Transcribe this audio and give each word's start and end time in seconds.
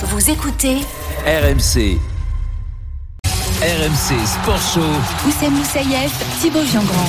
Vous 0.00 0.30
écoutez 0.30 0.76
RMC. 1.26 1.98
RMC 3.60 4.26
Sport 4.26 4.60
Show. 4.72 4.80
Oussem 5.26 5.52
Moussaïef, 5.52 6.12
Thibaut 6.40 6.62
Giangrande. 6.64 7.08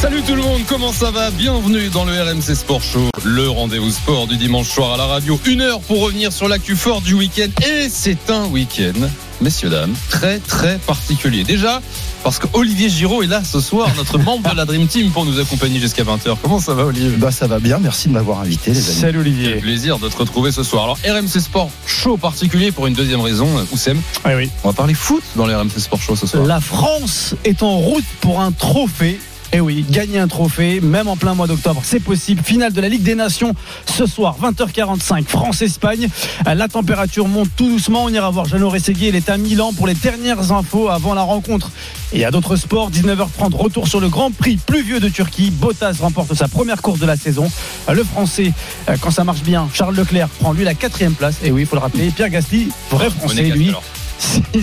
Salut 0.00 0.22
tout 0.22 0.36
le 0.36 0.42
monde, 0.42 0.60
comment 0.68 0.92
ça 0.92 1.10
va? 1.10 1.32
Bienvenue 1.32 1.88
dans 1.88 2.04
le 2.04 2.12
RMC 2.12 2.54
Sport 2.54 2.80
Show, 2.80 3.10
le 3.24 3.48
rendez-vous 3.48 3.90
sport 3.90 4.28
du 4.28 4.36
dimanche 4.36 4.68
soir 4.68 4.94
à 4.94 4.96
la 4.98 5.06
radio. 5.06 5.36
Une 5.46 5.62
heure 5.62 5.80
pour 5.80 6.00
revenir 6.00 6.32
sur 6.32 6.46
l'actu 6.46 6.76
fort 6.76 7.00
du 7.00 7.14
week-end. 7.14 7.50
Et 7.66 7.88
c'est 7.88 8.30
un 8.30 8.46
week-end, 8.46 9.08
messieurs, 9.42 9.68
dames, 9.68 9.94
très 10.08 10.38
très 10.38 10.78
particulier. 10.78 11.44
Déjà, 11.44 11.82
parce 12.22 12.38
que 12.38 12.46
Olivier 12.52 12.88
Giraud 12.88 13.22
est 13.22 13.26
là 13.26 13.42
ce 13.44 13.60
soir, 13.60 13.90
notre 13.96 14.18
membre 14.24 14.50
de 14.50 14.56
la 14.56 14.64
Dream 14.64 14.86
Team, 14.86 15.10
pour 15.10 15.24
nous 15.24 15.38
accompagner 15.38 15.80
jusqu'à 15.80 16.04
20h. 16.04 16.36
Comment 16.40 16.60
ça 16.60 16.74
va, 16.74 16.84
Olivier? 16.86 17.10
Bah 17.10 17.30
ça 17.30 17.46
va 17.46 17.58
bien, 17.58 17.78
merci 17.78 18.08
de 18.08 18.14
m'avoir 18.14 18.40
invité 18.40 18.70
les 18.70 18.78
amis. 18.88 18.98
Salut 18.98 19.18
Olivier. 19.20 19.56
plaisir 19.56 19.98
de 19.98 20.08
te 20.08 20.16
retrouver 20.16 20.52
ce 20.52 20.62
soir. 20.62 20.84
Alors 20.84 20.98
RMC 21.04 21.40
Sport 21.40 21.70
Show 21.86 22.16
particulier 22.16 22.72
pour 22.72 22.86
une 22.86 22.94
deuxième 22.94 23.20
raison, 23.20 23.48
Oussem. 23.72 24.00
Oui, 24.24 24.32
oui. 24.36 24.50
On 24.64 24.68
va 24.68 24.74
parler 24.74 24.94
foot 24.94 25.22
dans 25.36 25.46
les 25.46 25.54
RMC 25.54 25.78
Sport 25.78 26.00
Show 26.00 26.16
ce 26.16 26.26
soir. 26.26 26.44
La 26.44 26.60
France 26.60 27.34
est 27.44 27.62
en 27.62 27.76
route 27.78 28.04
pour 28.20 28.40
un 28.40 28.52
trophée. 28.52 29.18
Et 29.54 29.60
oui, 29.60 29.84
gagner 29.90 30.18
un 30.18 30.28
trophée, 30.28 30.80
même 30.80 31.08
en 31.08 31.16
plein 31.16 31.34
mois 31.34 31.46
d'octobre, 31.46 31.82
c'est 31.84 32.00
possible. 32.00 32.42
Finale 32.42 32.72
de 32.72 32.80
la 32.80 32.88
Ligue 32.88 33.02
des 33.02 33.14
Nations 33.14 33.54
ce 33.84 34.06
soir, 34.06 34.36
20h45, 34.40 35.24
France-Espagne. 35.24 36.08
La 36.46 36.68
température 36.68 37.28
monte 37.28 37.50
tout 37.54 37.68
doucement. 37.68 38.04
On 38.04 38.08
ira 38.08 38.30
voir 38.30 38.46
Jeannot 38.46 38.70
Rességui. 38.70 39.08
Il 39.08 39.14
est 39.14 39.28
à 39.28 39.36
Milan 39.36 39.74
pour 39.76 39.86
les 39.86 39.92
dernières 39.92 40.52
infos 40.52 40.88
avant 40.88 41.12
la 41.12 41.20
rencontre. 41.20 41.70
Et 42.14 42.24
a 42.24 42.30
d'autres 42.30 42.56
sports. 42.56 42.90
19h30, 42.90 43.54
retour 43.54 43.88
sur 43.88 44.00
le 44.00 44.08
Grand 44.08 44.30
Prix 44.30 44.56
pluvieux 44.56 45.00
de 45.00 45.10
Turquie. 45.10 45.50
Bottas 45.50 45.96
remporte 46.00 46.32
sa 46.32 46.48
première 46.48 46.80
course 46.80 46.98
de 46.98 47.06
la 47.06 47.16
saison. 47.16 47.50
Le 47.92 48.04
Français, 48.04 48.54
quand 49.02 49.10
ça 49.10 49.24
marche 49.24 49.42
bien, 49.42 49.68
Charles 49.74 49.96
Leclerc 49.96 50.28
prend 50.28 50.54
lui 50.54 50.64
la 50.64 50.72
quatrième 50.72 51.12
place. 51.12 51.36
Et 51.44 51.50
oui, 51.50 51.62
il 51.62 51.66
faut 51.66 51.76
le 51.76 51.82
rappeler. 51.82 52.10
Pierre 52.10 52.30
Gasly, 52.30 52.68
vrai 52.90 53.10
Français, 53.10 53.42
lui. 53.42 53.70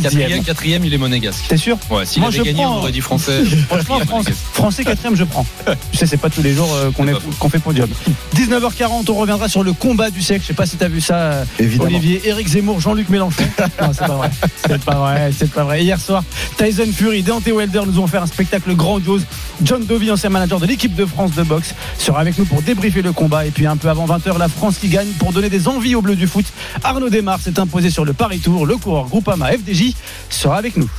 Quatrième, 0.02 0.44
quatrième, 0.44 0.86
il 0.86 0.94
est 0.94 0.98
monégasque. 0.98 1.46
T'es 1.48 1.58
sûr 1.58 1.78
Ouais, 1.90 2.06
s'il 2.06 2.22
Moi, 2.22 2.30
avait 2.30 2.38
je 2.40 2.44
gagné, 2.44 2.64
prends- 2.64 2.76
on 2.76 2.80
aurait 2.80 2.92
dit 2.92 3.02
français. 3.02 3.44
Franchement, 3.68 4.00
monégasque. 4.00 4.34
français 4.54 4.84
quatrième, 4.84 5.16
je 5.16 5.24
prends. 5.24 5.46
Tu 5.92 5.98
sais, 5.98 6.06
c'est 6.08 6.18
pas 6.18 6.30
tous 6.30 6.42
les 6.42 6.54
jours 6.54 6.74
euh, 6.76 6.92
qu'on 7.40 7.50
fait 7.50 7.60
podium. 7.60 7.90
19h40, 8.36 9.10
on 9.10 9.14
reviendra 9.16 9.50
sur 9.50 9.64
le 9.64 9.74
combat 9.74 10.10
du 10.12 10.22
siècle. 10.22 10.42
Je 10.44 10.48
sais 10.48 10.54
pas 10.54 10.66
si 10.66 10.78
t'as 10.78 10.88
vu 10.88 11.02
ça, 11.02 11.16
euh, 11.16 11.46
Évidemment. 11.60 11.90
Olivier. 11.90 12.22
Éric 12.26 12.48
Zemmour, 12.48 12.80
Jean-Luc 12.80 13.10
Mélenchon. 13.10 13.44
Non, 13.82 13.90
c'est 13.94 14.06
pas 14.06 14.16
vrai. 14.16 14.30
C'est 14.68 14.84
pas 14.84 14.96
vrai. 14.96 15.32
C'est 15.38 15.52
pas 15.52 15.64
vrai. 15.64 15.84
Hier 15.84 16.00
soir, 16.00 16.24
Tyson 16.58 16.88
Fury, 16.94 17.24
Deontay 17.24 17.52
Wilder 17.52 17.82
nous 17.88 18.00
ont 18.00 18.08
fait 18.08 18.18
un 18.18 18.26
spectacle 18.28 18.74
grandiose. 18.76 19.24
John 19.64 19.86
Dovey, 19.86 20.10
ancien 20.12 20.30
manager 20.30 20.60
de 20.60 20.66
l'équipe 20.66 20.96
de 20.96 21.06
France 21.06 21.32
de 21.36 21.44
boxe, 21.44 21.74
sera 21.98 22.20
avec 22.22 22.38
nous 22.38 22.46
pour 22.46 22.62
débriefer 22.62 23.02
le 23.02 23.12
combat. 23.14 23.46
Et 23.46 23.52
puis 23.52 23.66
un 23.68 23.78
peu 23.78 23.90
avant 23.90 24.06
20h, 24.06 24.38
la 24.38 24.48
France 24.50 24.78
qui 24.80 24.90
gagne 24.90 25.08
pour 25.18 25.32
donner 25.34 25.50
des 25.50 25.68
envies 25.68 25.96
aux 25.96 26.02
Bleus 26.02 26.16
du 26.16 26.28
foot. 26.28 26.46
Arnaud 26.84 27.10
Desmar 27.10 27.40
s'est 27.42 27.60
imposé 27.60 27.90
sur 27.90 28.06
le 28.06 28.14
Paris 28.14 28.40
Tour. 28.40 28.66
Le 28.66 28.78
coureur 28.78 29.06
Groupama 29.06 29.49
FDJ 29.50 29.94
sera 30.30 30.58
avec 30.58 30.78
nous. 30.78 30.90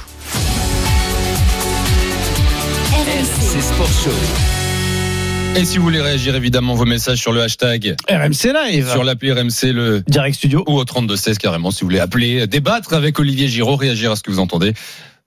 RMC 2.92 3.60
Sport 3.62 3.88
Show. 4.04 4.10
Et 5.56 5.64
si 5.64 5.78
vous 5.78 5.84
voulez 5.84 6.00
réagir, 6.00 6.34
évidemment, 6.36 6.74
vos 6.74 6.84
messages 6.84 7.18
sur 7.18 7.32
le 7.32 7.42
hashtag, 7.42 7.96
RMC 8.08 8.52
Live. 8.52 8.90
sur 8.90 9.02
l'appli 9.04 9.32
RMC, 9.32 9.72
le 9.72 10.02
Direct 10.06 10.36
Studio. 10.36 10.64
ou 10.68 10.76
au 10.78 10.84
3216 10.84 11.38
carrément, 11.38 11.70
si 11.70 11.80
vous 11.80 11.86
voulez 11.88 11.98
appeler, 12.00 12.46
débattre 12.46 12.92
avec 12.94 13.18
Olivier 13.18 13.48
Giraud, 13.48 13.76
réagir 13.76 14.12
à 14.12 14.16
ce 14.16 14.22
que 14.22 14.30
vous 14.30 14.38
entendez. 14.38 14.74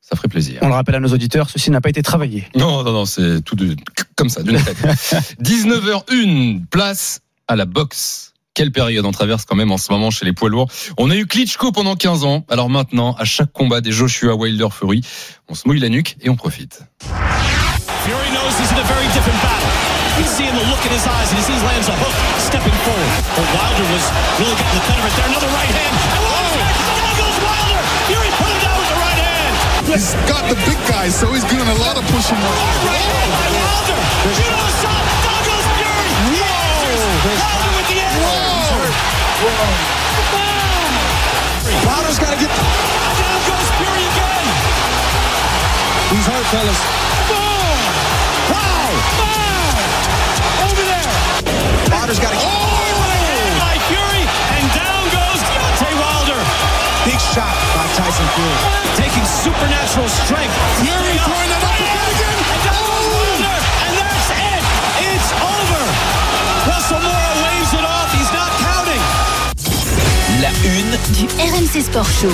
Ça 0.01 0.15
ferait 0.17 0.27
plaisir. 0.27 0.59
On 0.61 0.67
le 0.67 0.73
rappelle 0.73 0.95
à 0.95 0.99
nos 0.99 1.09
auditeurs, 1.13 1.49
ceci 1.49 1.71
n'a 1.71 1.79
pas 1.81 1.89
été 1.89 2.01
travaillé. 2.03 2.47
Non, 2.55 2.83
non, 2.83 2.91
non, 2.91 3.05
c'est 3.05 3.41
tout 3.41 3.55
de, 3.55 3.75
comme 4.15 4.29
ça, 4.29 4.43
d'une 4.43 4.61
tête. 4.61 4.77
19h01, 5.41 6.61
place 6.69 7.19
à 7.47 7.55
la 7.55 7.65
boxe. 7.65 8.32
Quelle 8.53 8.71
période 8.71 9.03
on 9.03 9.11
traverse 9.11 9.45
quand 9.45 9.55
même 9.55 9.71
en 9.71 9.79
ce 9.79 9.91
moment 9.91 10.11
chez 10.11 10.25
les 10.25 10.33
poids 10.33 10.49
lourds. 10.49 10.69
On 10.99 11.09
a 11.09 11.15
eu 11.15 11.25
Klitschko 11.25 11.71
pendant 11.71 11.95
15 11.95 12.23
ans. 12.23 12.45
Alors 12.49 12.69
maintenant, 12.69 13.15
à 13.17 13.25
chaque 13.25 13.51
combat 13.51 13.81
des 13.81 13.91
Joshua 13.91 14.35
Wilder 14.35 14.67
Fury, 14.69 15.01
on 15.49 15.55
se 15.55 15.67
mouille 15.67 15.79
la 15.79 15.89
nuque 15.89 16.17
et 16.21 16.29
on 16.29 16.35
profite. 16.35 16.85
Fury 17.01 18.29
knows 18.29 18.53
he's 18.61 18.69
in 18.69 18.77
a 18.77 18.85
very 18.85 19.09
different 19.09 19.41
battle. 19.41 19.73
He's 20.21 20.29
seeing 20.29 20.53
the 20.53 20.69
look 20.69 20.85
in 20.85 20.93
his 20.93 21.01
eyes, 21.01 21.33
and 21.33 21.37
he 21.41 21.45
sees 21.49 21.63
lands 21.65 21.89
a 21.89 21.97
hook, 21.97 22.13
stepping 22.37 22.77
forward. 22.85 23.11
But 23.33 23.45
Wilder 23.57 23.87
was 23.89 24.05
really 24.37 24.53
getting 24.53 24.77
the 24.77 24.85
better 24.85 25.01
of 25.01 25.09
it 25.09 25.15
there. 25.17 25.29
Another 25.33 25.49
right 25.49 25.73
hand. 25.73 25.95
And. 26.13 26.77
Down 26.93 27.13
goes 27.17 27.37
Wilder. 27.41 27.81
Fury 28.05 28.29
put 28.37 28.53
him 28.53 28.59
down 28.61 28.77
with 28.77 28.89
the 28.93 28.99
right 29.01 29.17
hand. 29.17 29.53
He's 29.89 30.13
got 30.29 30.45
the 30.45 30.59
big 30.69 30.77
guys, 30.85 31.17
so 31.17 31.25
he's 31.33 31.47
doing 31.49 31.65
a 31.65 31.77
lot 31.81 31.97
of 31.97 32.05
pushing. 32.13 32.37
Right 32.37 33.09
hand 33.17 33.31
by 33.33 33.49
Wilder. 33.49 33.97
Judo 34.37 34.92
Wilder's 41.87 42.19
got 42.19 42.31
to 42.35 42.39
get. 42.39 42.51
Down 42.51 43.39
goes 43.47 43.69
Fury 43.79 44.03
again. 44.11 44.45
He's 46.11 46.27
hurt, 46.27 46.45
fellas. 46.51 46.79
Boom. 47.31 47.79
Wow. 48.51 48.91
Wow. 49.23 50.67
Over 50.67 50.83
there. 50.83 51.13
Wilder's 51.89 52.19
got 52.19 52.31
to 52.35 52.39
get. 52.39 52.45
Oh, 52.45 52.99
right 53.07 53.23
hand 53.23 53.55
by 53.63 53.75
Fury. 53.87 54.23
And 54.59 54.65
down 54.75 55.03
goes 55.15 55.39
Deontay 55.47 55.93
Wilder. 55.95 56.39
Big 57.07 57.19
shot 57.31 57.55
by 57.75 57.87
Tyson 57.95 58.27
Fury. 58.35 58.59
taking 58.99 59.25
supernatural 59.25 60.07
strength. 60.07 60.55
Fury 60.83 61.15
throwing 61.23 61.51
it 61.51 61.62
Du 71.13 71.25
RMC 71.25 71.83
Sport 71.83 72.07
Show. 72.21 72.31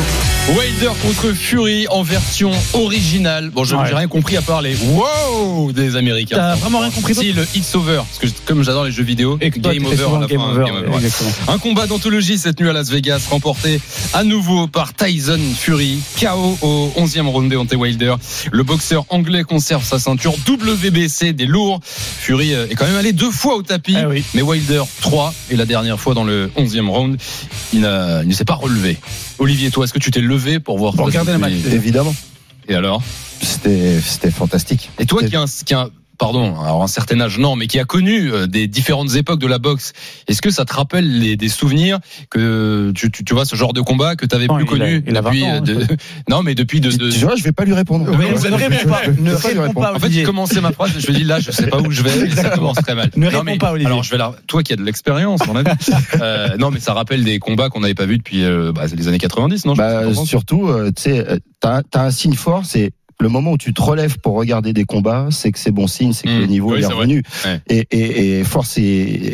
Wilder 0.58 0.92
contre 1.02 1.34
Fury 1.34 1.88
en 1.90 2.02
version 2.02 2.52
originale. 2.74 3.50
Bon, 3.50 3.64
je 3.66 3.76
Ouais. 3.76 3.84
j'ai 3.90 3.94
rien 3.96 4.08
compris 4.08 4.38
à 4.38 4.42
part 4.42 4.62
les 4.62 4.76
wow 4.78 5.72
des 5.74 5.96
Américains. 5.98 6.38
T'as 6.38 6.56
vraiment 6.56 6.80
rien 6.80 6.90
compris 6.90 7.14
Si, 7.14 7.34
le 7.34 7.46
It's 7.56 7.76
Over. 7.76 8.04
Parce 8.20 8.32
que 8.34 8.40
comme 8.46 8.64
j'adore 8.64 8.86
les 8.86 8.92
jeux 8.92 9.04
vidéo, 9.04 9.38
Et 9.42 9.52
que 9.52 9.60
Game 9.60 9.86
Over 9.86 9.98
souvent 9.98 10.18
à 10.18 10.22
la 10.22 10.28
Game 10.28 10.40
fin. 10.40 10.52
Over, 10.52 10.66
Game 10.66 10.76
Over, 10.78 10.88
ouais. 10.90 10.96
exactement. 10.96 11.32
Un 11.54 11.58
combat 11.58 11.88
d'anthologie 11.88 12.38
cette 12.38 12.60
nuit 12.62 12.70
à 12.70 12.74
Las 12.74 12.90
Vegas, 12.90 13.28
remporté 13.30 13.82
à 14.14 14.24
nouveau 14.24 14.68
par 14.68 14.94
Tyson 14.94 15.40
Fury. 15.58 16.00
KO 16.20 16.58
au 16.62 16.92
11e 16.98 17.28
round 17.28 17.52
Deontay 17.52 17.76
Wilder. 17.76 18.16
Le 18.52 18.64
boxeur 18.64 19.06
anglais 19.10 19.44
conserve 19.44 19.84
sa 19.84 20.00
ceinture 20.00 20.34
WBC 20.48 21.34
des 21.34 21.46
lourds. 21.46 21.82
Fury 21.84 22.54
euh, 22.54 22.68
est 22.70 22.76
quand 22.76 22.88
même 22.88 22.96
allé 22.98 23.12
deux 23.12 23.32
fois 23.32 23.56
au 23.56 23.62
tapis. 23.62 23.96
Ah 23.98 24.08
oui. 24.08 24.24
Mais 24.34 24.42
Wilder 24.42 24.84
3 25.02 25.34
et 25.52 25.58
la 25.58 25.66
dernière 25.66 26.00
fois 26.00 26.14
dans 26.14 26.24
le 26.24 26.50
11e 26.58 26.88
round, 26.88 27.18
il 27.74 27.82
ne 27.82 28.34
s'est 28.34 28.46
pas 28.46 28.56
relevé. 28.56 28.69
Olivier, 29.40 29.72
toi, 29.72 29.86
est-ce 29.86 29.94
que 29.94 30.00
tu 30.00 30.12
t'es 30.12 30.22
levé 30.22 30.60
pour 30.60 30.78
voir 30.78 30.94
Pour 30.94 31.06
regarder 31.06 31.32
le 31.34 31.38
match. 31.40 31.54
Évidemment, 31.72 32.14
Et 32.68 32.76
alors? 32.76 33.02
C'était 33.42 34.00
c'était 34.02 34.32
fantastique. 34.32 34.90
Et 35.00 35.06
toi 35.06 35.24
qui 35.24 35.36
a, 35.36 35.42
un, 35.42 35.46
qui 35.46 35.74
a 35.74 35.82
un- 35.82 35.90
pardon, 36.20 36.60
alors 36.62 36.84
un 36.84 36.88
certain 36.88 37.20
âge 37.22 37.40
non, 37.40 37.56
mais 37.56 37.66
qui 37.68 37.80
a 37.80 37.86
connu 37.86 38.32
euh, 38.32 38.46
des 38.46 38.68
différentes 38.68 39.16
époques 39.16 39.40
de 39.40 39.48
la 39.48 39.58
boxe, 39.58 39.94
est-ce 40.28 40.42
que 40.42 40.52
ça 40.52 40.66
te 40.66 40.74
rappelle 40.74 41.20
les, 41.20 41.36
des 41.38 41.50
souvenirs 41.50 41.98
que 42.30 42.92
tu, 42.92 43.10
tu, 43.10 43.24
tu 43.24 43.34
vois 43.34 43.46
ce 43.46 43.56
genre 43.56 43.74
de 43.74 43.82
combat 43.82 44.16
que 44.16 44.26
tu 44.26 44.36
avais 44.36 44.46
Non, 44.48 44.56
plus 44.58 44.66
il 44.66 44.68
a- 44.68 44.70
connu 44.86 45.04
il 45.08 45.18
a 45.18 45.22
20 45.22 45.30
depuis 45.32 45.44
ans, 45.46 45.56
euh, 45.56 45.60
de- 45.62 45.88
non 46.30 46.44
mais 46.44 46.54
depuis 46.56 46.82
de, 46.82 46.92
de- 46.92 47.10
Tu 47.10 47.20
vois, 47.20 47.36
je 47.36 47.44
vais 47.44 47.52
pas 47.54 47.66
lui 47.66 47.74
répondre. 47.74 48.06
Oui, 48.10 48.26
vous 48.36 48.48
ne 48.50 48.56
réponds 48.56 48.90
pas. 48.90 49.02
Ne 49.08 49.34
réponds 49.34 49.82
pas, 49.82 49.96
en 49.96 50.00
fait, 50.00 50.12
j'ai 50.12 50.24
commencé 50.24 50.62
ma 50.62 50.72
phrase, 50.72 50.92
je 51.00 51.12
me 51.12 51.18
dis 51.18 51.24
là, 51.24 51.40
je 51.40 51.52
sais 51.52 51.68
pas 51.68 51.80
où 51.80 51.90
je 51.90 52.04
vais, 52.04 52.28
et 52.28 52.32
ça 52.32 52.50
commence 52.52 52.78
très 52.78 52.94
mal. 52.96 53.10
Ne 53.16 53.24
Non, 53.26 53.30
réponds 53.32 53.44
mais- 53.46 53.58
pas, 53.58 53.72
Olivier. 53.72 53.88
Alors 53.88 54.04
je 54.04 54.12
vais 54.12 54.18
la, 54.18 54.34
toi 54.48 54.62
qui 54.62 54.74
as 54.74 54.76
de 54.76 54.84
l'expérience, 54.84 55.40
on 55.50 55.56
a 55.56 55.64
vu. 55.64 55.72
Euh, 56.22 56.58
non, 56.58 56.70
mais 56.72 56.80
ça 56.80 56.94
rappelle 56.94 57.24
des 57.24 57.40
combats 57.40 57.70
qu'on 57.70 57.80
n'avait 57.80 57.94
pas 57.96 58.06
vus 58.06 58.18
depuis 58.18 58.44
euh, 58.44 58.72
bah, 58.74 58.84
les 58.94 59.08
années 59.08 59.18
90, 59.18 59.66
non 59.66 59.74
Bah, 59.74 60.14
surtout, 60.26 60.68
euh, 60.68 60.92
tu 60.96 61.04
sais, 61.04 61.26
t'as 61.62 61.82
as 61.94 62.04
un 62.06 62.12
signe 62.12 62.34
fort, 62.36 62.64
c'est 62.66 62.92
le 63.22 63.30
moment 63.30 63.52
où 63.52 63.58
tu 63.58 63.74
te 63.74 63.82
relèves 63.82 64.18
pour 64.20 64.36
regarder 64.36 64.72
des 64.74 64.86
combats, 64.86 65.28
c'est 65.32 65.52
que 65.52 65.60
c'est 65.60 65.72
bon 65.72 65.88
signe, 65.88 66.14
c'est 66.14 66.28
que 66.28 66.30
Mmh. 66.38 66.40
le 66.40 66.46
niveau 66.48 66.74
Oui, 66.74 66.82
est 66.82 66.86
revenu. 66.86 67.24
Ouais. 67.46 67.62
Et, 67.68 67.86
et, 67.92 68.40
et 68.40 68.44
force 68.44 68.78
est, 68.78 68.82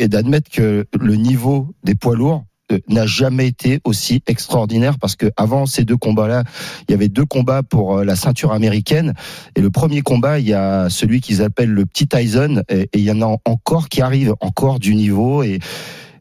est 0.02 0.08
d'admettre 0.08 0.50
que 0.50 0.86
le 0.98 1.14
niveau 1.16 1.74
des 1.84 1.94
poids 1.94 2.16
lourds 2.16 2.44
euh, 2.72 2.78
n'a 2.88 3.06
jamais 3.06 3.46
été 3.46 3.78
aussi 3.84 4.22
extraordinaire 4.26 4.98
parce 4.98 5.14
que 5.14 5.30
avant 5.36 5.66
ces 5.66 5.84
deux 5.84 5.96
combats-là, 5.96 6.42
il 6.88 6.92
y 6.92 6.94
avait 6.94 7.08
deux 7.08 7.24
combats 7.24 7.62
pour 7.62 7.98
euh, 7.98 8.04
la 8.04 8.16
ceinture 8.16 8.50
américaine 8.52 9.14
et 9.54 9.60
le 9.60 9.70
premier 9.70 10.00
combat, 10.02 10.40
il 10.40 10.48
y 10.48 10.52
a 10.54 10.88
celui 10.90 11.20
qu'ils 11.20 11.42
appellent 11.42 11.70
le 11.70 11.86
petit 11.86 12.08
Tyson 12.08 12.62
et, 12.68 12.80
et 12.92 12.98
il 12.98 13.04
y 13.04 13.10
en 13.12 13.22
a 13.22 13.36
encore 13.44 13.88
qui 13.88 14.02
arrivent 14.02 14.34
encore 14.40 14.80
du 14.80 14.96
niveau 14.96 15.44
et 15.44 15.60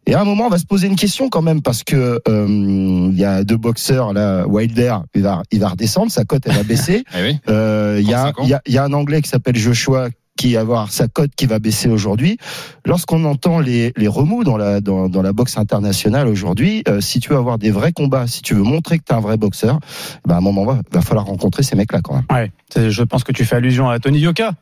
et 0.06 0.14
à 0.14 0.22
un 0.22 0.24
moment, 0.24 0.46
on 0.46 0.50
va 0.50 0.58
se 0.58 0.66
poser 0.66 0.88
une 0.88 0.96
question 0.96 1.30
quand 1.30 1.42
même 1.42 1.62
parce 1.62 1.84
que 1.84 2.22
euh, 2.28 2.48
il 2.48 3.18
y 3.18 3.26
a 3.26 3.44
deux 3.44 3.58
boxeurs 3.58 4.14
là, 4.14 4.46
Wilder, 4.48 4.98
il 5.16 5.24
va, 5.24 5.44
il 5.52 5.60
va 5.60 5.70
redescendre, 5.70 6.12
sa 6.12 6.26
cote 6.26 6.44
elle 6.46 6.54
va 6.56 6.64
baisser. 6.64 7.04
Eh 7.18 7.22
oui. 7.22 7.40
Euh, 7.50 8.00
Il 8.02 8.10
y, 8.10 8.14
a, 8.14 8.32
35 8.34 8.40
ans. 8.40 8.44
il 8.44 8.50
y, 8.50 8.54
a, 8.54 8.62
il 8.66 8.74
y 8.74 8.78
a 8.78 8.84
un 8.84 8.94
Anglais 8.94 9.22
qui 9.22 9.30
s'appelle 9.30 9.56
Joshua 9.56 10.10
qui 10.38 10.54
va 10.54 10.62
avoir 10.62 10.92
sa 10.92 11.08
cote 11.08 11.32
qui 11.36 11.46
va 11.46 11.60
baisser 11.60 11.88
aujourd'hui. 11.90 12.38
Lorsqu'on 12.86 13.24
entend 13.24 13.60
les, 13.60 13.94
les 13.96 14.08
remous 14.08 14.44
dans 14.44 14.58
la, 14.58 14.82
dans, 14.82 15.08
dans 15.08 15.22
la 15.22 15.34
boxe 15.34 15.58
internationale 15.58 16.28
aujourd'hui, 16.28 16.84
euh, 16.88 17.00
si 17.02 17.20
tu 17.20 17.30
veux 17.30 17.38
avoir 17.38 17.58
des 17.58 17.72
vrais 17.72 17.94
combats, 17.94 18.28
si 18.28 18.42
tu 18.42 18.54
veux 18.54 18.64
montrer 18.64 19.00
que 19.00 19.04
tu 19.06 19.14
es 19.14 19.16
un 19.16 19.22
vrai 19.22 19.38
boxeur, 19.38 19.80
ben 20.26 20.36
à 20.36 20.38
un 20.40 20.42
moment, 20.42 20.66
va, 20.66 20.80
va 20.92 21.02
falloir 21.02 21.26
rencontrer 21.26 21.64
ces 21.64 21.76
mecs-là 21.76 22.02
quand 22.04 22.16
même. 22.16 22.26
Ouais, 22.30 22.52
je 22.76 23.04
pense 23.04 23.24
que 23.24 23.32
tu 23.32 23.46
fais 23.46 23.56
allusion 23.56 23.90
à 23.90 24.00
Tony 24.00 24.20
Yoka. 24.20 24.54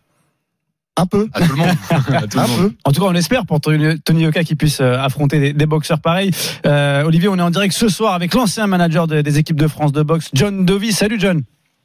Un 0.95 1.05
peu. 1.07 1.27
À 1.33 1.41
tout 1.41 1.49
le 1.51 1.55
monde. 1.57 1.67
À 1.89 2.21
tout 2.27 2.37
le 2.37 2.43
Un 2.43 2.47
monde. 2.47 2.57
peu. 2.69 2.71
En 2.85 2.91
tout 2.91 3.01
cas, 3.01 3.07
on 3.07 3.15
espère 3.15 3.45
pour 3.45 3.59
Tony 3.59 3.95
Yoka 4.09 4.43
qui 4.43 4.55
puisse 4.55 4.79
euh, 4.79 4.97
affronter 4.99 5.39
des, 5.39 5.53
des 5.53 5.65
boxeurs 5.65 5.99
pareils. 5.99 6.29
Euh, 6.65 7.03
Olivier, 7.03 7.29
on 7.29 7.37
est 7.37 7.41
en 7.41 7.49
direct 7.49 7.73
ce 7.73 7.89
soir 7.89 8.13
avec 8.13 8.33
l'ancien 8.33 8.67
manager 8.67 9.07
de- 9.07 9.21
des 9.21 9.39
équipes 9.39 9.59
de 9.59 9.67
France 9.67 9.91
de 9.91 10.03
boxe, 10.03 10.29
John 10.33 10.65
Dovey. 10.65 10.91
Salut 10.91 11.19
John. 11.19 11.41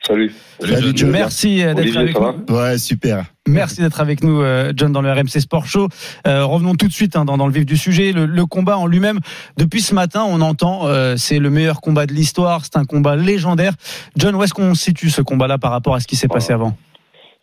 Salut. 0.07 0.33
Salut, 0.61 0.93
John. 0.95 1.11
Merci 1.11 1.63
euh, 1.63 1.75
d'être 1.75 1.97
avec 1.97 2.13
ça 2.13 2.21
va 2.21 2.35
nous. 2.49 2.55
Ouais, 2.55 2.79
super. 2.79 3.25
Merci 3.49 3.81
d'être 3.81 4.01
avec 4.01 4.23
nous, 4.23 4.43
euh, 4.43 4.73
John, 4.77 4.93
dans 4.93 5.01
le 5.03 5.11
RMC 5.11 5.41
Sport 5.41 5.67
Show. 5.67 5.89
Euh, 6.27 6.45
revenons 6.45 6.75
tout 6.77 6.87
de 6.87 6.93
suite 6.93 7.17
hein, 7.17 7.25
dans, 7.25 7.37
dans 7.37 7.47
le 7.49 7.53
vif 7.53 7.65
du 7.67 7.77
sujet. 7.77 8.13
Le, 8.13 8.27
le 8.27 8.47
combat 8.47 8.77
en 8.79 8.87
lui-même, 8.87 9.19
depuis 9.57 9.81
ce 9.81 9.95
matin, 9.95 10.25
on 10.29 10.41
entend 10.41 10.87
euh, 10.87 11.17
c'est 11.17 11.39
le 11.41 11.51
meilleur 11.51 11.81
combat 11.81 12.07
de 12.07 12.13
l'histoire, 12.13 12.61
c'est 12.65 12.77
un 12.77 12.85
combat 12.85 13.17
légendaire. 13.17 13.73
John, 14.17 14.35
où 14.37 14.43
est-ce 14.45 14.55
qu'on 14.55 14.75
situe 14.75 15.11
ce 15.11 15.23
combat-là 15.23 15.59
par 15.59 15.73
rapport 15.73 15.95
à 15.95 16.01
ce 16.01 16.07
qui 16.07 16.15
s'est 16.15 16.29
passé 16.29 16.53
avant? 16.53 16.77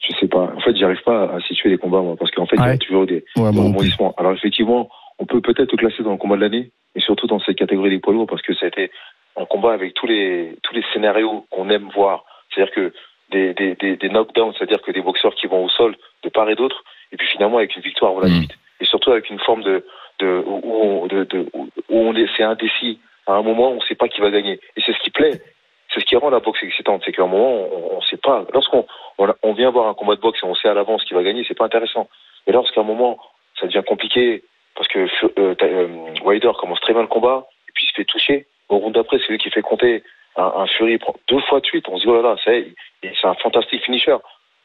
Je 0.07 0.13
sais 0.21 0.27
pas. 0.27 0.53
En 0.65 0.71
fait, 0.71 0.77
j'arrive 0.77 1.01
pas 1.03 1.25
à 1.35 1.39
situer 1.41 1.69
les 1.69 1.77
combats, 1.77 2.01
moi, 2.01 2.15
parce 2.17 2.31
qu'en 2.31 2.47
fait, 2.47 2.56
il 2.56 2.59
y 2.59 2.63
a 2.63 2.77
toujours 2.79 3.06
des, 3.06 3.23
Ouais, 3.35 3.51
rebondissements. 3.67 4.15
Alors, 4.17 4.31
effectivement, 4.33 4.89
on 5.19 5.25
peut 5.27 5.39
peut-être 5.41 5.71
le 5.71 5.77
classer 5.77 6.01
dans 6.01 6.12
le 6.12 6.17
combat 6.17 6.38
de 6.38 6.41
l'année, 6.41 6.71
et 6.95 7.00
surtout 7.01 7.27
dans 7.27 7.39
cette 7.39 7.56
catégorie 7.57 7.91
des 7.91 8.00
poids 8.00 8.13
lourds, 8.13 8.25
parce 8.25 8.41
que 8.41 8.56
ça 8.56 8.65
a 8.65 8.69
été 8.69 8.89
un 9.38 9.45
combat 9.45 9.73
avec 9.73 9.94
tous 9.94 10.07
les, 10.07 10.56
tous 10.63 10.73
les 10.73 10.83
scénarios 10.91 11.45
qu'on 11.51 11.69
aime 11.69 11.89
voir. 11.94 12.23
C'est-à-dire 12.50 12.73
que 12.73 12.94
des, 13.31 13.53
des, 13.53 13.75
des, 13.75 13.95
des 13.97 14.09
knockdowns, 14.09 14.53
c'est-à-dire 14.57 14.81
que 14.81 14.91
des 14.91 15.01
boxeurs 15.01 15.35
qui 15.35 15.45
vont 15.47 15.65
au 15.65 15.69
sol 15.69 15.95
de 16.23 16.29
part 16.29 16.50
et 16.50 16.56
d'autre, 16.56 16.83
et 17.11 17.18
puis 17.18 17.27
finalement 17.27 17.57
avec 17.57 17.75
une 17.75 17.81
victoire 17.83 18.13
voilà 18.13 18.29
limite. 18.29 18.51
Et 18.81 18.85
surtout 18.85 19.11
avec 19.11 19.29
une 19.29 19.39
forme 19.39 19.61
de, 19.63 19.85
de, 20.19 20.44
où, 20.47 20.61
on, 20.73 21.06
de, 21.07 21.23
de- 21.25 21.45
où 21.53 21.69
on 21.89 22.15
est, 22.15 22.27
c'est 22.35 22.44
indécis. 22.44 23.00
À 23.27 23.33
un 23.33 23.41
moment, 23.44 23.71
on 23.71 23.75
ne 23.75 23.81
sait 23.81 23.95
pas 23.95 24.07
qui 24.07 24.19
va 24.21 24.31
gagner. 24.31 24.59
Et 24.77 24.81
c'est 24.85 24.94
ce 24.94 25.00
qui 25.03 25.11
plaît. 25.11 25.41
C'est 25.95 26.01
ce 26.01 26.06
qui 26.06 26.18
rend 26.18 26.30
la 26.30 26.42
boxe 26.42 26.62
excitante. 26.62 27.03
C'est 27.06 27.13
qu'à 27.13 27.24
un 27.24 27.27
moment, 27.27 27.69
on 27.94 27.95
ne 27.95 28.06
sait 28.06 28.18
pas. 28.18 28.44
Lorsqu'on 28.53 28.86
on, 29.18 29.33
on 29.44 29.53
vient 29.53 29.71
voir 29.71 29.88
un 29.88 29.94
combat 29.94 30.15
de 30.15 30.21
boxe 30.21 30.39
et 30.44 30.45
on 30.45 30.53
sait 30.53 30.68
à 30.68 30.74
l'avance 30.74 31.06
qui 31.06 31.13
va 31.13 31.24
gagner, 31.24 31.45
c'est 31.47 31.57
pas 31.57 31.65
intéressant. 31.65 32.09
Mais 32.45 32.53
lorsqu'à 32.53 32.81
un 32.81 32.83
moment, 32.83 33.18
ça 33.59 33.68
devient 33.68 33.83
compliqué, 33.88 34.44
parce 34.75 34.89
que 34.89 35.07
euh, 35.39 35.56
euh, 35.62 35.88
Wilder 36.24 36.51
commence 36.59 36.81
très 36.81 36.92
bien 36.92 37.01
le 37.01 37.07
combat, 37.07 37.47
et 37.69 37.71
puis 37.74 37.86
il 37.86 37.89
se 37.89 37.94
fait 37.94 38.06
toucher. 38.06 38.45
Au 38.68 38.77
round 38.77 38.94
d'après, 38.94 39.19
c'est 39.19 39.31
lui 39.31 39.38
qui 39.38 39.50
fait 39.50 39.62
compter 39.62 40.03
un, 40.36 40.44
un 40.44 40.68
Fury, 40.68 40.94
il 40.94 41.00
prend 41.00 41.15
deux 41.30 41.39
fois 41.42 41.62
de 41.62 41.65
suite. 41.65 41.88
On 41.88 41.97
se 41.97 42.03
dit, 42.03 42.09
oh 42.09 42.21
là 42.21 42.36
là, 42.36 42.36
c'est 42.44 43.27
un 43.27 43.33
fantastique 43.36 43.83
finisher. 43.86 44.18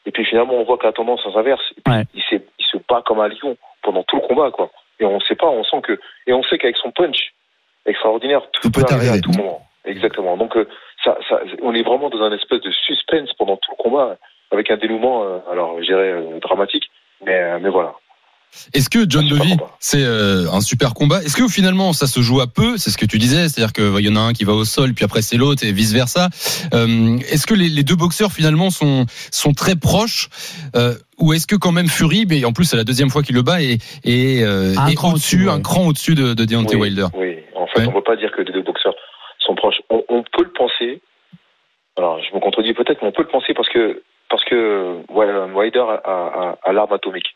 Et 0.05 0.11
puis 0.11 0.25
finalement, 0.25 0.55
on 0.55 0.63
voit 0.63 0.77
que 0.77 0.85
la 0.85 0.91
tendance 0.91 1.23
s'inverse. 1.23 1.63
Ouais. 1.87 2.03
il, 2.13 2.23
se 2.23 2.77
bat 2.89 3.01
comme 3.05 3.19
un 3.19 3.29
lion 3.29 3.55
pendant 3.83 4.03
tout 4.03 4.17
le 4.17 4.27
combat, 4.27 4.51
quoi. 4.51 4.69
Et 4.99 5.05
on 5.05 5.19
sait 5.21 5.35
pas, 5.35 5.47
on 5.47 5.63
sent 5.63 5.81
que, 5.83 5.99
et 6.27 6.33
on 6.33 6.43
sait 6.43 6.57
qu'avec 6.57 6.77
son 6.77 6.91
punch 6.91 7.33
extraordinaire, 7.85 8.41
tout, 8.51 8.61
Tout 8.63 8.71
peut 8.71 8.81
arriver 8.89 9.09
arriver. 9.09 9.17
à 9.17 9.21
tout 9.21 9.31
moment. 9.37 9.61
Exactement. 9.85 10.37
Donc, 10.37 10.55
euh, 10.57 10.67
ça, 11.03 11.17
ça, 11.29 11.39
on 11.61 11.73
est 11.73 11.83
vraiment 11.83 12.09
dans 12.09 12.21
un 12.21 12.31
espèce 12.33 12.61
de 12.61 12.71
suspense 12.85 13.29
pendant 13.37 13.57
tout 13.57 13.71
le 13.77 13.83
combat, 13.83 14.17
avec 14.51 14.69
un 14.69 14.77
dénouement, 14.77 15.23
euh, 15.23 15.39
alors, 15.51 15.77
je 15.79 15.85
dirais, 15.85 16.11
euh, 16.11 16.39
dramatique. 16.41 16.83
Mais, 17.25 17.39
euh, 17.39 17.59
mais 17.61 17.69
voilà. 17.69 17.93
Est-ce 18.73 18.89
que 18.89 19.09
John 19.09 19.23
Levy, 19.29 19.55
c'est 19.79 20.03
euh, 20.03 20.51
un 20.51 20.59
super 20.59 20.93
combat? 20.93 21.23
Est-ce 21.23 21.37
que 21.37 21.47
finalement 21.47 21.93
ça 21.93 22.05
se 22.05 22.19
joue 22.19 22.41
à 22.41 22.47
peu? 22.47 22.75
C'est 22.75 22.89
ce 22.89 22.97
que 22.97 23.05
tu 23.05 23.17
disais, 23.17 23.47
c'est-à-dire 23.47 23.71
qu'il 23.71 24.05
y 24.05 24.09
en 24.11 24.17
a 24.17 24.19
un 24.19 24.33
qui 24.33 24.43
va 24.43 24.51
au 24.51 24.65
sol, 24.65 24.93
puis 24.93 25.05
après 25.05 25.21
c'est 25.21 25.37
l'autre 25.37 25.63
et 25.65 25.71
vice 25.71 25.93
versa. 25.93 26.27
Euh, 26.73 27.17
est-ce 27.31 27.47
que 27.47 27.53
les, 27.53 27.69
les 27.69 27.83
deux 27.83 27.95
boxeurs 27.95 28.33
finalement 28.33 28.69
sont 28.69 29.05
sont 29.31 29.53
très 29.53 29.77
proches? 29.77 30.27
Euh, 30.75 30.95
ou 31.17 31.31
est-ce 31.31 31.47
que 31.47 31.55
quand 31.55 31.71
même 31.71 31.87
Fury, 31.87 32.25
mais 32.27 32.43
en 32.43 32.51
plus 32.51 32.65
c'est 32.65 32.75
la 32.75 32.83
deuxième 32.83 33.09
fois 33.09 33.23
qu'il 33.23 33.35
le 33.37 33.41
bat 33.41 33.61
et 33.61 33.77
et, 34.03 34.43
euh, 34.43 34.73
Un 34.77 34.87
est 34.87 34.95
cran 34.95 35.11
au-dessus, 35.13 35.35
au-dessus, 35.35 35.47
ouais. 35.47 35.53
un 35.53 35.61
cran 35.61 35.87
au-dessus 35.87 36.15
de, 36.15 36.33
de 36.33 36.43
Deontay 36.43 36.75
oui, 36.75 36.81
Wilder. 36.81 37.07
Oui, 37.13 37.37
en 37.55 37.67
fait, 37.67 37.79
Ouais. 37.79 37.85
on 37.87 37.91
ne 37.91 37.95
peut 37.95 38.03
pas 38.03 38.17
dire 38.17 38.31
que 38.35 38.41
les 38.41 38.51
deux 38.51 38.63
boxeurs 38.63 38.95
sont 39.39 39.55
proches. 39.55 39.79
On, 39.89 40.03
on 40.09 40.23
peut 40.41 40.47
le 40.47 40.53
penser. 40.53 41.01
Alors, 41.97 42.21
je 42.23 42.33
me 42.33 42.39
contredis 42.39 42.73
peut-être, 42.73 43.01
mais 43.01 43.09
on 43.09 43.11
peut 43.11 43.23
le 43.23 43.27
penser 43.27 43.53
parce 43.53 43.69
que 43.69 44.01
parce 44.29 44.43
que 44.45 45.01
ouais, 45.09 45.27
Wilder 45.53 45.79
a, 45.81 46.01
a- 46.05 46.57
a 46.63 46.71
l'arme 46.73 46.93
atomique. 46.93 47.35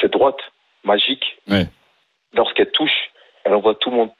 Cette 0.00 0.12
droite 0.12 0.38
magique, 0.84 1.38
Ouais. 1.50 1.66
lorsqu'elle 2.34 2.70
touche, 2.70 3.10
elle 3.44 3.54
envoie 3.54 3.74
tout 3.74 3.90
le 3.90 3.96
monde 3.96 4.10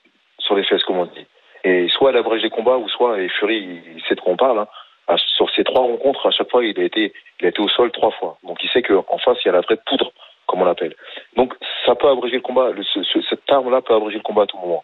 sur 0.41 0.57
les 0.57 0.65
fesses, 0.65 0.83
comme 0.83 0.99
on 0.99 1.07
dit. 1.07 1.27
Et 1.63 1.89
soit 1.91 2.11
elle 2.11 2.17
abrège 2.17 2.43
les 2.43 2.51
combats, 2.51 2.77
ou 2.79 2.89
soit, 2.89 3.21
et 3.21 3.29
Fury, 3.29 3.81
il 3.97 4.03
sait 4.09 4.17
de 4.17 4.21
quoi 4.21 4.33
on 4.33 4.37
parle, 4.37 4.59
hein, 4.59 4.67
à- 5.07 5.17
sur 5.19 5.49
ces 5.51 5.63
trois 5.63 5.83
rencontres, 5.83 6.27
à 6.27 6.31
chaque 6.33 6.51
fois, 6.51 6.65
il 6.65 6.79
a 6.81 6.83
été, 6.83 7.13
il 7.41 7.47
a 7.47 7.51
été 7.51 7.61
au 7.63 7.69
sol 7.69 7.93
trois 7.93 8.11
fois. 8.11 8.39
Donc 8.43 8.59
il 8.65 8.69
sait 8.71 8.83
qu'en 8.83 9.19
face, 9.19 9.39
il 9.45 9.47
y 9.47 9.51
a 9.51 9.53
la 9.53 9.61
vraie 9.61 9.79
poudre, 9.87 10.11
comme 10.47 10.63
on 10.63 10.65
l'appelle. 10.65 10.97
Donc 11.37 11.55
ça 11.87 11.95
peut 11.95 12.09
abréger 12.09 12.37
le 12.37 12.43
combat. 12.43 12.71
Le- 12.71 12.83
ce- 12.83 13.05
ce- 13.05 13.23
cette 13.31 13.49
arme-là 13.51 13.83
peut 13.83 13.95
abréger 13.95 14.17
le 14.17 14.23
combat 14.25 14.43
à 14.43 14.47
tout 14.47 14.59
moment. 14.59 14.83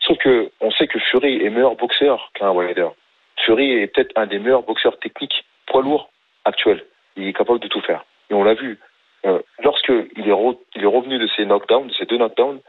Sauf 0.00 0.18
que 0.18 0.50
on 0.60 0.70
sait 0.70 0.86
que 0.86 0.98
Fury 0.98 1.44
est 1.44 1.50
meilleur 1.50 1.76
boxeur 1.76 2.30
qu'un 2.34 2.50
Wilder. 2.50 2.88
Fury 3.44 3.72
est 3.72 3.86
peut-être 3.88 4.12
un 4.16 4.26
des 4.26 4.38
meilleurs 4.38 4.62
boxeurs 4.62 4.98
techniques 4.98 5.44
poids 5.66 5.82
lourd 5.82 6.10
actuels. 6.44 6.84
Il 7.16 7.26
est 7.28 7.32
capable 7.32 7.60
de 7.60 7.68
tout 7.68 7.80
faire. 7.80 8.04
Et 8.30 8.34
on 8.34 8.44
l'a 8.44 8.54
vu. 8.54 8.78
Euh, 9.26 9.40
lorsque 9.62 9.92
il 10.16 10.26
est, 10.28 10.32
re- 10.32 10.58
il 10.74 10.82
est 10.82 10.86
revenu 10.86 11.18
de 11.18 11.26
ces 11.36 11.44
knockdowns, 11.44 11.88
de 11.88 11.92
ces 11.92 12.06
deux 12.06 12.16
knockdowns, 12.16 12.60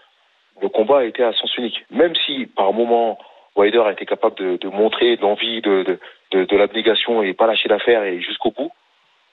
le 0.62 0.70
combat 0.70 1.00
a 1.00 1.04
été 1.06 1.24
à 1.24 1.32
sens 1.34 1.56
unique. 1.58 1.86
Même 1.90 2.14
si 2.16 2.46
par 2.46 2.74
moment 2.74 3.18
Wilder 3.56 3.84
a 3.86 3.92
été 3.94 4.06
capable 4.06 4.36
de, 4.36 4.58
de 4.58 4.68
montrer 4.68 5.16
de 5.16 5.22
l'envie, 5.22 5.62
de, 5.62 5.84
de, 5.84 6.00
de, 6.32 6.46
de 6.46 6.58
l'abnégation 6.58 7.24
et 7.24 7.34
pas 7.34 7.48
lâcher 7.48 7.70
l'affaire 7.70 8.04
et 8.04 8.20
jusqu'au 8.20 8.52
bout, 8.52 8.72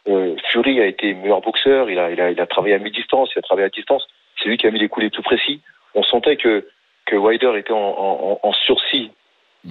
euh, 0.08 0.36
Fury 0.50 0.80
a 0.80 0.86
été 0.86 1.14
meilleur 1.14 1.40
boxeur. 1.40 1.90
Il 1.90 1.98
a, 1.98 2.10
il 2.10 2.20
a, 2.20 2.30
il 2.30 2.40
a 2.40 2.46
travaillé 2.46 2.74
à 2.74 2.78
mi-distance, 2.78 3.30
il 3.34 3.38
a 3.40 3.42
travaillé 3.42 3.66
à 3.66 3.70
distance. 3.70 4.06
C'est 4.40 4.48
lui 4.48 4.56
qui 4.56 4.66
a 4.66 4.70
mis 4.70 4.78
les 4.78 4.88
coups 4.88 5.04
les 5.04 5.10
plus 5.10 5.22
précis. 5.22 5.60
On 5.94 6.02
sentait 6.04 6.36
que 6.36 6.68
que 7.08 7.16
Wilder 7.16 7.52
était 7.56 7.72
en, 7.72 7.76
en, 7.78 8.40
en 8.42 8.52
sursis 8.52 9.10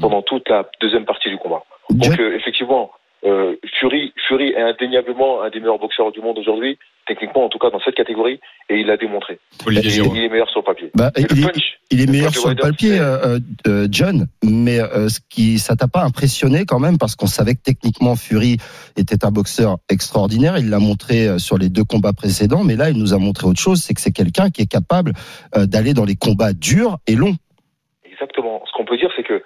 pendant 0.02 0.22
toute 0.22 0.50
la 0.50 0.66
deuxième 0.82 1.06
partie 1.06 1.30
du 1.30 1.38
combat. 1.38 1.64
Donc 1.90 2.20
euh, 2.20 2.36
effectivement, 2.36 2.92
euh, 3.28 3.56
Fury, 3.80 4.14
Fury 4.28 4.50
est 4.50 4.62
indéniablement 4.62 5.44
un 5.44 5.50
des 5.50 5.60
meilleurs 5.60 5.80
boxeurs 5.80 6.12
du 6.12 6.22
monde 6.22 6.38
aujourd'hui, 6.40 6.80
techniquement 7.06 7.46
en 7.46 7.50
tout 7.50 7.60
cas 7.60 7.70
dans 7.70 7.80
cette 7.80 7.96
catégorie, 7.96 8.40
et 8.70 8.80
il 8.80 8.88
l'a 8.88 8.98
démontré. 8.98 9.40
Olivier 9.66 10.04
Il, 10.14 10.24
est 10.24 10.30
meilleur 10.30 10.50
sur 10.50 10.62
le 10.62 10.66
papier. 10.66 10.92
Bah, 10.96 11.12
il, 11.18 11.24
le 11.24 11.38
est, 11.38 11.46
punch, 11.46 11.80
il 11.92 12.02
est 12.02 12.06
le 12.06 12.12
meilleur 12.12 12.34
sur 12.34 12.50
le 12.50 12.56
papier, 12.56 13.00
euh, 13.00 13.40
euh, 13.68 13.88
John, 13.92 14.28
mais 14.44 14.80
euh, 14.80 15.10
ce 15.10 15.20
qui, 15.30 15.60
ça 15.60 15.76
t'a 15.76 15.88
pas 15.88 16.04
impressionné 16.04 16.66
quand 16.66 16.80
même 16.80 16.98
parce 16.98 17.16
qu'on 17.16 17.28
savait 17.28 17.56
que 17.56 17.62
techniquement 17.64 18.16
Fury 18.16 18.58
était 18.96 19.26
un 19.26 19.32
boxeur 19.32 19.78
extraordinaire. 19.90 20.58
Il 20.58 20.70
l'a 20.70 20.80
montré 20.80 21.38
sur 21.40 21.58
les 21.58 21.70
deux 21.70 21.84
combats 21.84 22.14
précédents, 22.14 22.64
mais 22.64 22.76
là 22.76 22.90
il 22.90 22.98
nous 22.98 23.14
a 23.14 23.18
montré 23.18 23.48
autre 23.48 23.60
chose, 23.60 23.82
c'est 23.82 23.94
que 23.94 24.02
c'est 24.02 24.12
quelqu'un 24.12 24.50
qui 24.50 24.62
est 24.62 24.72
capable 24.72 25.14
euh, 25.56 25.66
d'aller 25.66 25.94
dans 25.94 26.06
les 26.06 26.16
combats 26.16 26.54
durs 26.54 26.98
et 27.08 27.16
longs. 27.16 27.36
Exactement. 28.06 28.62
Ce 28.66 28.72
qu'on 28.74 28.86
peut 28.86 28.98
dire, 28.98 29.12
c'est 29.16 29.24
que 29.24 29.34
euh, 29.34 29.42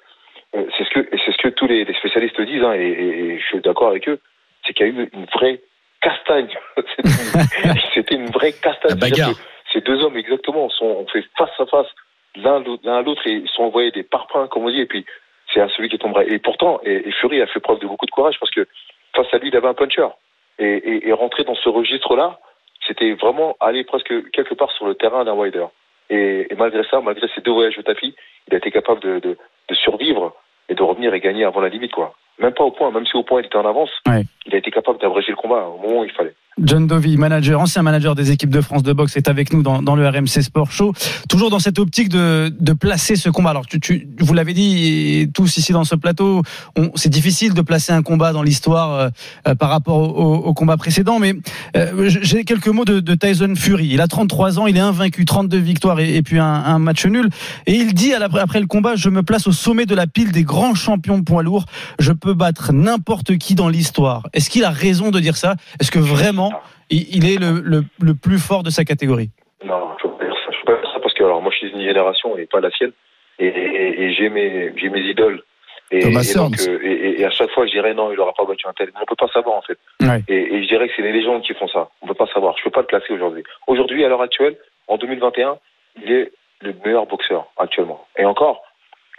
c'est 0.54 0.84
ce 0.84 0.90
que 0.90 1.08
c'est 1.12 1.32
ce 1.32 1.38
que 1.38 1.48
tous 1.50 1.68
les, 1.68 1.86
les 1.86 1.94
spécialistes 1.96 2.40
disent, 2.42 2.64
hein, 2.64 2.74
et, 2.74 3.38
je 3.40 3.46
suis 3.46 3.60
d'accord 3.62 3.90
avec 3.90 4.08
eux, 4.10 4.20
c'est 4.66 4.74
qu'il 4.74 4.86
y 4.86 4.90
a 4.90 4.92
eu 4.92 5.10
une 5.14 5.26
vraie 5.26 5.62
castagne. 6.02 6.54
C'était 7.94 8.16
une- 8.16 8.32
vraie 8.32 8.52
castagne. 8.52 8.92
La 8.92 8.96
bagarre. 8.96 9.34
Ces 9.72 9.82
deux 9.82 10.04
hommes, 10.04 10.18
exactement, 10.18 10.70
sont 10.70 10.86
on 10.86 11.08
fait 11.08 11.24
face 11.38 11.58
à 11.60 11.66
face 11.66 11.88
l'un 12.36 12.64
à 12.86 13.02
l'autre 13.02 13.26
et 13.26 13.32
ils 13.32 13.50
sont 13.50 13.64
envoyés 13.64 13.92
des 13.92 14.04
parpaings, 14.04 14.48
comme 14.48 14.66
on 14.66 14.70
dit, 14.70 14.82
et 14.82 14.86
puis 14.86 15.06
c'est 15.54 15.62
à 15.62 15.70
celui 15.70 15.90
qui 15.90 15.98
tombera. 15.98 16.24
Et 16.26 16.40
pourtant, 16.40 16.80
et, 16.84 17.08
et 17.08 17.12
Fury 17.12 17.42
a 17.42 17.48
fait 17.48 17.60
preuve 17.60 17.80
de 17.80 17.88
beaucoup 17.88 18.06
de 18.06 18.12
courage 18.12 18.38
parce 18.40 18.52
que 18.52 18.68
face 19.16 19.28
à 19.34 19.38
lui, 19.38 19.50
il 19.50 19.56
avait 19.56 19.68
un 19.68 19.74
puncher. 19.74 20.08
Et, 20.60 20.66
et, 20.66 21.08
et 21.08 21.14
rentrer 21.14 21.44
dans 21.44 21.56
ce 21.56 21.70
registre-là, 21.70 22.40
c'était 22.88 23.14
vraiment 23.14 23.56
aller 23.60 23.84
presque 23.84 24.32
quelque 24.32 24.54
part 24.54 24.72
sur 24.72 24.86
le 24.86 24.96
terrain 24.96 25.24
d'un 25.24 25.34
Wilder. 25.34 25.66
Et, 26.10 26.48
et 26.50 26.56
malgré 26.56 26.84
ça, 26.90 27.00
malgré 27.02 27.28
ces 27.34 27.42
deux 27.42 27.52
voyages 27.52 27.78
au 27.78 27.84
tapis, 27.84 28.16
il 28.48 28.54
a 28.54 28.58
été 28.58 28.72
capable 28.72 29.00
de, 29.02 29.20
de, 29.20 29.38
de 29.70 29.76
survivre 29.76 30.36
et 30.72 30.76
de 30.76 30.82
revenir 30.82 31.14
et 31.14 31.20
gagner 31.20 31.44
avant 31.44 31.60
la 31.60 31.68
limite, 31.68 31.92
quoi. 31.92 32.16
Même 32.40 32.54
pas 32.54 32.64
au 32.64 32.72
point, 32.72 32.90
même 32.92 33.06
si 33.06 33.16
au 33.18 33.24
point 33.24 33.42
il 33.42 33.46
était 33.46 33.58
en 33.58 33.66
avance. 33.66 33.92
Il 34.52 34.56
a 34.56 34.58
été 34.60 34.72
capable 34.72 35.00
d'abréger 35.00 35.32
le 35.32 35.38
combat 35.38 35.66
au 35.68 35.82
moment 35.82 36.02
où 36.02 36.04
il 36.04 36.12
fallait. 36.12 36.36
John 36.60 36.86
Dovey, 36.86 37.16
manager, 37.16 37.60
ancien 37.60 37.82
manager 37.82 38.14
des 38.14 38.32
équipes 38.32 38.50
de 38.50 38.60
France 38.60 38.84
de 38.84 38.92
boxe, 38.92 39.16
est 39.16 39.30
avec 39.30 39.54
nous 39.54 39.64
dans, 39.64 39.96
le 39.96 40.08
RMC 40.08 40.42
Sport 40.42 40.72
Show. 40.72 40.94
Toujours 41.30 41.50
dans 41.50 41.60
cette 41.60 41.80
optique 41.80 42.10
de, 42.10 42.74
placer 42.74 43.16
ce 43.16 43.30
combat. 43.30 43.52
Alors, 43.52 43.66
vous 44.20 44.34
l'avez 44.34 44.54
dit 44.54 45.30
tous 45.34 45.58
ici 45.58 45.72
dans 45.72 45.84
ce 45.84 45.96
plateau, 45.96 46.42
c'est 46.96 47.10
difficile 47.10 47.54
de 47.54 47.62
placer 47.62 47.94
un 47.94 48.02
combat 48.02 48.34
dans 48.34 48.44
l'histoire 48.44 48.94
euh, 48.94 49.10
euh, 49.48 49.56
par 49.56 49.70
rapport 49.70 49.98
au, 49.98 50.54
combat 50.54 50.78
précédent. 50.78 51.20
Mais 51.20 51.34
euh, 51.76 52.10
j'ai 52.10 52.44
quelques 52.44 52.68
mots 52.68 52.86
de, 52.86 53.16
Tyson 53.16 53.54
Fury. 53.56 53.90
Il 53.92 54.02
a 54.02 54.08
33 54.08 54.60
ans, 54.60 54.68
il 54.68 54.78
est 54.78 54.82
invaincu, 54.82 55.26
32 55.26 55.58
victoires 55.58 56.00
et, 56.00 56.22
puis 56.22 56.40
un, 56.40 56.80
match 56.80 57.06
nul. 57.06 57.30
Et 57.66 57.74
il 57.74 57.94
dit 57.94 58.14
après 58.14 58.60
le 58.60 58.68
combat, 58.68 58.96
je 58.96 59.10
me 59.10 59.24
place 59.24 59.48
au 59.48 59.52
sommet 59.52 59.86
de 59.86 59.96
la 59.96 60.08
pile 60.08 60.32
des 60.32 60.44
grands 60.44 60.76
champions 60.76 61.24
poids 61.24 61.44
lourds. 61.44 61.66
Je 62.00 62.12
peux 62.12 62.34
battre 62.34 62.74
n'importe 62.74 63.38
qui 63.38 63.56
dans 63.56 63.70
l'histoire. 63.70 64.28
Est-ce 64.42 64.50
qu'il 64.50 64.64
a 64.64 64.72
raison 64.72 65.12
de 65.12 65.20
dire 65.20 65.36
ça? 65.36 65.54
Est-ce 65.80 65.92
que 65.92 66.00
vraiment 66.00 66.52
il 66.90 67.04
il 67.16 67.24
est 67.32 67.38
le, 67.40 67.62
le, 67.62 67.84
le 68.02 68.14
plus 68.16 68.40
fort 68.40 68.64
de 68.64 68.72
sa 68.72 68.84
catégorie? 68.84 69.30
Non, 69.64 69.92
je 70.02 70.08
peux 70.08 70.18
pas 70.18 70.26
dire 70.26 70.34
ça. 70.44 70.52
Je 70.52 70.66
peux 70.66 70.74
pas 70.74 70.82
dire 70.82 70.92
ça 70.94 71.00
parce 71.00 71.14
que 71.14 71.24
alors 71.24 71.42
moi 71.44 71.52
je 71.54 71.58
suis 71.60 71.72
d'une 71.72 71.86
génération 71.86 72.36
et 72.40 72.48
pas 72.48 72.60
la 72.60 72.72
sienne, 72.72 72.92
et, 73.38 73.46
et, 73.46 74.02
et 74.04 74.14
j'ai 74.16 74.30
mes 74.30 74.74
idoles. 75.14 75.44
Et, 75.92 76.00
Thomas 76.00 76.22
et, 76.24 76.34
donc, 76.36 76.56
Hearns. 76.58 76.70
euh, 76.70 76.80
et, 76.82 76.92
et- 76.92 77.22
et 77.22 77.26
à 77.26 77.30
chaque 77.32 77.52
fois 77.52 77.68
je 77.68 77.72
dirais 77.72 77.94
non, 77.94 78.12
il 78.12 78.20
aura 78.20 78.34
pas 78.34 78.46
battu 78.46 78.66
un 78.68 78.74
tel. 78.74 78.88
Mais 78.96 79.02
on 79.04 79.06
peut 79.06 79.16
pas 79.16 79.32
savoir 79.32 79.58
en 79.58 79.62
fait. 79.62 79.78
Ouais. 80.02 80.24
Et, 80.28 80.56
et 80.56 80.64
je 80.64 80.68
dirais 80.70 80.88
que 80.88 80.94
c'est 80.96 81.04
les 81.04 81.12
légendes 81.12 81.44
qui 81.44 81.54
font 81.54 81.68
ça. 81.68 81.90
On 82.02 82.08
peut 82.08 82.14
pas 82.24 82.28
savoir. 82.34 82.58
Je 82.58 82.64
peux 82.64 82.72
pas 82.72 82.82
le 82.82 82.88
classer 82.88 83.14
aujourd'hui. 83.14 83.44
Aujourd'hui, 83.68 84.04
à 84.06 84.10
l'heure 84.10 84.22
actuelle, 84.24 84.56
en 84.88 84.98
2021, 84.98 85.58
il 86.04 86.12
est 86.12 86.32
le 86.62 86.74
meilleur 86.84 87.06
boxeur 87.06 87.46
actuellement. 87.58 88.06
Et 88.18 88.26
encore, 88.26 88.64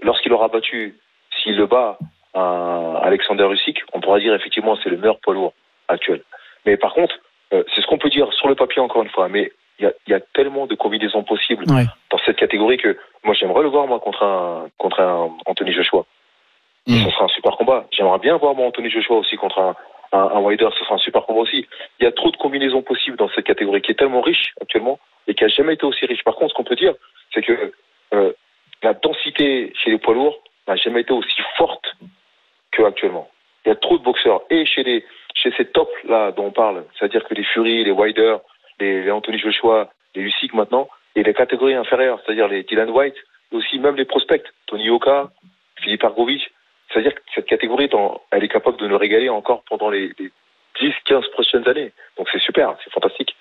lorsqu'il 0.03 0.33
aura 0.33 0.49
battu, 0.49 0.97
s'il 1.43 1.57
le 1.57 1.67
bat, 1.67 1.99
un 2.35 2.95
Alexander 3.03 3.47
Usyk, 3.51 3.83
on 3.93 4.01
pourra 4.01 4.19
dire 4.21 4.35
effectivement 4.35 4.77
c'est 4.83 4.91
le 4.91 4.97
meilleur 4.97 5.19
poids 5.21 5.35
lourd 5.35 5.53
actuel. 5.89 6.23
Mais 6.67 6.77
par 6.77 6.95
contre, 6.95 7.15
euh, 7.53 7.63
c'est 7.75 7.81
ce 7.83 7.87
qu'on 7.87 7.99
peut 7.99 8.09
dire 8.11 8.33
sur 8.33 8.49
le 8.49 8.55
papier 8.55 8.81
encore 8.81 9.03
une 9.03 9.11
fois, 9.11 9.29
mais 9.29 9.53
il 9.79 9.85
y 9.85 9.89
a, 9.89 9.93
il 10.07 10.11
y 10.13 10.15
a 10.15 10.21
tellement 10.35 10.67
de 10.67 10.75
combinaisons 10.75 11.25
possibles 11.25 11.65
Ouais. 11.71 11.85
dans 12.11 12.19
cette 12.25 12.37
catégorie 12.37 12.77
que 12.79 12.97
moi 13.25 13.35
j'aimerais 13.35 13.63
le 13.63 13.69
voir 13.69 13.87
moi 13.87 14.01
contre 14.01 14.23
un 14.23 14.69
contre 14.79 15.01
un 15.01 15.31
Anthony 15.47 15.73
Joshua. 15.73 16.05
Et 16.87 16.93
Mm. 16.93 17.05
Ce 17.05 17.11
sera 17.11 17.25
un 17.27 17.29
super 17.29 17.57
combat. 17.57 17.87
J'aimerais 17.93 18.19
bien 18.19 18.37
voir 18.37 18.55
moi 18.55 18.67
Anthony 18.67 18.91
Joshua 18.91 19.17
aussi 19.19 19.37
contre 19.37 19.59
un, 19.61 19.77
un, 20.13 20.19
un 20.19 20.41
Wilder, 20.41 20.69
ce 20.77 20.85
sera 20.85 20.95
un 20.97 20.99
super 20.99 21.25
combat 21.25 21.41
aussi. 21.41 21.67
Il 22.01 22.05
y 22.05 22.07
a 22.07 22.13
trop 22.13 22.31
de 22.31 22.37
combinaisons 22.37 22.83
possibles 22.83 23.17
dans 23.17 23.29
cette 23.31 23.45
catégorie 23.47 23.81
qui 23.83 23.93
est 23.93 23.97
tellement 23.99 24.21
riche 24.21 24.53
actuellement 24.61 24.99
et 25.29 25.35
qui 25.35 25.45
a 25.45 25.49
jamais 25.49 25.75
été 25.75 25.87
aussi 25.87 26.05
riche. 26.07 26.25
Par 26.25 26.35
contre, 26.35 26.51
ce 26.51 26.55
qu'on 26.55 26.65
peut 26.65 26.75
dire, 26.77 26.95
c'est 27.33 27.43
que 27.43 27.73
euh, 28.15 28.33
la 28.83 28.95
densité 28.95 29.73
chez 29.77 29.91
les 29.91 29.99
poids 29.99 30.15
lourds 30.15 30.39
n'a 30.67 30.75
jamais 30.77 31.03
été 31.03 31.13
aussi 31.13 31.41
forte 31.57 31.85
qu'actuellement. 32.73 33.29
Il 33.65 33.69
y 33.69 33.73
a 33.73 33.77
trop 33.77 33.99
de 33.99 34.03
boxeurs 34.03 34.43
et 34.51 34.67
chez 34.67 34.83
les 34.83 35.05
chez 35.35 35.53
ces 35.57 35.67
tops 35.67 35.93
là 36.05 36.33
dont 36.33 36.47
on 36.47 36.51
parle, 36.51 36.85
c'est-à-dire 36.99 37.25
que 37.25 37.35
les 37.35 37.45
Fury, 37.45 37.85
les 37.85 37.91
Wilder, 37.91 38.37
les, 38.81 39.11
Anthony 39.11 39.39
Joshua, 39.39 39.91
les 40.15 40.23
Usyk 40.23 40.53
maintenant, 40.53 40.89
et 41.15 41.23
les 41.23 41.35
catégories 41.35 41.75
inférieures, 41.75 42.21
c'est-à-dire 42.25 42.49
les 42.49 42.65
Dylan 42.65 42.91
White, 42.91 43.17
et 43.53 43.57
aussi 43.57 43.79
même 43.79 43.97
les 43.97 44.05
prospects, 44.05 44.45
Tony 44.67 44.91
Oka, 44.91 45.31
Philippe 45.77 46.05
Argovic, 46.05 46.51
c'est-à-dire 46.91 47.15
que 47.15 47.21
cette 47.35 47.47
catégorie, 47.47 47.89
elle 48.31 48.45
est 48.45 48.49
capable 48.49 48.77
de 48.77 48.87
nous 48.87 48.99
régaler 48.99 49.29
encore 49.29 49.63
pendant 49.69 49.89
les, 49.89 50.13
les 50.19 50.31
10, 50.81 50.93
15 51.07 51.27
prochaines 51.29 51.67
années. 51.69 51.93
Donc 52.19 52.29
c'est 52.31 52.41
super, 52.41 52.77
c'est 52.85 52.93
fantastique. 52.93 53.35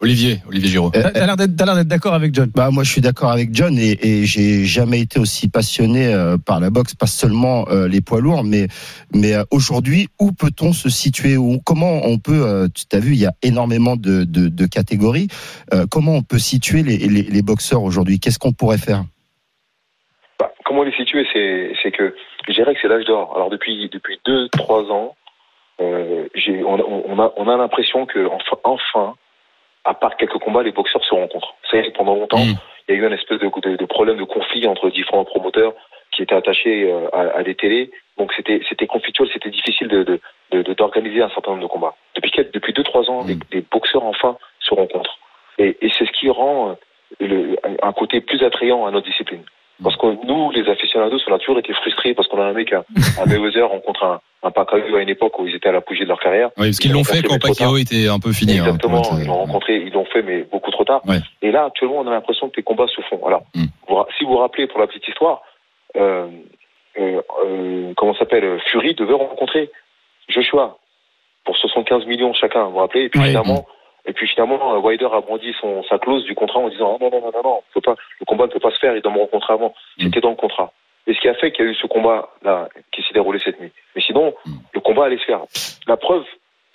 Olivier, 0.00 0.38
Olivier 0.48 0.68
Giraud. 0.68 0.90
Euh, 0.96 1.10
T'as 1.14 1.24
l'air 1.26 1.36
d'être 1.36 1.86
d'accord 1.88 2.12
avec 2.14 2.34
John. 2.34 2.50
Bah 2.54 2.70
moi 2.70 2.82
je 2.84 2.90
suis 2.90 3.00
d'accord 3.00 3.30
avec 3.30 3.54
John 3.54 3.78
et, 3.78 3.96
et 4.06 4.24
j'ai 4.26 4.64
jamais 4.64 5.00
été 5.00 5.18
aussi 5.18 5.48
passionné 5.48 6.12
euh, 6.12 6.36
par 6.36 6.60
la 6.60 6.68
boxe, 6.70 6.94
pas 6.94 7.06
seulement 7.06 7.66
euh, 7.68 7.88
les 7.88 8.00
poids 8.02 8.20
lourds, 8.20 8.44
mais 8.44 8.66
mais 9.14 9.32
euh, 9.34 9.44
aujourd'hui 9.50 10.08
où 10.20 10.32
peut-on 10.32 10.72
se 10.72 10.88
situer 10.90 11.36
où, 11.38 11.58
Comment 11.64 12.00
on 12.04 12.18
peut 12.18 12.42
euh, 12.44 12.68
Tu 12.74 12.94
as 12.94 13.00
vu, 13.00 13.12
il 13.12 13.20
y 13.20 13.26
a 13.26 13.32
énormément 13.42 13.96
de, 13.96 14.24
de, 14.24 14.48
de 14.48 14.66
catégories. 14.66 15.28
Euh, 15.72 15.86
comment 15.90 16.12
on 16.16 16.22
peut 16.22 16.38
situer 16.38 16.82
les, 16.82 16.98
les, 16.98 17.22
les 17.22 17.42
boxeurs 17.42 17.82
aujourd'hui? 17.82 18.18
Qu'est-ce 18.20 18.38
qu'on 18.38 18.52
pourrait 18.52 18.78
faire? 18.78 19.04
Bah, 20.38 20.50
comment 20.66 20.82
les 20.82 20.92
situer 20.92 21.24
C'est 21.32 21.72
c'est 21.82 21.92
que 21.92 22.14
je 22.48 22.52
dirais 22.52 22.74
que 22.74 22.80
c'est 22.82 22.88
l'âge 22.88 23.04
d'or. 23.06 23.32
Alors 23.36 23.48
depuis 23.48 23.88
depuis 23.90 24.18
deux 24.26 24.48
trois 24.50 24.82
ans, 24.90 25.14
euh, 25.80 26.26
j'ai 26.34 26.62
on, 26.64 26.74
on- 26.74 27.04
on 27.08 27.18
a 27.22 27.32
on 27.38 27.48
a 27.48 27.56
l'impression 27.56 28.04
que 28.04 28.26
enfin, 28.26 28.56
enfin, 28.64 29.14
à 29.84 29.94
part 29.94 30.16
quelques 30.16 30.38
combats, 30.38 30.62
les 30.62 30.72
boxeurs 30.72 31.04
se 31.04 31.14
rencontrent. 31.14 31.54
Ça 31.70 31.76
y 31.76 31.80
est, 31.80 31.90
pendant 31.96 32.14
longtemps, 32.14 32.38
Mm. 32.44 32.54
il 32.88 32.94
y 32.94 32.98
a 32.98 33.00
eu 33.00 33.06
un 33.06 33.12
espèce 33.12 33.38
de, 33.38 33.50
de, 33.62 33.76
de 33.76 33.84
problème 33.86 34.16
de 34.18 34.24
conflit 34.24 34.66
entre 34.66 34.90
différents 34.90 35.24
promoteurs 35.24 35.74
qui 36.12 36.22
étaient 36.22 36.34
attachés 36.34 36.90
euh, 36.90 37.08
à, 37.12 37.38
à 37.38 37.42
des 37.42 37.54
télés. 37.54 37.90
Donc 38.18 38.32
c'était 38.34 38.60
c'était 38.68 38.86
conflictuel, 38.86 39.28
c'était 39.32 39.50
difficile 39.50 39.88
de 39.88 40.02
de- 40.04 40.20
de- 40.52 40.62
de- 40.62 40.74
d'organiser 40.74 41.20
un 41.22 41.30
certain 41.30 41.50
nombre 41.52 41.62
de 41.64 41.68
combats. 41.68 41.94
Depuis 42.14 42.30
depuis 42.52 42.72
deux 42.72 42.84
trois 42.84 43.10
ans, 43.10 43.24
les, 43.26 43.36
les 43.52 43.62
boxeurs 43.62 44.04
enfin 44.04 44.36
se 44.60 44.72
rencontrent. 44.74 45.18
Et, 45.58 45.76
et 45.80 45.90
c'est 45.96 46.06
ce 46.06 46.12
qui 46.12 46.28
rend 46.30 46.70
euh, 46.70 46.74
le, 47.20 47.56
un 47.82 47.92
côté 47.92 48.20
plus 48.20 48.42
attrayant 48.44 48.86
à 48.86 48.90
notre 48.90 49.06
discipline. 49.06 49.42
Parce 49.82 49.96
que 49.96 50.06
nous, 50.26 50.50
les 50.52 50.68
aficionados, 50.70 51.18
on 51.28 51.34
a 51.34 51.38
toujours 51.38 51.58
été 51.58 51.72
frustrés 51.74 52.14
parce 52.14 52.28
qu'on 52.28 52.40
a 52.40 52.44
un 52.44 52.52
mec 52.52 52.72
à, 52.72 52.84
à 53.20 53.26
Mayweather 53.26 53.68
rencontre 53.68 54.04
un, 54.04 54.20
un 54.44 54.50
Pacquiao 54.52 54.94
à 54.96 55.02
une 55.02 55.08
époque 55.08 55.36
où 55.38 55.46
ils 55.48 55.54
étaient 55.56 55.68
à 55.68 55.72
l'apogée 55.72 56.04
de 56.04 56.08
leur 56.08 56.20
carrière. 56.20 56.50
Oui, 56.56 56.66
parce 56.68 56.78
qu'ils 56.78 56.90
Ils 56.92 56.94
l'ont 56.94 57.02
fait 57.04 57.22
quand 57.22 57.40
Pacquiao 57.40 57.70
tard. 57.70 57.78
était 57.78 58.08
un 58.08 58.20
peu 58.20 58.32
fini. 58.32 58.52
hein, 58.58 58.64
Exactement, 58.66 59.02
ils 59.20 59.26
l'ont 59.26 59.34
rencontré, 59.38 59.76
ils 59.76 59.92
l'ont 59.92 60.04
fait, 60.04 60.22
mais 60.22 60.42
beaucoup 60.44 60.70
trop 60.70 60.84
tard. 60.84 61.00
Ouais. 61.08 61.18
Et 61.42 61.50
là, 61.50 61.64
actuellement, 61.64 61.98
on 61.98 62.06
a 62.06 62.10
l'impression 62.10 62.48
que 62.50 62.56
les 62.56 62.62
combats 62.62 62.86
se 62.86 63.00
font. 63.02 63.26
Alors, 63.26 63.42
Mm. 63.54 63.64
vous 63.88 63.96
si 64.16 64.24
vous 64.24 64.30
vous 64.30 64.38
rappelez, 64.38 64.66
pour 64.68 64.78
la 64.80 64.86
petite 64.86 65.06
histoire, 65.08 65.42
euh, 65.96 66.28
euh, 66.98 67.20
euh, 67.44 67.92
comment 67.96 68.12
ça 68.14 68.20
s'appelle, 68.20 68.44
euh, 68.44 68.58
Fury 68.70 68.94
devait 68.94 69.14
rencontrer 69.14 69.70
Joshua 70.28 70.76
pour 71.44 71.56
75 71.56 72.06
millions 72.06 72.32
chacun, 72.32 72.64
vous 72.64 72.72
vous 72.72 72.78
rappelez? 72.78 73.04
Et 73.04 73.08
puis 73.08 73.20
finalement, 73.20 73.66
et 74.06 74.12
puis 74.12 74.28
finalement, 74.28 74.74
euh, 74.74 74.78
Wilder 74.80 75.08
a 75.12 75.20
brandi 75.20 75.52
son, 75.60 75.82
sa 75.84 75.98
clause 75.98 76.24
du 76.24 76.34
contrat 76.34 76.60
en 76.60 76.68
disant 76.68 76.96
ah, 77.00 77.04
non, 77.04 77.10
non, 77.10 77.20
non, 77.20 77.30
non, 77.34 77.42
non, 77.42 77.56
on 77.58 77.62
peut 77.72 77.80
pas, 77.80 77.96
le 78.20 78.26
combat 78.26 78.46
ne 78.46 78.50
peut 78.52 78.60
pas 78.60 78.70
se 78.70 78.78
faire, 78.78 78.94
il 78.96 79.02
doit 79.02 79.12
me 79.12 79.18
rencontrer 79.18 79.52
avant. 79.52 79.74
Mm. 79.98 80.02
C'était 80.04 80.20
dans 80.20 80.30
le 80.30 80.36
contrat. 80.36 80.72
Et 81.06 81.14
ce 81.14 81.20
qui 81.20 81.28
a 81.28 81.34
fait 81.34 81.52
qu'il 81.52 81.64
y 81.64 81.68
a 81.68 81.70
eu 81.70 81.74
ce 81.74 81.86
combat-là 81.86 82.68
qui 82.92 83.02
s'est 83.02 83.12
déroulé 83.14 83.38
cette 83.44 83.60
nuit. 83.60 83.72
Mais 83.94 84.02
sinon, 84.02 84.34
Mm. 84.46 84.52
le 84.74 84.80
combat 84.80 85.04
allait 85.06 85.18
se 85.18 85.24
faire. 85.24 85.40
La 85.86 85.96
preuve, 85.96 86.24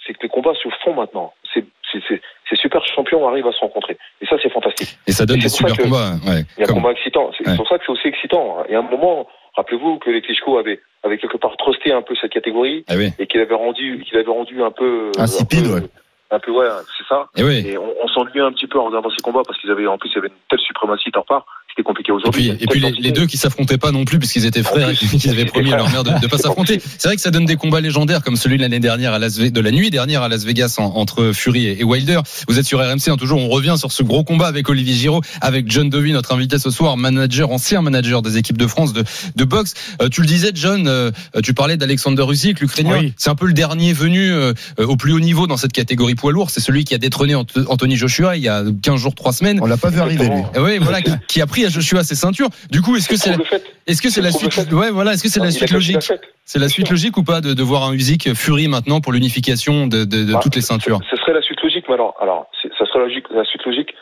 c'est 0.05 0.13
que 0.13 0.19
les 0.23 0.29
combats 0.29 0.53
se 0.55 0.69
font 0.83 0.93
maintenant. 0.93 1.33
C'est, 1.53 1.65
c'est, 1.91 1.99
c'est, 2.07 2.21
ces 2.49 2.55
super 2.55 2.83
champions 2.85 3.27
arrivent 3.27 3.47
à 3.47 3.51
se 3.51 3.59
rencontrer. 3.59 3.97
Et 4.21 4.25
ça, 4.27 4.35
c'est 4.41 4.49
fantastique. 4.51 4.97
Et 5.07 5.11
ça 5.11 5.25
donne 5.25 5.37
Et 5.39 5.41
des 5.41 5.49
super 5.49 5.75
combats. 5.75 6.13
Ouais. 6.27 6.41
Il 6.57 6.61
y 6.61 6.63
a 6.67 6.69
un 6.69 6.73
combat 6.73 6.91
excitant. 6.91 7.31
C'est 7.37 7.47
Ouais. 7.47 7.55
pour 7.55 7.67
ça 7.67 7.77
que 7.79 7.83
c'est 7.85 7.91
aussi 7.91 8.07
excitant. 8.07 8.63
Il 8.67 8.73
y 8.73 8.75
a 8.75 8.79
un 8.79 8.83
moment, 8.83 9.27
rappelez-vous 9.55 9.97
que 9.97 10.09
les 10.11 10.21
Klitschko 10.21 10.57
avaient, 10.59 10.79
avaient 11.03 11.17
quelque 11.17 11.37
part 11.37 11.57
trusté 11.57 11.91
un 11.91 12.01
peu 12.03 12.15
cette 12.21 12.31
catégorie 12.31 12.85
Ah 12.87 12.93
oui. 12.97 13.09
et 13.17 13.25
qu'il 13.27 13.41
avait 13.41 13.55
rendu, 13.55 14.03
qu'il 14.07 14.17
avait 14.17 14.29
rendu 14.31 14.61
un 14.63 14.71
peu, 14.71 15.11
Insipide, 15.17 15.65
un 15.65 15.69
peu, 15.69 15.75
ouais. 15.85 15.89
Un 16.31 16.39
peu, 16.39 16.51
ouais, 16.51 16.67
c'est 16.97 17.07
ça. 17.07 17.27
Et 17.35 17.43
oui. 17.43 17.63
Et 17.65 17.77
on, 17.77 17.93
on 18.03 18.07
s'ennuyait 18.07 18.41
un 18.41 18.51
petit 18.51 18.67
peu 18.67 18.79
en 18.79 18.85
regardant 18.85 19.09
ces 19.09 19.21
combats 19.23 19.41
parce 19.45 19.59
qu'ils 19.59 19.71
avaient, 19.71 19.87
en 19.87 19.97
plus, 19.97 20.09
il 20.09 20.15
y 20.15 20.17
avait 20.19 20.27
une 20.27 20.33
telle 20.49 20.59
suprématie 20.59 21.09
de 21.09 21.17
leur 21.17 21.25
part. 21.25 21.45
Compliqué 21.83 22.09
Et 22.09 22.13
aujourd'hui. 22.13 22.41
puis, 22.41 22.49
a 22.51 22.53
une 22.53 22.61
et 22.61 22.67
puis 22.67 23.01
les, 23.01 23.11
deux 23.11 23.25
qui 23.25 23.37
s'affrontaient 23.37 23.77
pas 23.77 23.91
non 23.91 24.05
plus 24.05 24.19
puisqu'ils 24.19 24.45
étaient 24.45 24.63
frères 24.63 24.89
et 24.89 24.95
qu'ils 24.95 25.29
avaient 25.29 25.45
promis 25.45 25.71
à 25.73 25.77
leur 25.77 25.89
mère 25.89 26.03
de, 26.03 26.11
de 26.19 26.27
pas 26.27 26.37
s'affronter. 26.37 26.81
C'est 26.97 27.07
vrai 27.07 27.15
que 27.15 27.21
ça 27.21 27.31
donne 27.31 27.45
des 27.45 27.55
combats 27.55 27.81
légendaires 27.81 28.21
comme 28.23 28.35
celui 28.35 28.57
de 28.57 28.61
l'année 28.61 28.79
dernière 28.79 29.13
à 29.13 29.19
Las 29.19 29.37
de 29.37 29.61
la 29.61 29.71
nuit 29.71 29.89
dernière 29.89 30.21
à 30.23 30.29
Las 30.29 30.43
Vegas 30.45 30.75
en- 30.77 30.85
entre 30.95 31.31
Fury 31.33 31.65
et, 31.67 31.81
et 31.81 31.83
Wilder. 31.83 32.19
Vous 32.47 32.59
êtes 32.59 32.65
sur 32.65 32.79
RMC, 32.79 33.09
hein, 33.09 33.17
toujours 33.17 33.39
on 33.39 33.47
revient 33.49 33.75
sur 33.77 33.91
ce 33.91 34.03
gros 34.03 34.23
combat 34.23 34.47
avec 34.47 34.69
Olivier 34.69 34.93
Giraud, 34.93 35.21
avec 35.41 35.71
John 35.71 35.89
Dovey, 35.89 36.11
notre 36.11 36.33
invité 36.33 36.57
ce 36.59 36.69
soir, 36.71 36.97
manager, 36.97 37.51
ancien 37.51 37.81
manager 37.81 38.21
des 38.21 38.37
équipes 38.37 38.57
de 38.57 38.67
France 38.67 38.93
de, 38.93 39.03
de 39.35 39.43
boxe. 39.43 39.73
Euh, 40.01 40.09
tu 40.09 40.21
le 40.21 40.27
disais, 40.27 40.51
John, 40.53 40.87
euh, 40.87 41.11
tu 41.43 41.53
parlais 41.53 41.77
d'Alexander 41.77 42.25
Usyk, 42.29 42.59
l'Ukrainien. 42.59 42.97
Oui. 42.99 43.13
C'est 43.17 43.29
un 43.29 43.35
peu 43.35 43.45
le 43.47 43.53
dernier 43.53 43.93
venu 43.93 44.31
euh, 44.31 44.53
au 44.79 44.95
plus 44.97 45.13
haut 45.13 45.19
niveau 45.19 45.47
dans 45.47 45.57
cette 45.57 45.73
catégorie 45.73 46.15
poids 46.15 46.31
lourd. 46.31 46.49
C'est 46.49 46.59
celui 46.61 46.83
qui 46.83 46.93
a 46.95 46.97
détrôné 46.97 47.35
Ant- 47.35 47.45
Anthony 47.67 47.95
Joshua 47.95 48.35
il 48.37 48.43
y 48.43 48.47
a 48.49 48.63
15 48.81 48.99
jours, 48.99 49.15
3 49.15 49.33
semaines. 49.33 49.59
On 49.61 49.65
l'a 49.65 49.77
pas 49.77 49.89
vu 49.89 49.99
arriver 49.99 50.25
lui. 50.25 50.31
Exactement. 50.33 50.65
Oui, 50.65 50.77
voilà, 50.81 51.01
qui, 51.01 51.11
qui 51.27 51.41
a 51.41 51.47
pris 51.47 51.63
à 51.69 51.71
Joshua 51.79 52.03
ses 52.03 52.15
ceintures. 52.15 52.49
Du 52.69 52.81
coup, 52.81 52.95
est-ce 52.95 53.07
que 53.09 53.15
c'est, 53.15 53.33
fait. 53.45 53.63
est-ce 53.87 54.01
que 54.01 54.09
c'est 54.09 54.21
la 54.21 54.31
suite, 54.31 54.55
ouais, 54.73 54.89
voilà, 54.91 55.13
est-ce 55.13 55.23
que 55.23 55.29
c'est 55.29 55.39
la 55.39 55.51
suite 55.51 55.71
logique, 55.71 55.97
c'est 56.45 56.59
la 56.59 56.67
suite 56.69 56.89
logique 56.89 57.15
ou 57.17 57.23
pas 57.23 57.41
de, 57.41 57.53
de 57.53 57.63
voir 57.63 57.83
un 57.85 57.93
Usyk 57.93 58.33
Fury 58.33 58.67
maintenant 58.67 59.01
pour 59.01 59.13
l'unification 59.13 59.87
de, 59.87 60.03
de, 60.05 60.23
de 60.25 60.33
Bah, 60.33 60.39
toutes 60.41 60.55
les 60.55 60.61
ceintures 60.61 60.99
Ce 61.09 61.15
serait 61.17 61.33
la 61.33 61.41
suite 61.41 61.61
logique, 61.61 61.85
mais 61.87 61.93
alors, 61.95 62.15
alors 62.21 62.49
ça 62.77 62.85
serait 62.85 62.99
la, 62.99 63.05
logique- 63.05 63.29
la 63.31 63.45
suite 63.45 63.63
logique 63.65 63.93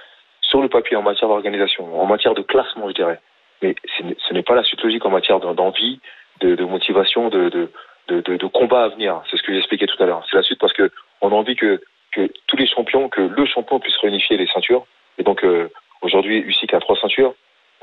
sur 0.41 0.61
le 0.61 0.69
papier 0.69 0.95
en 0.95 1.01
matière 1.03 1.27
d'organisation, 1.29 1.99
en 2.01 2.05
matière 2.05 2.33
de 2.33 2.41
classement, 2.41 2.87
je 2.89 2.93
dirais. 2.95 3.19
Mais 3.61 3.75
ce 3.97 4.33
n'est- 4.33 4.43
pas 4.43 4.55
la 4.55 4.63
suite 4.63 4.81
logique 4.81 5.03
en 5.05 5.09
matière 5.09 5.39
d'en- 5.39 5.53
d'envie, 5.53 5.99
de, 6.41 6.55
de 6.55 6.63
motivation, 6.63 7.29
de, 7.29 7.49
de, 7.49 7.71
de, 8.09 8.21
de, 8.21 8.37
de 8.37 8.45
combat 8.47 8.83
à 8.85 8.89
venir. 8.89 9.21
C'est 9.29 9.37
ce 9.37 9.43
que 9.43 9.53
j'expliquais 9.53 9.87
tout 9.87 10.01
à 10.01 10.05
l'heure. 10.05 10.23
C'est 10.29 10.37
la 10.37 10.43
suite 10.43 10.59
parce 10.59 10.73
que 10.73 10.91
on 11.21 11.29
a 11.29 11.33
envie 11.35 11.55
que, 11.55 11.81
que 12.13 12.29
tous 12.47 12.55
les 12.55 12.67
champions, 12.67 13.09
que 13.09 13.21
le 13.21 13.45
champion 13.45 13.79
puisse 13.79 13.97
réunifier 13.97 14.37
les 14.37 14.47
ceintures. 14.53 14.85
Et 15.17 15.23
donc 15.23 15.43
euh, 15.43 15.67
aujourd'hui, 16.03 16.37
Usyk 16.37 16.73
a 16.75 16.79
trois 16.79 16.95
ceintures. 17.01 17.33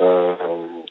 Euh, 0.00 0.34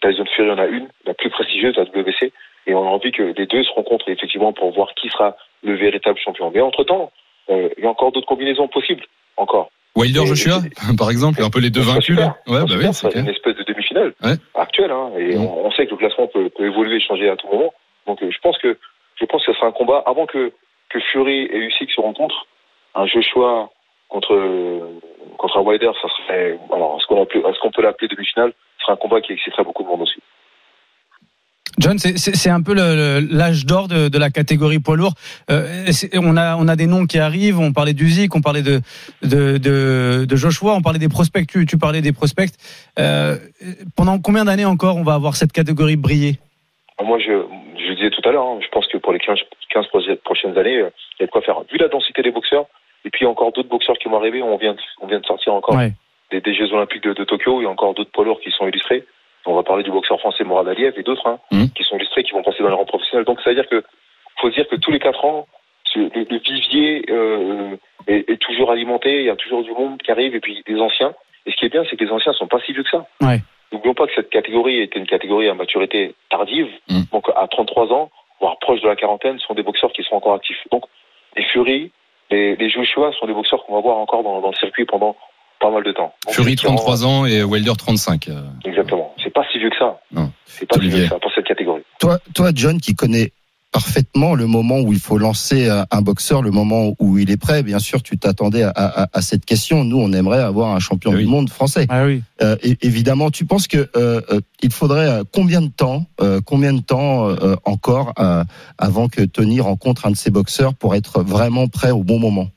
Tyson 0.01 0.25
Fury 0.36 0.51
en 0.51 0.57
a 0.57 0.65
une, 0.65 0.88
la 1.05 1.13
plus 1.13 1.29
prestigieuse, 1.29 1.75
la 1.75 1.83
WBC. 1.83 2.31
Et 2.67 2.74
on 2.74 2.83
a 2.86 2.89
envie 2.89 3.12
que 3.12 3.24
les 3.38 3.45
deux 3.45 3.63
se 3.63 3.72
rencontrent 3.72 4.07
effectivement 4.10 4.53
pour 4.53 4.72
voir 4.72 4.93
qui 4.95 5.10
sera 5.10 5.36
le 5.63 5.75
véritable 5.75 6.17
champion. 6.19 6.51
Mais 6.53 6.62
entre-temps, 6.62 7.12
euh, 7.50 7.69
il 7.77 7.83
y 7.83 7.88
a 7.88 7.89
encore 7.89 8.12
d'autres 8.12 8.27
combinaisons 8.27 8.67
possibles. 8.67 9.03
Encore. 9.36 9.69
Wilder 9.95 10.22
et- 10.24 10.27
Joshua, 10.27 10.60
par 10.98 11.10
exemple, 11.12 11.41
un 11.43 11.50
peu 11.50 11.60
les 11.60 11.69
deux 11.69 11.81
vaincus 11.81 12.17
là. 12.17 12.38
Ouais, 12.48 12.62
bah 12.67 12.75
oui, 12.77 12.93
c'est 12.93 13.13
une 13.15 13.27
espèce 13.27 13.55
de 13.55 13.63
demi-finale 13.63 14.13
Ouais. 14.24 14.36
actuelle. 14.55 14.91
Hein, 14.91 15.12
et 15.17 15.36
on, 15.38 15.65
on 15.65 15.72
sait 15.72 15.86
que 15.86 15.91
le 15.91 15.98
classement 15.98 16.27
peut, 16.27 16.50
peut 16.50 16.65
évoluer, 16.65 17.00
changer 17.00 17.29
à 17.29 17.36
tout 17.36 17.48
moment. 17.48 17.74
Donc 18.07 18.22
euh, 18.24 18.31
je 18.31 18.38
pense 18.39 18.57
que 18.60 18.77
je 19.19 19.25
pense 19.25 19.45
que 19.45 19.51
ce 19.51 19.57
sera 19.57 19.67
un 19.67 19.72
combat 19.72 20.01
avant 20.05 20.25
que 20.25 20.51
que 20.89 21.00
Fury 21.12 21.41
et 21.51 21.57
Usyk 21.57 21.91
se 21.91 22.01
rencontrent. 22.01 22.45
Un 22.95 23.05
Joshua 23.07 23.69
contre 24.10 24.33
contre 25.38 25.57
un 25.57 25.62
Wilder, 25.62 25.91
ça 26.01 26.07
serait 26.17 26.57
alors 26.74 26.98
est-ce 27.00 27.07
qu'on 27.07 27.24
est-ce 27.25 27.60
qu'on 27.60 27.72
peut 27.72 27.81
l'appeler 27.81 28.07
demi-finale 28.07 28.53
Ce 28.79 28.83
serait 28.83 28.93
un 28.93 28.98
combat 28.98 29.22
qui 29.22 29.33
exciterait 29.33 29.63
beaucoup 29.63 29.83
de 29.83 29.88
monde 29.88 30.01
aussi. 30.01 30.19
John, 31.79 31.98
c'est- 31.98 32.50
un 32.51 32.62
peu 32.62 32.75
l'âge 32.75 33.65
d'or 33.65 33.88
de, 33.88 34.07
de 34.07 34.17
la 34.19 34.29
catégorie 34.29 34.77
poids 34.77 34.95
lourd. 34.95 35.13
Euh, 35.50 35.88
on 36.22 36.38
a 36.38 36.55
on 36.55 36.67
a 36.67 36.75
des 36.75 36.86
noms 36.86 37.07
qui 37.07 37.17
arrivent. 37.17 37.60
On 37.60 37.74
parlait 37.74 37.93
d'Uzik, 37.93 38.36
on 38.36 38.41
parlait 38.41 38.62
de, 38.62 38.79
de 39.24 39.57
de 39.57 40.25
de 40.29 40.36
Joshua, 40.36 40.74
on 40.75 40.81
parlait 40.81 41.00
des 41.00 41.10
prospects. 41.10 41.48
Tu, 41.48 41.65
tu 41.65 41.77
parlais 41.79 42.01
des 42.01 42.13
prospects. 42.13 42.51
Euh, 43.00 43.38
pendant 43.98 44.19
combien 44.19 44.45
d'années 44.45 44.65
encore 44.65 44.98
on 44.98 45.03
va 45.03 45.15
avoir 45.15 45.36
cette 45.36 45.51
catégorie 45.51 45.95
briller 45.95 46.38
Moi, 47.03 47.17
je, 47.17 47.31
je 47.79 47.89
le 47.89 47.95
disais 47.95 48.12
tout 48.12 48.22
à 48.29 48.31
l'heure, 48.31 48.45
hein, 48.45 48.60
je 48.62 48.67
pense 48.69 48.86
que 48.88 48.98
pour 49.00 49.12
les 49.12 49.19
15, 49.19 49.39
15 49.72 49.86
proje- 49.88 50.15
prochaines 50.24 50.55
années, 50.55 50.77
euh, 50.77 50.91
il 51.17 51.22
y 51.22 51.24
a 51.24 51.25
de 51.25 51.31
quoi 51.31 51.41
faire. 51.41 51.55
Vu 51.72 51.79
la 51.79 51.88
densité 51.88 52.22
des 52.22 52.31
boxeurs, 52.31 52.65
et 53.05 53.10
puis 53.10 53.22
il 53.22 53.24
y 53.24 53.27
a 53.27 53.29
encore 53.29 53.51
d'autres 53.51 53.69
boxeurs 53.69 53.98
qui 53.98 54.07
vont 54.10 54.17
arriver, 54.17 54.41
on 54.41 54.57
vient, 54.57 54.74
de- 54.74 54.79
on 55.01 55.07
vient 55.07 55.19
de 55.19 55.25
sortir 55.25 55.53
encore 55.53 55.75
Ouais. 55.75 55.91
des, 56.31 56.41
des 56.41 56.53
Jeux 56.53 56.72
Olympiques 56.74 57.03
de, 57.03 57.13
de 57.13 57.24
Tokyo, 57.24 57.62
il 57.62 57.63
y 57.63 57.67
a 57.67 57.69
encore 57.69 57.93
d'autres 57.93 58.12
poids 58.12 58.25
lourds 58.25 58.39
qui 58.41 58.51
sont 58.51 58.67
illustrés. 58.67 59.03
On 59.45 59.55
va 59.55 59.63
parler 59.63 59.83
du 59.83 59.91
boxeur 59.91 60.19
français 60.19 60.43
Morad 60.45 60.67
Aliev 60.69 60.93
et 60.98 61.03
d'autres 61.03 61.27
hein, 61.27 61.39
Mhm. 61.51 61.69
qui 61.75 61.83
sont 61.83 61.98
illustrés, 61.98 62.24
qui 62.24 62.31
vont 62.31 62.43
passer 62.43 62.63
dans 62.63 62.69
les 62.69 62.75
rangs 62.75 62.86
professionnels. 62.86 63.25
Donc, 63.25 63.41
ça 63.41 63.50
veut 63.50 63.55
dire 63.55 63.67
que 63.67 63.83
faut 64.39 64.50
dire 64.50 64.67
que 64.67 64.75
tous 64.77 64.91
les 64.91 65.00
quatre 65.00 65.24
ans, 65.25 65.48
ce- 65.86 66.00
le, 66.00 66.25
le 66.29 66.38
vivier 66.39 67.05
euh, 67.10 67.75
est, 68.07 68.29
est 68.29 68.38
toujours 68.41 68.72
alimenté, 68.72 69.19
il 69.19 69.25
y 69.25 69.29
a 69.29 69.36
toujours 69.36 69.63
du 69.63 69.72
monde 69.72 70.01
qui 70.01 70.12
arrive, 70.12 70.33
et 70.36 70.39
puis 70.39 70.63
des 70.65 70.79
anciens. 70.79 71.13
Et 71.45 71.51
ce 71.51 71.57
qui 71.57 71.65
est 71.65 71.69
bien, 71.69 71.83
c'est 71.89 71.98
que 71.98 72.03
les 72.05 72.12
anciens 72.12 72.31
sont 72.33 72.48
pas 72.48 72.60
si 72.62 72.72
vieux 72.72 72.83
que 72.83 72.89
ça. 72.89 73.05
Ouais. 73.22 73.39
N'oublions 73.74 73.93
pas 73.93 74.07
que 74.07 74.13
cette 74.15 74.29
catégorie 74.29 74.79
était 74.81 74.98
une 75.00 75.05
catégorie 75.07 75.50
à 75.50 75.53
maturité 75.55 76.15
tardive. 76.29 76.69
Mm. 76.89 77.01
Donc 77.12 77.25
à 77.36 77.48
33 77.48 77.91
ans, 77.91 78.12
voire 78.39 78.57
proche 78.60 78.79
de 78.81 78.88
la 78.88 78.95
quarantaine, 78.95 79.39
sont 79.39 79.53
des 79.55 79.63
boxeurs 79.63 79.91
qui 79.91 80.03
sont 80.03 80.15
encore 80.15 80.36
actifs. 80.36 80.62
Donc 80.72 80.86
les 81.36 81.43
Fury, 81.43 81.91
les, 82.33 82.55
les 82.55 82.69
Joshua 82.69 83.11
sont 83.19 83.27
des 83.27 83.33
boxeurs 83.33 83.63
qu'on 83.65 83.75
va 83.75 83.81
voir 83.81 83.97
encore 83.97 84.23
dans, 84.23 84.41
dans 84.41 84.49
le 84.49 84.55
circuit 84.55 84.85
pendant 84.85 85.15
pas 85.59 85.69
mal 85.71 85.83
de 85.83 85.91
temps. 85.93 86.13
Donc, 86.25 86.33
Fury 86.35 86.55
c'est 86.57 86.63
vraiment- 86.67 86.77
33 86.77 87.05
ans 87.05 87.25
et 87.25 87.43
Wilder 87.43 87.73
35. 87.77 88.27
euh. 88.27 88.41
Exactement. 88.65 89.13
C'est 89.23 89.29
pas 89.33 89.45
si 89.51 89.59
vieux 89.59 89.69
que 89.69 89.77
ça. 89.77 89.99
Non. 90.11 90.31
C'est 90.45 90.65
pas 90.67 90.75
si 90.79 90.89
vieux 90.89 91.03
que 91.03 91.09
ça 91.09 91.19
pour 91.19 91.31
cette 91.33 91.45
catégorie. 91.45 91.83
Toi, 91.99 92.17
toi, 92.35 92.49
John, 92.53 92.79
qui 92.81 92.95
connais 92.95 93.31
parfaitement 93.73 94.35
le 94.35 94.45
moment 94.45 94.79
où 94.79 94.93
il 94.93 94.99
faut 94.99 95.17
lancer 95.17 95.67
un- 95.67 95.85
un 95.91 96.01
boxeur, 96.01 96.41
le 96.43 96.51
moment 96.51 96.93
où 96.99 97.17
il 97.17 97.29
est 97.31 97.41
prêt. 97.41 97.63
Bien 97.63 97.79
sûr, 97.79 98.01
tu 98.03 98.17
t'attendais 98.17 98.63
à, 98.63 98.69
à- 98.75 99.07
à 99.11 99.21
cette 99.21 99.45
question. 99.45 99.83
Nous, 99.83 99.97
on 99.99 100.13
aimerait 100.13 100.41
avoir 100.43 100.75
un 100.75 100.79
champion 100.79 101.11
Ah 101.11 101.15
oui. 101.17 101.23
du 101.23 101.27
monde 101.29 101.49
français. 101.49 101.87
Ah 101.89 102.05
oui. 102.05 102.21
Euh, 102.41 102.55
évidemment, 102.81 103.31
tu 103.31 103.45
penses 103.45 103.67
que 103.67 103.79
euh, 103.97 104.21
euh, 104.31 104.39
il 104.61 104.71
faudrait 104.71 105.09
euh, 105.09 105.23
combien 105.33 105.61
de 105.61 105.69
temps, 105.69 106.05
euh, 106.21 106.39
combien 106.45 106.71
de 106.73 106.81
temps 106.81 107.27
euh, 107.29 107.55
encore 107.65 108.13
euh, 108.19 108.43
avant 108.77 109.07
que 109.09 109.23
Tony 109.25 109.59
rencontre 109.59 110.05
un 110.05 110.11
de 110.11 110.15
ses 110.15 110.29
boxeurs 110.31 110.75
pour 110.75 110.93
être 110.95 111.21
vraiment 111.23 111.67
prêt 111.67 111.91
au 111.91 112.03
bon 112.03 112.19
moment? 112.19 112.47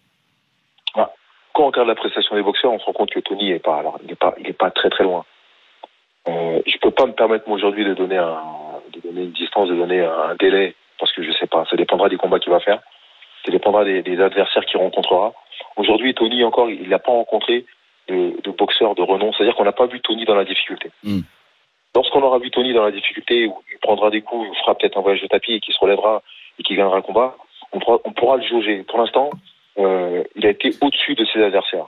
Quand 1.55 1.63
on 1.63 1.67
regarde 1.69 1.89
la 1.89 1.95
prestation 1.95 2.37
des 2.37 2.43
boxeurs, 2.43 2.71
on 2.71 2.79
se 2.79 2.85
rend 2.85 2.93
compte 2.93 3.09
que 3.11 3.21
Tony 3.21 3.51
est 3.51 3.59
pas, 3.65 3.79
alors, 3.79 3.99
il 4.05 4.11
est 4.13 4.15
pas, 4.15 4.35
il 4.39 4.47
est 4.47 4.53
pas 4.53 4.71
très 4.71 4.91
très 4.91 5.05
loin. 5.05 5.25
Euh, 6.29 6.61
je 6.67 6.77
peux 6.83 6.91
pas 6.91 7.07
me 7.07 7.13
permettre 7.13 7.45
moi 7.49 7.57
aujourd'hui 7.57 7.83
de 7.87 7.95
donner 7.95 8.19
un, 8.19 8.37
de 8.93 9.01
donner 9.01 9.23
une 9.25 9.33
distance, 9.33 9.67
de 9.71 9.75
donner 9.75 10.01
un 10.05 10.35
délai, 10.39 10.75
parce 10.99 11.13
que 11.13 11.23
je 11.23 11.33
sais 11.33 11.47
pas. 11.47 11.65
Ça 11.71 11.77
dépendra 11.77 12.09
des 12.09 12.17
combats 12.17 12.39
qu'il 12.39 12.53
va 12.53 12.61
faire. 12.61 12.81
Ça 13.45 13.53
dépendra 13.53 13.85
des, 13.85 14.03
des 14.03 14.21
adversaires 14.21 14.65
qu'il 14.65 14.79
rencontrera. 14.81 15.33
Aujourd'hui, 15.77 16.15
Tony 16.15 16.43
encore, 16.45 16.71
il 16.71 16.89
n'a 16.89 16.99
pas 16.99 17.13
rencontré 17.13 17.65
de, 18.09 18.35
de 18.43 18.51
boxeur 18.51 18.95
de 18.95 19.03
renom. 19.03 19.33
C'est-à-dire 19.33 19.55
qu'on 19.55 19.65
n'a 19.65 19.73
pas 19.73 19.87
vu 19.87 20.01
Tony 20.01 20.25
dans 20.25 20.35
la 20.35 20.45
difficulté. 20.45 20.91
Mm. 21.05 21.21
Lorsqu'on 21.95 22.23
aura 22.23 22.39
vu 22.39 22.51
Tony 22.51 22.75
dans 22.75 22.85
la 22.85 22.91
difficulté, 22.91 23.47
où 23.47 23.55
il 23.73 23.79
prendra 23.79 24.11
des 24.11 24.21
coups, 24.21 24.47
il 24.53 24.59
fera 24.61 24.75
peut-être 24.75 24.99
un 24.99 25.01
voyage 25.01 25.23
de 25.23 25.29
tapis 25.29 25.55
et 25.55 25.61
qu'il 25.61 25.73
se 25.75 25.81
relèvera 25.81 26.23
et 26.59 26.63
qu'il 26.63 26.77
gagnera 26.77 26.97
le 26.97 27.03
combat, 27.03 27.37
on 27.73 27.79
pourra, 27.79 27.99
on 28.05 28.13
pourra 28.13 28.37
le 28.37 28.47
jauger. 28.47 28.85
Pour 28.89 28.99
l'instant, 28.99 29.31
euh, 29.79 30.23
il 30.35 30.47
a 30.47 30.51
été 30.51 30.71
au-dessus 30.83 31.15
de 31.15 31.25
ses 31.33 31.43
adversaires. 31.43 31.87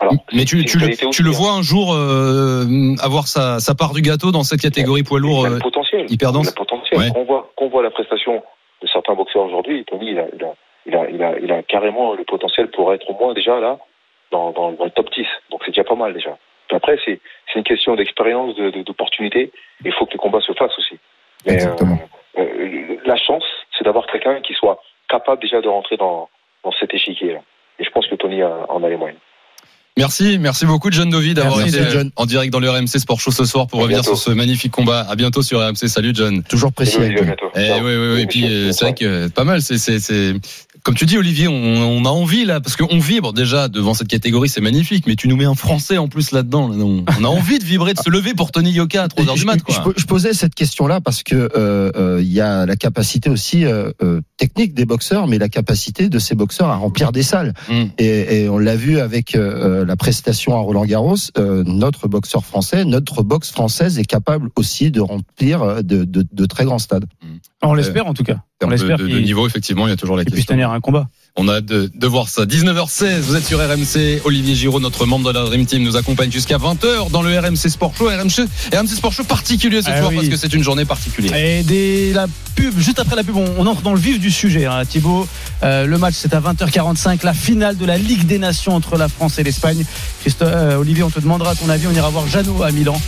Alors, 0.00 0.14
Mais 0.32 0.44
tu, 0.44 0.56
le, 0.58 0.64
tu 0.64 0.78
hein. 0.78 1.30
vois 1.32 1.52
un 1.52 1.62
jour 1.62 1.92
euh, 1.92 2.94
avoir 3.00 3.26
sa, 3.26 3.58
sa 3.58 3.74
part 3.74 3.92
du 3.92 4.02
gâteau 4.02 4.30
dans 4.30 4.44
cette 4.44 4.60
catégorie 4.60 5.02
poids 5.02 5.18
lourd 5.18 5.40
Il 5.40 5.46
a 5.46 5.50
euh, 5.50 5.54
le 5.54 5.60
potentiel. 5.60 6.06
hyper 6.08 6.32
dense 6.32 6.46
Il 6.46 6.48
a 6.48 6.52
le 6.52 6.56
potentiel. 6.56 7.00
Ouais. 7.00 7.10
Qu'on 7.12 7.24
voit 7.24 7.47
la 7.88 7.94
prestation 7.94 8.42
de 8.82 8.86
certains 8.86 9.14
boxeurs 9.14 9.44
aujourd'hui, 9.44 9.84
Tony, 9.84 10.10
il 10.10 10.18
a, 10.18 10.26
il, 10.34 10.44
a, 10.44 10.54
il, 10.86 10.94
a, 10.94 11.10
il, 11.10 11.22
a, 11.22 11.38
il 11.38 11.52
a 11.52 11.62
carrément 11.62 12.14
le 12.14 12.24
potentiel 12.24 12.70
pour 12.70 12.92
être 12.92 13.08
au 13.10 13.14
moins 13.14 13.32
déjà 13.34 13.58
là, 13.58 13.78
dans, 14.30 14.50
dans, 14.52 14.72
dans 14.72 14.84
le 14.84 14.90
top 14.90 15.10
10. 15.12 15.26
Donc 15.50 15.62
c'est 15.64 15.70
déjà 15.72 15.84
pas 15.84 15.94
mal 15.94 16.12
déjà. 16.12 16.36
Puis 16.68 16.76
après, 16.76 16.98
c'est, 17.04 17.18
une 17.56 17.64
question 17.64 17.96
d'expérience, 17.96 18.54
de, 18.56 18.70
de- 18.70 18.82
d'opportunité. 18.82 19.50
Il 19.84 19.92
faut 19.92 20.04
que 20.04 20.12
le 20.12 20.18
combat 20.18 20.40
se 20.42 20.52
fasse 20.52 20.76
aussi. 20.78 20.98
Mais, 21.46 21.54
Exactement. 21.54 21.98
euh, 22.36 22.42
euh, 22.42 22.96
la 23.06 23.16
chance, 23.16 23.44
c'est 23.76 23.84
d'avoir 23.84 24.06
quelqu'un 24.06 24.40
qui 24.42 24.52
soit 24.52 24.78
capable 25.08 25.40
déjà 25.40 25.60
de 25.62 25.68
rentrer 25.68 25.96
dans, 25.96 26.28
dans 26.62 26.72
cet 26.72 26.92
échiquier-là. 26.92 27.40
Et 27.78 27.84
je 27.84 27.90
pense 27.90 28.06
que 28.06 28.16
Tony 28.16 28.42
en 28.44 28.82
a 28.82 28.88
les 28.88 28.96
moyens. 28.96 29.18
Merci, 29.98 30.38
merci 30.38 30.64
beaucoup 30.64 30.90
John 30.92 31.10
Dovi 31.10 31.34
d'avoir 31.34 31.60
été 31.60 31.80
John. 31.90 32.10
en 32.14 32.24
direct 32.24 32.52
dans 32.52 32.60
le 32.60 32.70
RMC 32.70 32.86
Sport 32.98 33.20
Show 33.20 33.32
ce 33.32 33.44
soir 33.44 33.66
pour 33.66 33.80
À 33.80 33.82
revenir 33.82 34.02
bientôt. 34.02 34.16
sur 34.16 34.30
ce 34.30 34.34
magnifique 34.34 34.70
combat. 34.70 35.00
À 35.00 35.16
bientôt 35.16 35.42
sur 35.42 35.58
RMC. 35.60 35.88
Salut 35.88 36.12
John. 36.14 36.44
Toujours 36.44 36.72
précis. 36.72 36.98
Et. 37.02 37.16
Eh 37.56 37.80
oui, 37.80 37.96
oui, 37.96 38.14
oui. 38.14 38.20
Et 38.22 38.26
puis 38.26 38.44
euh, 38.46 38.70
c'est 38.70 38.84
vrai 38.84 38.94
que 38.94 39.04
euh, 39.04 39.28
pas 39.28 39.42
mal. 39.42 39.60
C'est, 39.60 39.76
c'est, 39.78 39.98
c'est 39.98 40.34
comme 40.88 40.94
tu 40.96 41.04
dis, 41.04 41.18
Olivier, 41.18 41.48
on, 41.48 41.52
on 41.52 42.04
a 42.06 42.08
envie 42.08 42.46
là 42.46 42.60
parce 42.60 42.74
qu'on 42.76 42.98
vibre 42.98 43.34
déjà 43.34 43.68
devant 43.68 43.92
cette 43.92 44.08
catégorie, 44.08 44.48
c'est 44.48 44.62
magnifique. 44.62 45.04
Mais 45.06 45.16
tu 45.16 45.28
nous 45.28 45.36
mets 45.36 45.44
un 45.44 45.54
Français 45.54 45.98
en 45.98 46.08
plus 46.08 46.32
là-dedans. 46.32 46.68
là. 46.68 46.76
on, 46.78 47.04
on 47.20 47.24
a 47.24 47.28
envie 47.28 47.58
de 47.58 47.64
vibrer, 47.64 47.92
de 47.92 47.98
se 48.00 48.08
lever 48.08 48.32
pour 48.32 48.52
Tony 48.52 48.70
Yoka 48.72 49.02
à 49.02 49.08
3 49.08 49.24
h 49.26 49.34
du 49.38 49.44
mat. 49.44 49.58
Je, 49.58 49.62
Quoi. 49.80 49.92
je- 49.94 50.00
je 50.00 50.06
posais 50.06 50.32
cette 50.32 50.54
question-là 50.54 51.02
parce 51.02 51.22
que 51.22 51.34
euh, 51.34 51.92
euh, 51.94 52.20
il 52.22 52.32
y 52.32 52.40
a 52.40 52.64
la 52.64 52.74
capacité 52.76 53.28
aussi 53.28 53.66
euh, 53.66 53.90
euh, 54.02 54.22
technique 54.38 54.72
des 54.72 54.86
boxeurs, 54.86 55.26
mais 55.26 55.36
la 55.36 55.50
capacité 55.50 56.08
de 56.08 56.18
ces 56.18 56.34
boxeurs 56.34 56.68
à 56.70 56.76
remplir 56.76 57.12
des 57.12 57.22
salles. 57.22 57.52
Mm. 57.68 57.72
Et, 57.98 58.42
et 58.44 58.48
on 58.48 58.56
l'a 58.56 58.74
vu 58.76 58.98
avec 58.98 59.34
euh, 59.36 59.84
la 59.84 59.96
prestation 59.96 60.56
à 60.56 60.60
Roland 60.60 60.86
Garros. 60.86 61.16
euh, 61.36 61.64
notre 61.66 62.08
boxeur 62.08 62.46
français, 62.46 62.86
notre 62.86 63.22
boxe 63.22 63.50
française 63.50 63.98
est 63.98 64.04
capable 64.06 64.48
aussi 64.56 64.90
de 64.90 65.02
remplir 65.02 65.82
de, 65.84 66.04
de, 66.04 66.24
de 66.32 66.46
très 66.46 66.64
grands 66.64 66.78
stades. 66.78 67.04
On 67.62 67.74
l'espère 67.74 68.06
en 68.06 68.14
tout 68.14 68.22
cas. 68.24 68.38
En 68.64 68.68
termes 68.68 68.96
de, 68.98 69.06
de 69.06 69.18
niveau, 69.20 69.46
effectivement, 69.46 69.86
il 69.86 69.90
y 69.90 69.92
a 69.92 69.96
toujours 69.96 70.16
la 70.16 70.24
qu'il 70.24 70.32
puisse 70.32 70.44
question. 70.46 70.56
tenir 70.56 70.70
un 70.72 70.80
combat. 70.80 71.06
On 71.36 71.46
a 71.46 71.58
hâte 71.58 71.66
de, 71.66 71.88
de 71.94 72.06
voir 72.08 72.28
ça. 72.28 72.44
19h16, 72.44 73.20
vous 73.20 73.36
êtes 73.36 73.44
sur 73.44 73.60
RMC. 73.60 74.22
Olivier 74.24 74.56
Giraud, 74.56 74.80
notre 74.80 75.06
membre 75.06 75.32
de 75.32 75.38
la 75.38 75.44
Dream 75.44 75.64
Team, 75.64 75.84
nous 75.84 75.94
accompagne 75.96 76.32
jusqu'à 76.32 76.56
20h 76.58 77.12
dans 77.12 77.22
le 77.22 77.38
RMC 77.38 77.54
Sport 77.68 77.94
Show. 77.96 78.06
RMC, 78.08 78.48
RMC 78.76 78.88
Sport 78.88 79.12
Show 79.12 79.22
particulier 79.22 79.80
ce 79.80 79.90
Ah 79.92 79.98
soir 79.98 80.10
oui. 80.10 80.16
parce 80.16 80.28
que 80.28 80.36
c'est 80.36 80.52
une 80.52 80.64
journée 80.64 80.84
particulière. 80.84 81.36
Et 81.36 81.62
des, 81.62 82.12
la 82.12 82.26
pub, 82.56 82.76
juste 82.80 82.98
après 82.98 83.14
la 83.14 83.22
pub, 83.22 83.36
on, 83.36 83.46
on 83.58 83.66
entre 83.68 83.82
dans 83.82 83.94
le 83.94 84.00
vif 84.00 84.18
du 84.18 84.32
sujet. 84.32 84.64
Hein, 84.66 84.84
Thibaut, 84.84 85.28
Euh, 85.62 85.86
le 85.86 85.98
match 85.98 86.14
c'est 86.16 86.34
à 86.34 86.40
20h45, 86.40 87.24
la 87.24 87.34
finale 87.34 87.76
de 87.76 87.84
la 87.86 87.96
Ligue 87.98 88.26
des 88.26 88.38
Nations 88.40 88.74
entre 88.74 88.96
la 88.96 89.08
France 89.08 89.38
et 89.38 89.44
l'Espagne. 89.44 89.84
Christophe, 90.20 90.48
euh, 90.52 90.76
Olivier, 90.76 91.04
on 91.04 91.10
te 91.10 91.20
demandera 91.20 91.54
ton 91.54 91.68
avis. 91.68 91.86
On 91.86 91.92
ira 91.94 92.10
voir 92.10 92.26
Jeannot 92.26 92.62
à 92.64 92.72
Milan. 92.72 93.00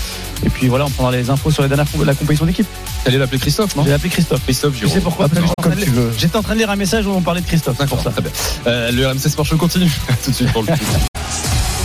Et 0.47 0.49
puis 0.49 0.69
voilà, 0.69 0.87
on 0.87 0.91
prendra 0.91 1.11
les 1.13 1.29
infos 1.31 1.51
sur 1.51 1.63
les 1.65 1.69
dernières 1.69 1.87
la 2.05 2.15
compétition 2.15 2.47
d'équipe. 2.47 2.67
Allez 3.07 3.19
l'appeler 3.19 3.39
Christophe, 3.39 3.77
non 3.77 3.85
J'ai 3.85 3.93
appelé 3.93 4.11
Christophe. 4.11 4.43
Christophe 4.45 4.75
Tu 4.75 4.81
Giraud. 4.81 4.93
sais 4.95 5.01
pourquoi 5.01 5.29
que 5.29 5.35
j'étais 5.37 5.49
en 5.49 5.53
train 5.63 5.71
de 5.71 5.75
Comme 5.77 5.85
tu 5.85 5.91
veux. 5.91 6.13
J'étais 6.19 6.37
en 6.37 6.43
train 6.43 6.55
de 6.55 6.59
lire 6.59 6.71
un 6.71 6.77
message 6.77 7.07
où 7.07 7.11
on 7.11 7.23
parlait 7.23 7.41
de 7.41 7.47
Christophe. 7.47 7.79
D'accord, 7.79 8.03
ça. 8.03 8.11
très 8.11 8.21
bien. 8.23 8.31
Euh, 8.67 8.93
le 8.93 9.07
RMC 9.07 9.29
Sport 9.29 9.47
Show 9.47 9.57
continue 9.57 9.91
tout 10.25 10.31
de 10.31 10.37
suite 10.37 10.53
pour 10.53 10.63
le 10.63 10.69
coup. 10.69 10.85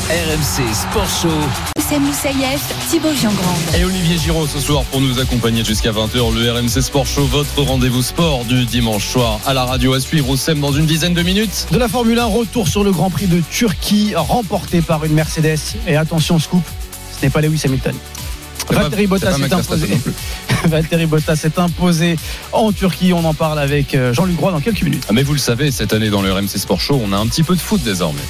RMC 0.10 0.74
Sport 0.74 1.08
Show. 1.22 1.30
Oussem 1.80 2.04
Moussaïef, 2.04 2.62
Thibaut 2.90 3.14
Giangrande. 3.14 3.58
Et 3.80 3.84
Olivier 3.86 4.18
Giraud 4.18 4.46
ce 4.46 4.60
soir 4.60 4.84
pour 4.86 5.00
nous 5.02 5.18
accompagner 5.20 5.64
jusqu'à 5.64 5.92
20h. 5.92 6.34
Le 6.36 6.52
RMC 6.52 6.82
Sport 6.82 7.06
Show, 7.08 7.26
votre 7.26 7.62
rendez-vous 7.62 8.04
sport 8.04 8.44
du 8.46 8.66
dimanche 8.66 9.08
soir 9.08 9.40
à 9.46 9.54
la 9.54 9.64
radio 9.66 9.94
à 9.94 10.00
suivre 10.02 10.30
au 10.30 10.38
SEM 10.38 10.60
dans 10.60 10.74
une 10.74 10.86
dizaine 10.86 11.14
de 11.14 11.24
minutes. 11.24 11.68
De 11.72 11.78
la 11.78 11.88
Formule 11.88 12.20
1, 12.20 12.26
retour 12.26 12.68
sur 12.68 12.84
le 12.84 12.92
Grand 12.92 13.10
Prix 13.10 13.28
de 13.28 13.42
Turquie, 13.50 14.14
remporté 14.16 14.82
par 14.82 15.06
une 15.06 15.14
Mercedes. 15.14 15.58
Et 15.88 15.96
attention, 15.96 16.38
scoop, 16.40 16.64
ce 17.20 17.26
n'est 17.26 17.32
pas 17.32 17.42
Lewis 17.42 17.62
Hamilton. 17.66 17.96
C'est 18.68 18.76
pas- 18.76 18.82
Valtteri 18.84 19.08
Bottas 19.08 19.34
s'est 19.38 19.54
imposé. 19.54 19.88
Valtteri 20.66 21.06
Bottas 21.06 21.36
s'est 21.36 21.60
imposé 21.60 22.16
en 22.52 22.72
Turquie. 22.72 23.14
On 23.14 23.24
en 23.26 23.34
parle 23.34 23.60
avec 23.60 23.94
euh, 23.96 24.14
Jean-Luc 24.14 24.40
Roy 24.40 24.52
dans 24.52 24.60
quelques 24.62 24.82
minutes. 24.84 25.04
Ah, 25.10 25.14
mais 25.14 25.24
vous 25.24 25.34
le 25.34 25.40
savez, 25.40 25.72
cette 25.72 25.94
année 25.94 26.10
dans 26.10 26.22
le 26.22 26.32
RMC 26.34 26.48
Sport 26.58 26.80
Show, 26.82 27.00
on 27.04 27.12
a 27.14 27.18
un 27.18 27.28
petit 27.28 27.44
peu 27.44 27.56
de 27.56 27.62
foot 27.62 27.82
désormais. 27.84 28.22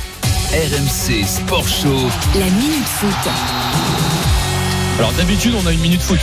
RMC 0.51 1.25
Sport 1.25 1.67
Show. 1.67 2.09
La 2.39 2.45
Minute 2.45 2.85
Foot. 2.85 4.14
Alors 4.97 5.11
d'habitude, 5.13 5.53
on 5.61 5.67
a 5.67 5.73
une 5.73 5.79
minute 5.81 6.01
foot. 6.01 6.19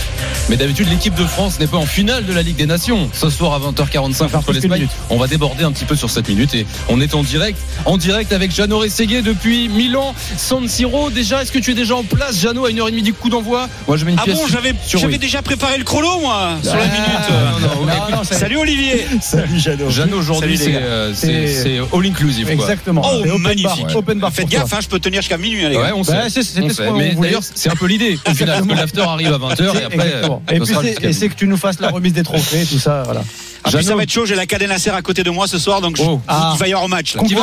Mais 0.49 0.57
d'habitude, 0.57 0.89
l'équipe 0.89 1.15
de 1.15 1.27
France 1.27 1.61
n'est 1.61 1.67
pas 1.67 1.77
en 1.77 1.85
finale 1.85 2.25
de 2.25 2.33
la 2.33 2.41
Ligue 2.43 2.57
des 2.57 2.65
Nations. 2.67 3.11
Ce 3.13 3.29
soir 3.29 3.53
à 3.53 3.59
20h45 3.71 4.15
faire 4.15 4.31
contre 4.31 4.53
l'Espagne. 4.55 4.89
On 5.11 5.19
va 5.19 5.27
déborder 5.27 5.63
un 5.65 5.73
petit 5.73 5.85
peu 5.85 5.95
sur 5.95 6.09
cette 6.09 6.27
minute 6.29 6.55
et 6.55 6.67
on 6.89 6.99
est 7.01 7.15
en 7.15 7.23
direct, 7.23 7.59
en 7.85 7.99
direct 7.99 8.33
avec 8.33 8.51
Jeannot 8.51 8.79
Rességuier 8.79 9.21
depuis 9.21 9.69
Milan, 9.69 10.15
San 10.39 10.67
Siro. 10.69 11.11
Déjà, 11.11 11.43
est-ce 11.43 11.53
que 11.53 11.59
tu 11.59 11.73
es 11.73 11.75
déjà 11.75 11.97
en 11.97 12.03
place, 12.03 12.41
Jeannot, 12.41 12.65
à 12.65 12.71
une 12.71 12.81
heure 12.81 12.89
et 12.89 12.93
demie 12.93 13.03
du 13.03 13.13
coup 13.13 13.29
d'envoi? 13.29 13.69
Moi, 13.87 13.99
je 13.99 14.07
mets 14.07 14.13
une 14.13 14.19
Ah 14.19 14.25
pièce 14.25 14.37
bon, 14.39 14.47
j'avais 14.51 14.73
j'avais 14.89 15.07
oui. 15.07 15.19
déjà 15.19 15.43
préparé 15.43 15.77
le 15.77 15.85
chrono, 15.85 16.19
moi, 16.21 16.53
sur 16.63 16.75
la 16.75 16.81
Ah, 16.83 16.87
minute. 16.87 17.29
non, 17.31 17.69
non, 17.69 17.81
Non, 17.87 17.87
mais- 18.09 18.17
non, 18.17 18.25
ça- 18.25 18.37
Salut 18.37 18.57
Olivier. 18.57 19.07
Salut 19.21 19.59
Jeannot. 19.61 19.91
Jeannot, 19.91 20.17
aujourd'hui, 20.17 20.57
c'est 20.57 20.75
euh, 20.77 21.13
c'est- 21.15 21.47
C'est- 21.47 21.63
c'est 21.63 21.79
all 21.79 22.07
inclusive. 22.07 22.47
Quoi. 22.47 22.55
Exactement. 22.55 23.03
Oh, 23.05 23.19
open 23.21 23.39
magnifique. 23.43 23.87
Bar, 23.87 23.97
open 23.97 24.19
bar 24.19 24.33
Faites 24.33 24.49
gaffe, 24.49 24.73
hein, 24.73 24.79
je 24.81 24.89
peux 24.89 24.99
tenir 24.99 25.21
jusqu'à 25.21 25.37
minuit, 25.37 25.63
hein, 25.65 25.69
les 25.69 25.75
gars. 25.77 25.83
Ouais, 25.83 25.93
on 25.95 26.03
Bah, 26.03 26.25
sait. 26.25 26.31
c'est- 26.31 26.43
c'était 26.43 26.63
On 26.63 26.69
ce 26.71 26.75
sait. 26.77 26.85
qu'on 26.87 26.97
Mais 26.97 27.11
voulait. 27.15 27.29
d'ailleurs, 27.29 27.43
c'est 27.55 27.71
un 27.71 27.77
peu 27.77 27.87
l'idée. 27.87 28.19
Au 28.27 28.35
final, 28.35 28.62
parce 28.67 28.91
que 28.93 28.99
l'after 28.99 29.11
arrive 29.11 29.33
à 29.33 29.39
20h 29.39 29.81
et 29.81 29.85
après, 29.85 30.13
euh, 30.15 30.29
Et 30.51 30.59
puis 30.59 30.67
sera 30.67 30.83
c'est- 30.83 30.89
jusqu'à 30.89 31.09
et 31.09 31.13
c'est 31.13 31.29
que 31.29 31.35
tu 31.35 31.47
nous 31.49 31.57
fasses 31.57 31.81
la 31.81 31.91
remise 31.91 32.13
des 32.13 32.23
trophées, 32.23 32.65
tout 32.67 32.79
ça. 32.79 33.03
Voilà. 33.05 33.23
Ah, 33.65 33.71
puis 33.73 33.85
ça 33.85 33.95
va 33.95 34.03
être 34.03 34.11
chaud, 34.11 34.27
j'ai 34.27 34.35
la 34.35 34.45
cadena 34.47 34.77
serre 34.77 34.97
à 34.97 35.03
côté 35.03 35.23
de 35.23 35.31
moi 35.31 35.47
ce 35.47 35.57
soir, 35.57 35.81
donc 35.81 35.97
je- 35.97 36.03
Oh. 36.03 36.21
Ah. 36.27 36.51
il 36.57 36.59
va 36.59 36.67
y 36.67 36.73
avoir 36.73 36.85
un 36.87 36.89
match. 36.89 37.15
Qui 37.29 37.35
va, 37.35 37.43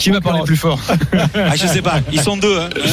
qui 0.00 0.10
va 0.10 0.20
parler 0.20 0.42
plus 0.44 0.56
fort 0.56 0.80
Ah, 1.34 1.54
je 1.54 1.66
sais 1.68 1.80
pas, 1.82 2.00
ils 2.12 2.20
sont 2.20 2.36
deux. 2.36 2.58
Hein. 2.58 2.68
Euh, 2.76 2.80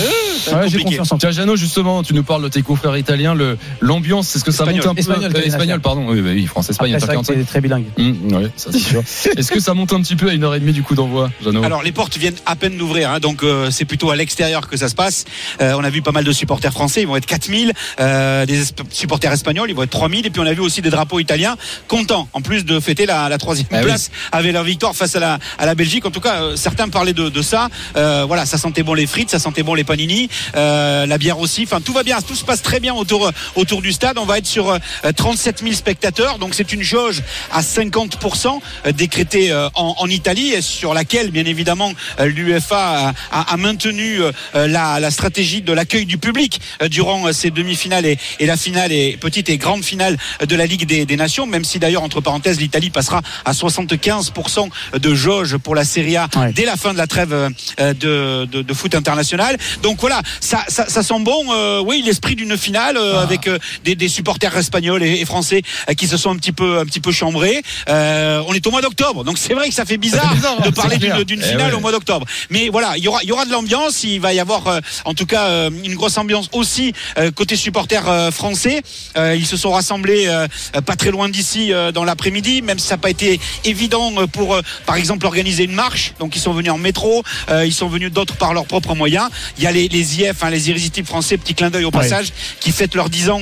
Ouais, 0.47 0.63
compliqué. 0.65 0.83
confiance 0.83 1.11
en 1.11 1.17
toi. 1.17 1.29
Tiens, 1.29 1.31
Jeannot, 1.41 1.55
justement, 1.57 2.03
tu 2.03 2.13
nous 2.13 2.23
parles 2.23 2.43
de 2.43 2.47
tes 2.47 2.61
confrères 2.61 2.95
italiens. 2.95 3.33
Le, 3.33 3.57
l'ambiance, 3.81 4.27
c'est 4.29 4.39
ce 4.39 4.43
que 4.45 4.51
ça 4.51 4.63
Espagnol. 4.63 4.85
monte 4.85 4.97
un 5.09 5.29
peu. 5.31 5.39
Espagnol, 5.45 5.77
euh, 5.77 5.81
pardon. 5.81 6.05
Oui, 6.07 6.21
bah 6.21 6.29
oui, 6.31 6.45
France-Espagne, 6.45 6.93
Après, 6.93 6.99
c'est 7.01 7.05
vrai 7.07 7.15
que 7.15 7.21
1h45. 7.31 7.33
t'es 7.39 7.43
très 7.43 7.59
bilingue. 7.61 7.83
Mmh, 7.97 8.11
oui, 8.31 8.47
ça 8.55 8.69
c'est 8.71 8.79
sûr. 8.79 9.01
Est-ce 9.37 9.51
que 9.51 9.59
ça 9.59 9.73
monte 9.73 9.91
un 9.91 10.01
petit 10.01 10.15
peu 10.15 10.29
à 10.29 10.33
une 10.33 10.43
heure 10.45 10.55
et 10.55 10.59
demie 10.61 10.71
du 10.71 10.83
coup 10.83 10.95
d'envoi, 10.95 11.29
Jeannot? 11.43 11.63
Alors 11.63 11.81
les 11.83 11.91
portes 11.91 12.17
viennent 12.17 12.35
à 12.45 12.55
peine 12.55 12.77
d'ouvrir, 12.77 13.09
hein, 13.11 13.19
donc 13.19 13.43
euh, 13.43 13.71
c'est 13.71 13.83
plutôt 13.85 14.09
à 14.11 14.15
l'extérieur 14.15 14.69
que 14.69 14.77
ça 14.77 14.87
se 14.87 14.95
passe. 14.95 15.25
Euh, 15.59 15.73
on 15.77 15.83
a 15.83 15.89
vu 15.89 16.01
pas 16.01 16.11
mal 16.13 16.23
de 16.23 16.31
supporters 16.31 16.71
français, 16.71 17.01
ils 17.01 17.07
vont 17.07 17.17
être 17.17 17.25
4000, 17.25 17.66
euh, 17.99 18.45
des 18.45 18.61
supporters 18.91 19.31
espagnols, 19.31 19.69
ils 19.69 19.75
vont 19.75 19.83
être 19.83 19.89
3000, 19.89 20.25
et 20.25 20.29
puis 20.29 20.41
on 20.41 20.45
a 20.45 20.53
vu 20.53 20.61
aussi 20.61 20.81
des 20.81 20.89
drapeaux 20.89 21.19
italiens 21.19 21.55
contents, 21.87 22.27
en 22.33 22.41
plus 22.41 22.65
de 22.65 22.79
fêter 22.79 23.05
la, 23.05 23.29
la 23.29 23.37
troisième 23.37 23.67
Ah 23.71 23.77
oui. 23.79 23.85
place 23.85 24.11
avec 24.31 24.53
leur 24.53 24.63
victoire 24.63 24.95
face 24.95 25.15
à 25.15 25.19
la, 25.19 25.39
à 25.57 25.65
la 25.65 25.75
Belgique. 25.75 26.05
En 26.05 26.11
tout 26.11 26.19
cas, 26.21 26.41
euh, 26.41 26.55
certains 26.55 26.89
parlaient 26.89 27.13
de, 27.13 27.29
de 27.29 27.41
ça. 27.41 27.69
Euh, 27.95 28.25
voilà, 28.27 28.45
ça 28.45 28.57
sentait 28.57 28.83
bon 28.83 28.93
les 28.93 29.07
frites, 29.07 29.29
ça 29.29 29.39
sentait 29.39 29.63
bon 29.63 29.73
les 29.73 29.83
panini, 29.83 30.29
la 30.55 31.17
bière 31.17 31.39
aussi. 31.39 31.63
Enfin, 31.63 31.81
tout 31.81 31.93
va 31.93 32.03
bien, 32.03 32.19
tout 32.21 32.35
se 32.35 32.43
passe 32.45 32.61
très 32.61 32.79
bien 32.79 32.93
autour 32.93 33.31
autour 33.55 33.81
du 33.81 33.91
stade. 33.91 34.17
On 34.17 34.25
va 34.25 34.37
être 34.37 34.45
sur 34.47 34.69
euh, 34.71 34.79
37 35.15 35.61
000 35.63 35.73
spectateurs, 35.73 36.37
donc 36.39 36.53
c'est 36.53 36.71
une 36.73 36.81
jauge 36.83 37.21
à 37.51 37.61
50% 37.61 38.59
euh, 38.85 38.91
décrétée 38.91 39.53
en, 39.75 39.95
en 39.97 40.07
Italie, 40.07 40.49
et 40.53 40.61
sur 40.61 40.93
laquelle, 40.93 41.31
bien 41.31 41.45
évidemment, 41.45 41.91
l'UEFA 42.19 43.09
a, 43.09 43.13
a- 43.31 43.53
a 43.53 43.57
maintenu 43.57 44.19
la, 44.53 44.99
la 44.99 45.11
stratégie 45.11 45.61
de 45.61 45.73
l'accueil 45.73 46.05
du 46.05 46.17
public 46.17 46.59
durant 46.89 47.31
ces 47.33 47.51
demi-finales 47.57 48.05
et, 48.05 48.17
et 48.39 48.45
la 48.45 48.55
finale 48.57 48.91
et 48.91 49.17
petite 49.19 49.49
et 49.49 49.57
grande 49.57 49.83
finale 49.83 50.17
de 50.47 50.55
la 50.55 50.65
Ligue 50.65 50.85
des, 50.85 51.05
des 51.05 51.15
Nations. 51.17 51.45
Même 51.45 51.63
si 51.65 51.79
d'ailleurs, 51.79 52.03
entre 52.03 52.21
parenthèses. 52.21 52.59
L'Italie 52.59 52.89
passera 52.89 53.21
à 53.45 53.51
75% 53.51 54.69
de 54.99 55.15
jauge 55.15 55.57
pour 55.57 55.75
la 55.75 55.83
Serie 55.85 56.15
A 56.17 56.27
Ouais. 56.37 56.51
dès 56.53 56.65
la 56.65 56.75
fin 56.75 56.93
de 56.93 56.97
la 56.97 57.07
trêve 57.07 57.33
euh, 57.33 57.49
de, 57.93 58.45
de, 58.45 58.61
de 58.61 58.73
foot 58.73 58.93
international. 58.95 59.57
Donc 59.81 59.99
voilà, 59.99 60.21
ça, 60.39 60.63
ça, 60.67 60.87
ça 60.87 61.01
sent 61.03 61.19
bon. 61.21 61.45
euh, 61.51 61.79
oui, 61.83 62.03
l'esprit 62.05 62.35
d'une 62.35 62.57
finale 62.57 62.97
euh, 62.97 63.19
avec 63.21 63.47
euh, 63.47 63.57
des, 63.83 63.95
des 63.95 64.07
supporters 64.07 64.55
espagnols 64.57 65.03
et, 65.03 65.21
et 65.21 65.25
français 65.25 65.61
euh, 65.89 65.93
qui 65.93 66.07
se 66.07 66.17
sont 66.17 66.29
un 66.31 66.35
petit 66.35 66.51
peu, 66.51 66.79
un 66.79 66.85
petit 66.85 66.99
peu 66.99 67.11
chambrés. 67.11 67.61
Euh, 67.89 68.43
on 68.47 68.53
est 68.53 68.65
au 68.67 68.71
mois 68.71 68.81
d'octobre, 68.81 69.23
donc 69.23 69.37
c'est 69.37 69.53
vrai 69.53 69.69
que 69.69 69.73
ça 69.73 69.85
fait 69.85 69.97
bizarre, 70.07 70.33
bizarre, 70.35 70.61
de 70.61 70.67
hein, 70.67 70.71
parler 70.71 70.97
d'une 70.97 71.23
d'une 71.23 71.41
Eh 71.43 71.47
finale 71.51 71.71
ouais. 71.71 71.77
au 71.77 71.79
mois 71.79 71.91
d'octobre. 71.91 72.25
Mais 72.49 72.69
voilà, 72.69 72.93
il 72.97 73.03
y 73.03 73.07
aura, 73.07 73.19
il 73.23 73.29
y 73.29 73.31
aura 73.31 73.45
de 73.45 73.51
l'ambiance. 73.51 74.03
Il 74.03 74.19
va 74.19 74.33
y 74.33 74.39
avoir, 74.39 74.67
euh, 74.67 74.79
en 75.05 75.13
tout 75.13 75.25
cas, 75.25 75.45
euh, 75.47 75.69
une 75.83 75.95
grosse 75.95 76.17
ambiance 76.17 76.49
aussi 76.53 76.93
euh, 77.17 77.31
côté 77.47 77.55
supporters 77.55 78.09
euh, 78.09 78.29
français. 78.29 78.81
Euh, 79.15 79.33
ils 79.33 79.45
se 79.45 79.55
sont 79.55 79.71
rassemblés 79.71 80.25
euh, 80.27 80.47
pas 80.85 80.97
très 80.97 81.11
loin 81.11 81.29
d'ici 81.29 81.71
dans 81.93 82.03
l'après-midi, 82.03 82.61
même 82.61 82.77
si 82.77 82.87
ça 82.87 82.95
n'a 82.95 82.97
pas 82.97 83.09
été 83.09 83.39
évident 83.63 84.11
pour, 84.33 84.57
par 84.85 84.95
exemple, 84.95 85.25
organiser 85.25 85.63
une 85.63 85.71
marche. 85.73 86.13
Donc 86.19 86.35
ils 86.35 86.41
sont 86.41 86.51
venus 86.51 86.71
en 86.71 86.77
métro, 86.77 87.23
ils 87.65 87.73
sont 87.73 87.87
venus 87.87 88.11
d'autres 88.11 88.35
par 88.35 88.53
leurs 88.53 88.65
propres 88.65 88.95
moyens. 88.95 89.29
Il 89.57 89.63
y 89.63 89.67
a 89.67 89.71
les, 89.71 89.87
les 89.87 90.19
IF, 90.19 90.43
hein, 90.43 90.49
les 90.49 90.69
irrésistibles 90.69 91.07
français, 91.07 91.37
petit 91.37 91.53
clin 91.53 91.69
d'œil 91.69 91.85
au 91.85 91.91
passage, 91.91 92.27
qui 92.59 92.71
fêtent 92.71 92.95
leurs 92.95 93.09
10 93.09 93.29
ans 93.29 93.41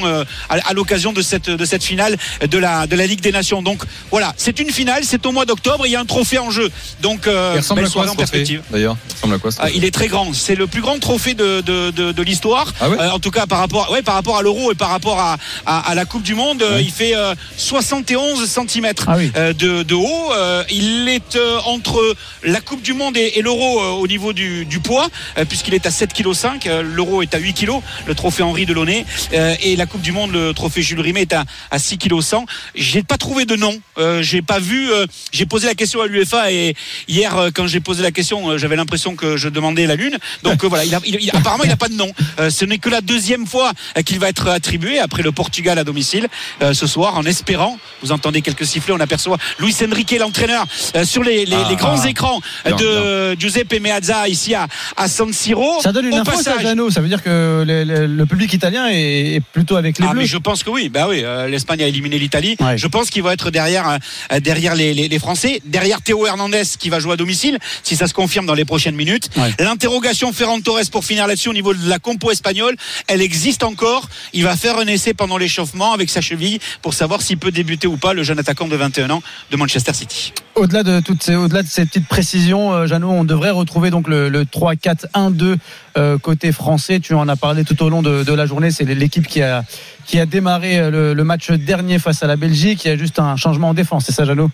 à, 0.49 0.55
à 0.55 0.73
l'occasion 0.73 1.13
de 1.13 1.21
cette, 1.21 1.49
de 1.49 1.65
cette 1.65 1.83
finale 1.83 2.17
de 2.47 2.57
la, 2.57 2.85
de 2.87 2.95
la 2.95 3.07
Ligue 3.07 3.21
des 3.21 3.31
Nations. 3.31 3.61
Donc 3.61 3.81
voilà, 4.11 4.33
c'est 4.37 4.59
une 4.59 4.69
finale, 4.69 5.03
c'est 5.03 5.25
au 5.25 5.31
mois 5.31 5.45
d'octobre, 5.45 5.85
il 5.87 5.91
y 5.91 5.95
a 5.95 5.99
un 5.99 6.05
trophée 6.05 6.37
en 6.39 6.51
jeu. 6.51 6.69
Donc 7.01 7.21
Il 7.25 7.31
ressemble 7.31 7.81
belle 7.81 7.89
à 7.89 7.91
quoi 7.91 8.03
soirée 8.03 8.07
ce 8.07 8.11
en 8.11 8.15
trophée 8.15 8.17
perspective. 8.17 8.61
D'ailleurs, 8.69 8.97
il 9.09 9.13
ressemble 9.15 9.35
à 9.35 9.37
quoi 9.39 9.51
ce 9.51 9.57
Ah, 9.61 9.69
il 9.73 9.83
est 9.85 9.91
très 9.93 10.07
grand. 10.07 10.33
C'est 10.33 10.55
le 10.55 10.67
plus 10.67 10.81
grand 10.81 10.99
trophée 10.99 11.33
de, 11.33 11.61
de, 11.61 11.91
de, 11.91 12.11
de 12.11 12.23
l'histoire. 12.23 12.73
Ah 12.81 12.89
ouais 12.89 12.97
Euh, 12.99 13.11
en 13.11 13.19
tout 13.19 13.31
cas, 13.31 13.45
par 13.45 13.59
rapport, 13.59 13.94
ouais, 13.95 14.01
par 14.01 14.15
rapport 14.15 14.37
à 14.37 14.41
l'euro 14.41 14.71
et 14.71 14.75
par 14.75 14.89
rapport 14.89 15.19
à, 15.19 15.37
à, 15.65 15.89
à 15.89 15.95
la 15.95 16.05
Coupe 16.05 16.23
du 16.23 16.35
Monde, 16.35 16.61
euh, 16.61 16.81
il 16.81 16.91
fait 16.91 17.15
euh, 17.15 17.33
71 17.57 18.45
cm 18.45 18.91
Ah 19.07 19.15
oui. 19.17 19.31
de, 19.31 19.83
de 19.83 19.95
haut. 19.95 20.33
Euh, 20.33 20.63
il 20.69 21.07
est 21.07 21.35
euh, 21.35 21.59
entre 21.65 22.15
la 22.43 22.59
Coupe 22.61 22.81
du 22.81 22.93
Monde 22.93 23.15
et, 23.17 23.39
et 23.39 23.41
l'euro 23.41 23.81
euh, 23.81 23.89
au 23.91 24.07
niveau 24.07 24.33
du, 24.33 24.65
du 24.65 24.79
poids, 24.79 25.07
euh, 25.37 25.45
puisqu'il 25.45 25.73
est 25.73 25.85
à 25.85 25.89
7,5 25.89 26.59
kg. 26.59 26.67
Euh, 26.67 26.81
L'euro 26.83 27.21
est 27.21 27.33
à 27.33 27.37
8 27.39 27.53
kg. 27.53 27.71
Le 28.05 28.15
trophée 28.15 28.43
Henri 28.43 28.65
Delaunay 28.65 29.05
euh, 29.33 29.55
et 29.63 29.75
la 29.75 29.85
Coupe 29.85 30.01
du 30.01 30.11
Monde, 30.11 30.31
le 30.31 30.53
trophée 30.53 30.81
Jules 30.81 30.99
Rimet 31.01 31.21
est 31.21 31.33
à, 31.33 31.45
à 31.71 31.79
6 31.79 31.97
kg 31.97 32.21
100. 32.21 32.45
J'ai 32.75 33.03
pas 33.03 33.17
trouvé 33.17 33.45
de 33.45 33.55
nom. 33.55 33.73
Euh, 33.97 34.21
j'ai 34.21 34.41
pas 34.41 34.59
vu. 34.59 34.91
euh, 34.91 35.05
j'ai 35.31 35.45
posé 35.45 35.67
la 35.67 35.75
question 35.75 36.01
à 36.01 36.07
l'UEFA 36.07 36.51
et 36.51 36.75
hier, 37.07 37.35
euh, 37.37 37.49
quand 37.53 37.67
j'ai 37.67 37.79
posé 37.79 38.03
la 38.03 38.11
question, 38.11 38.49
euh, 38.49 38.57
j'avais 38.57 38.75
l'impression 38.75 39.15
que 39.15 39.37
je 39.37 39.47
demandais 39.49 39.85
la 39.87 39.95
lune. 39.95 40.17
Donc 40.43 40.63
euh, 40.63 40.67
voilà, 40.67 40.83
il 40.85 40.93
a, 40.93 40.99
il- 41.05 41.17
il- 41.21 41.29
apparemment 41.31 41.63
il 41.63 41.69
n'a 41.69 41.77
pas 41.77 41.87
de 41.87 41.95
nom. 41.95 42.11
Euh, 42.39 42.49
ce 42.49 42.65
n'est 42.65 42.77
que 42.77 42.89
la 42.89 43.01
deuxième 43.01 43.45
fois 43.47 43.71
euh, 43.97 44.01
qu'il 44.01 44.19
va 44.19 44.29
être 44.29 44.47
attribué 44.49 44.99
après 44.99 45.23
le 45.23 45.31
Portugal 45.31 45.77
à 45.79 45.83
domicile 45.83 46.27
euh, 46.61 46.73
ce 46.73 46.87
soir, 46.87 47.17
en 47.17 47.23
espérant. 47.25 47.77
Vous 48.01 48.11
entendez 48.11 48.41
quelques 48.41 48.65
sifflets, 48.65 48.93
on 48.93 48.99
aperçoit 48.99 49.37
Luis 49.59 49.75
Enrique, 49.89 50.15
l'entraîneur, 50.19 50.65
euh, 50.95 51.05
sur 51.05 51.23
les, 51.23 51.45
les- 51.45 51.55
Ah, 51.55 51.67
les 51.69 51.75
grands 51.75 52.03
écrans 52.03 52.39
euh, 52.65 52.73
bien, 52.73 52.75
de 52.77 53.39
Giuseppe 53.39 53.79
Meazza 53.81 54.27
ici 54.27 54.53
à, 54.53 54.67
à 54.97 55.07
San 55.07 55.31
Siro. 55.33 55.79
Ça 55.81 55.91
donne 55.91 56.05
une 56.05 56.13
Au 56.15 56.17
info, 56.21 56.31
ça. 56.41 56.53
Ça 56.91 57.01
veut 57.01 57.07
dire 57.07 57.23
que 57.23 57.63
le, 57.65 57.83
le- 57.83 58.07
le 58.07 58.25
public 58.25 58.51
italien 58.53 58.87
est, 58.89 59.35
est 59.35 59.39
plutôt 59.41 59.75
avec 59.75 59.97
les 59.99 60.05
Ah 60.07 60.11
Bleus. 60.11 60.21
mais 60.21 60.25
je 60.27 60.37
pense 60.37 60.63
que 60.63 60.69
oui, 60.69 60.89
bah 60.89 61.07
oui, 61.09 61.21
euh, 61.23 61.47
l'Espagne 61.47 61.81
a 61.83 61.87
éliminé 61.87 62.17
l'Italie. 62.19 62.55
Ouais. 62.59 62.77
Je 62.77 62.87
pense 62.87 63.09
qu'il 63.09 63.23
va 63.23 63.33
être 63.33 63.51
derrière 63.51 63.97
derrière 64.41 64.75
les, 64.75 64.93
les, 64.93 65.07
les 65.07 65.19
Français, 65.19 65.61
derrière 65.65 66.01
Théo 66.01 66.25
Hernandez 66.27 66.63
qui 66.79 66.89
va 66.89 66.99
jouer 66.99 67.13
à 67.13 67.17
domicile, 67.17 67.57
si 67.83 67.95
ça 67.95 68.07
se 68.07 68.13
confirme 68.13 68.45
dans 68.45 68.53
les 68.53 68.65
prochaines 68.65 68.95
minutes. 68.95 69.29
Ouais. 69.37 69.53
L'interrogation 69.59 70.31
Ferran 70.33 70.59
Torres 70.61 70.89
pour 70.91 71.03
finir 71.05 71.27
là-dessus 71.27 71.49
au 71.49 71.53
niveau 71.53 71.73
de 71.73 71.87
la 71.89 71.99
compo 71.99 72.31
espagnole, 72.31 72.75
elle 73.07 73.21
existe 73.21 73.63
encore. 73.65 74.07
Il 74.33 74.43
va 74.43 74.55
faire 74.55 74.77
un 74.77 74.87
essai 74.87 75.13
pendant 75.13 75.37
l'échauffement 75.37 75.93
avec 75.93 76.09
sa 76.09 76.21
cheville 76.21 76.59
pour 76.81 76.93
savoir 76.93 77.21
s'il 77.21 77.37
peut 77.37 77.51
débuter 77.51 77.87
ou 77.87 77.97
pas 77.97 78.13
le 78.13 78.23
jeune 78.23 78.39
attaquant 78.39 78.67
de 78.67 78.75
21 78.75 79.09
ans 79.09 79.21
de 79.51 79.57
Manchester 79.57 79.93
City. 79.93 80.33
Au-delà 80.55 80.83
de 80.83 80.99
toutes 81.01 81.21
ces, 81.21 81.35
au-delà 81.35 81.63
de 81.63 81.67
ces 81.67 81.85
petites 81.85 82.07
précisions, 82.07 82.71
euh, 82.71 82.87
Jeannot, 82.87 83.09
on 83.09 83.23
devrait 83.23 83.51
retrouver 83.51 83.89
donc 83.89 84.07
le, 84.07 84.29
le 84.29 84.45
3-4-1-2 84.45 85.57
euh, 85.97 86.17
côté 86.17 86.51
français. 86.51 86.99
Tu 86.99 87.13
en 87.13 87.27
as 87.27 87.35
parlé 87.35 87.65
tout 87.65 87.81
au 87.83 87.89
long 87.89 88.01
de, 88.01 88.33
la 88.33 88.45
journée. 88.45 88.71
C'est 88.71 88.85
l'équipe 88.85 89.27
qui 89.27 89.41
a 89.41 90.25
démarré 90.25 90.79
euh, 90.79 90.91
le, 90.91 91.13
le 91.13 91.23
match 91.23 91.51
dernier 91.51 91.99
face 91.99 92.23
à 92.23 92.27
la 92.27 92.35
Belgique. 92.35 92.85
Il 92.85 92.87
y 92.87 92.91
a 92.91 92.97
juste 92.97 93.19
un 93.19 93.35
changement 93.35 93.69
en 93.69 93.73
défense. 93.73 94.05
C'est 94.05 94.13
ça, 94.13 94.25
Jeannot? 94.25 94.49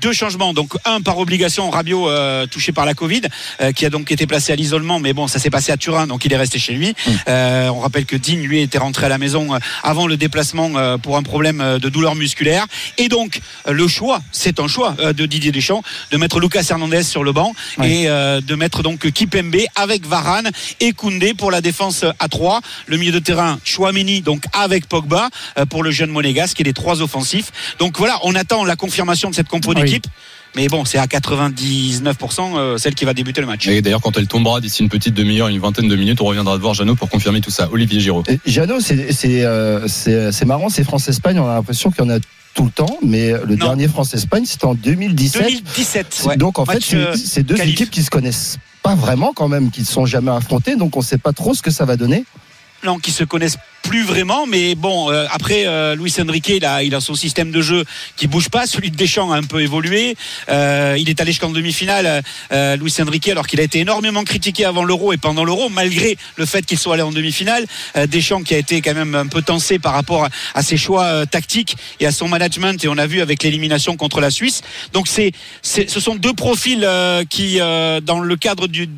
Deux 0.00 0.12
changements. 0.12 0.52
Donc 0.52 0.72
un 0.84 1.00
par 1.00 1.18
obligation, 1.18 1.70
Rabiot 1.70 2.08
euh, 2.08 2.46
touché 2.46 2.72
par 2.72 2.84
la 2.86 2.94
Covid, 2.94 3.22
euh, 3.60 3.72
qui 3.72 3.86
a 3.86 3.90
donc 3.90 4.10
été 4.10 4.26
placé 4.26 4.52
à 4.52 4.56
l'isolement, 4.56 4.98
mais 5.00 5.12
bon, 5.12 5.26
ça 5.28 5.38
s'est 5.38 5.50
passé 5.50 5.72
à 5.72 5.76
Turin, 5.76 6.06
donc 6.06 6.24
il 6.24 6.32
est 6.32 6.36
resté 6.36 6.58
chez 6.58 6.72
lui. 6.72 6.94
Euh, 7.28 7.68
on 7.68 7.80
rappelle 7.80 8.04
que 8.06 8.16
Dean, 8.16 8.36
lui, 8.36 8.60
était 8.60 8.78
rentré 8.78 9.06
à 9.06 9.08
la 9.08 9.18
maison 9.18 9.54
euh, 9.54 9.58
avant 9.82 10.06
le 10.06 10.16
déplacement 10.16 10.70
euh, 10.76 10.98
pour 10.98 11.16
un 11.16 11.22
problème 11.22 11.60
euh, 11.60 11.78
de 11.78 11.88
douleur 11.88 12.14
musculaire. 12.14 12.66
Et 12.98 13.08
donc 13.08 13.40
le 13.68 13.88
choix, 13.88 14.20
c'est 14.32 14.60
un 14.60 14.68
choix 14.68 14.94
euh, 15.00 15.12
de 15.12 15.26
Didier 15.26 15.52
Deschamps, 15.52 15.82
de 16.10 16.16
mettre 16.16 16.40
Lucas 16.40 16.66
Hernandez 16.70 17.02
sur 17.02 17.24
le 17.24 17.32
banc 17.32 17.52
Ouais. 17.78 17.90
et 18.02 18.08
euh, 18.08 18.40
de 18.40 18.54
mettre 18.54 18.82
donc 18.82 19.10
Kipembe 19.10 19.56
avec 19.74 20.06
Varane 20.06 20.50
et 20.80 20.92
Koundé 20.92 21.34
pour 21.34 21.50
la 21.50 21.60
défense 21.60 22.04
à 22.18 22.28
3. 22.28 22.60
Le 22.86 22.96
milieu 22.96 23.12
de 23.12 23.18
terrain, 23.18 23.58
Chouameni, 23.64 24.20
donc 24.20 24.44
avec 24.52 24.86
Pogba 24.88 25.28
euh, 25.58 25.66
pour 25.66 25.82
le 25.82 25.90
jeune 25.90 26.10
monégasque 26.10 26.60
et 26.60 26.64
les 26.64 26.72
trois 26.72 27.02
offensifs. 27.02 27.52
Donc 27.78 27.98
voilà, 27.98 28.18
on 28.22 28.34
attend 28.34 28.64
la 28.64 28.76
confirmation 28.76 29.30
de 29.30 29.34
cette 29.34 29.48
Oui. 29.76 29.84
d'équipe. 29.90 30.06
Mais 30.54 30.68
bon, 30.68 30.84
c'est 30.86 30.96
à 30.98 31.06
99% 31.06 32.56
euh, 32.56 32.78
celle 32.78 32.94
qui 32.94 33.04
va 33.04 33.12
débuter 33.14 33.40
le 33.40 33.46
match. 33.46 33.68
Et 33.68 33.82
d'ailleurs, 33.82 34.00
quand 34.00 34.16
elle 34.16 34.26
tombera 34.26 34.60
d'ici 34.60 34.82
une 34.82 34.88
petite 34.88 35.14
demi-heure, 35.14 35.48
une 35.48 35.58
vingtaine 35.58 35.88
de 35.88 35.96
minutes, 35.96 36.20
on 36.20 36.24
reviendra 36.24 36.56
te 36.56 36.62
voir 36.62 36.74
Jeannot 36.74 36.94
pour 36.94 37.10
confirmer 37.10 37.40
tout 37.40 37.50
ça. 37.50 37.68
Olivier 37.72 38.00
Giraud. 38.00 38.24
Jeannot, 38.46 38.80
c'est 38.80 39.12
c'est 39.12 39.44
euh, 39.44 39.86
c'est 39.88 40.44
marrant, 40.46 40.68
c'est 40.68 40.84
France-Espagne, 40.84 41.38
on 41.38 41.46
a 41.48 41.54
l'impression 41.54 41.90
qu'il 41.90 42.04
y 42.04 42.06
en 42.06 42.10
a 42.10 42.18
tout 42.54 42.64
le 42.64 42.70
temps, 42.70 42.98
mais 43.02 43.32
le 43.32 43.56
Non. 43.56 43.66
dernier 43.66 43.86
France-Espagne, 43.88 44.44
c'était 44.46 44.64
en 44.64 44.74
2017. 44.74 45.42
2017. 45.42 46.06
C'est- 46.08 46.26
ouais. 46.26 46.36
Donc 46.38 46.58
en 46.58 46.64
fait, 46.64 46.74
Match, 46.74 46.94
euh, 46.94 47.14
c'est 47.22 47.42
deux 47.42 47.54
qualif. 47.56 47.74
équipes 47.74 47.90
qui 47.90 48.02
se 48.02 48.08
connaissent 48.10 48.56
pas 48.82 48.94
vraiment 48.94 49.32
quand 49.34 49.48
même, 49.48 49.70
qui 49.70 49.80
ne 49.82 49.86
sont 49.86 50.06
jamais 50.06 50.30
affrontées, 50.30 50.76
donc 50.76 50.96
on 50.96 51.00
ne 51.00 51.04
sait 51.04 51.18
pas 51.18 51.32
trop 51.34 51.52
ce 51.54 51.60
que 51.60 51.70
ça 51.70 51.84
va 51.84 51.96
donner. 51.98 52.24
Non, 52.86 52.98
qui 52.98 53.10
se 53.10 53.24
connaissent 53.24 53.58
plus 53.82 54.04
vraiment, 54.04 54.46
mais 54.46 54.76
bon, 54.76 55.10
euh, 55.10 55.26
après 55.30 55.66
euh, 55.66 55.96
Luis 55.96 56.14
Enrique, 56.20 56.48
il 56.48 56.64
a, 56.64 56.84
il 56.84 56.94
a 56.94 57.00
son 57.00 57.16
système 57.16 57.50
de 57.50 57.60
jeu 57.60 57.84
qui 58.16 58.28
bouge 58.28 58.48
pas. 58.48 58.66
Celui 58.66 58.92
de 58.92 58.96
Deschamps 58.96 59.32
a 59.32 59.36
un 59.36 59.42
peu 59.42 59.60
évolué. 59.60 60.16
Euh, 60.48 60.96
il 60.98 61.10
est 61.10 61.20
allé 61.20 61.32
jusqu'en 61.32 61.50
demi-finale, 61.50 62.22
euh, 62.52 62.76
Luis 62.76 62.94
Enrique, 63.00 63.28
alors 63.28 63.46
qu'il 63.48 63.58
a 63.60 63.64
été 63.64 63.80
énormément 63.80 64.22
critiqué 64.22 64.64
avant 64.64 64.84
l'Euro 64.84 65.12
et 65.12 65.16
pendant 65.16 65.44
l'Euro, 65.44 65.68
malgré 65.68 66.16
le 66.36 66.46
fait 66.46 66.64
qu'il 66.64 66.78
soit 66.78 66.94
allé 66.94 67.02
en 67.02 67.10
demi-finale. 67.10 67.66
Deschamps 68.06 68.42
qui 68.42 68.54
a 68.54 68.58
été 68.58 68.80
quand 68.82 68.94
même 68.94 69.16
un 69.16 69.26
peu 69.26 69.42
tensé 69.42 69.80
par 69.80 69.92
rapport 69.92 70.28
à, 70.54 70.62
ses 70.62 70.76
choix 70.76 71.26
tactiques 71.26 71.76
et 71.98 72.06
à 72.06 72.12
son 72.12 72.28
management, 72.28 72.84
et 72.84 72.88
on 72.88 72.98
a 72.98 73.06
vu 73.06 73.20
avec 73.20 73.42
l'élimination 73.42 73.96
contre 73.96 74.20
la 74.20 74.30
Suisse. 74.30 74.62
Donc 74.92 75.08
c'est, 75.08 75.32
ce 75.62 76.00
sont 76.00 76.14
deux 76.14 76.34
profils 76.34 76.88
qui, 77.30 77.58
dans 77.58 78.20
le 78.20 78.36
cadre 78.36 78.68
du 78.68 78.88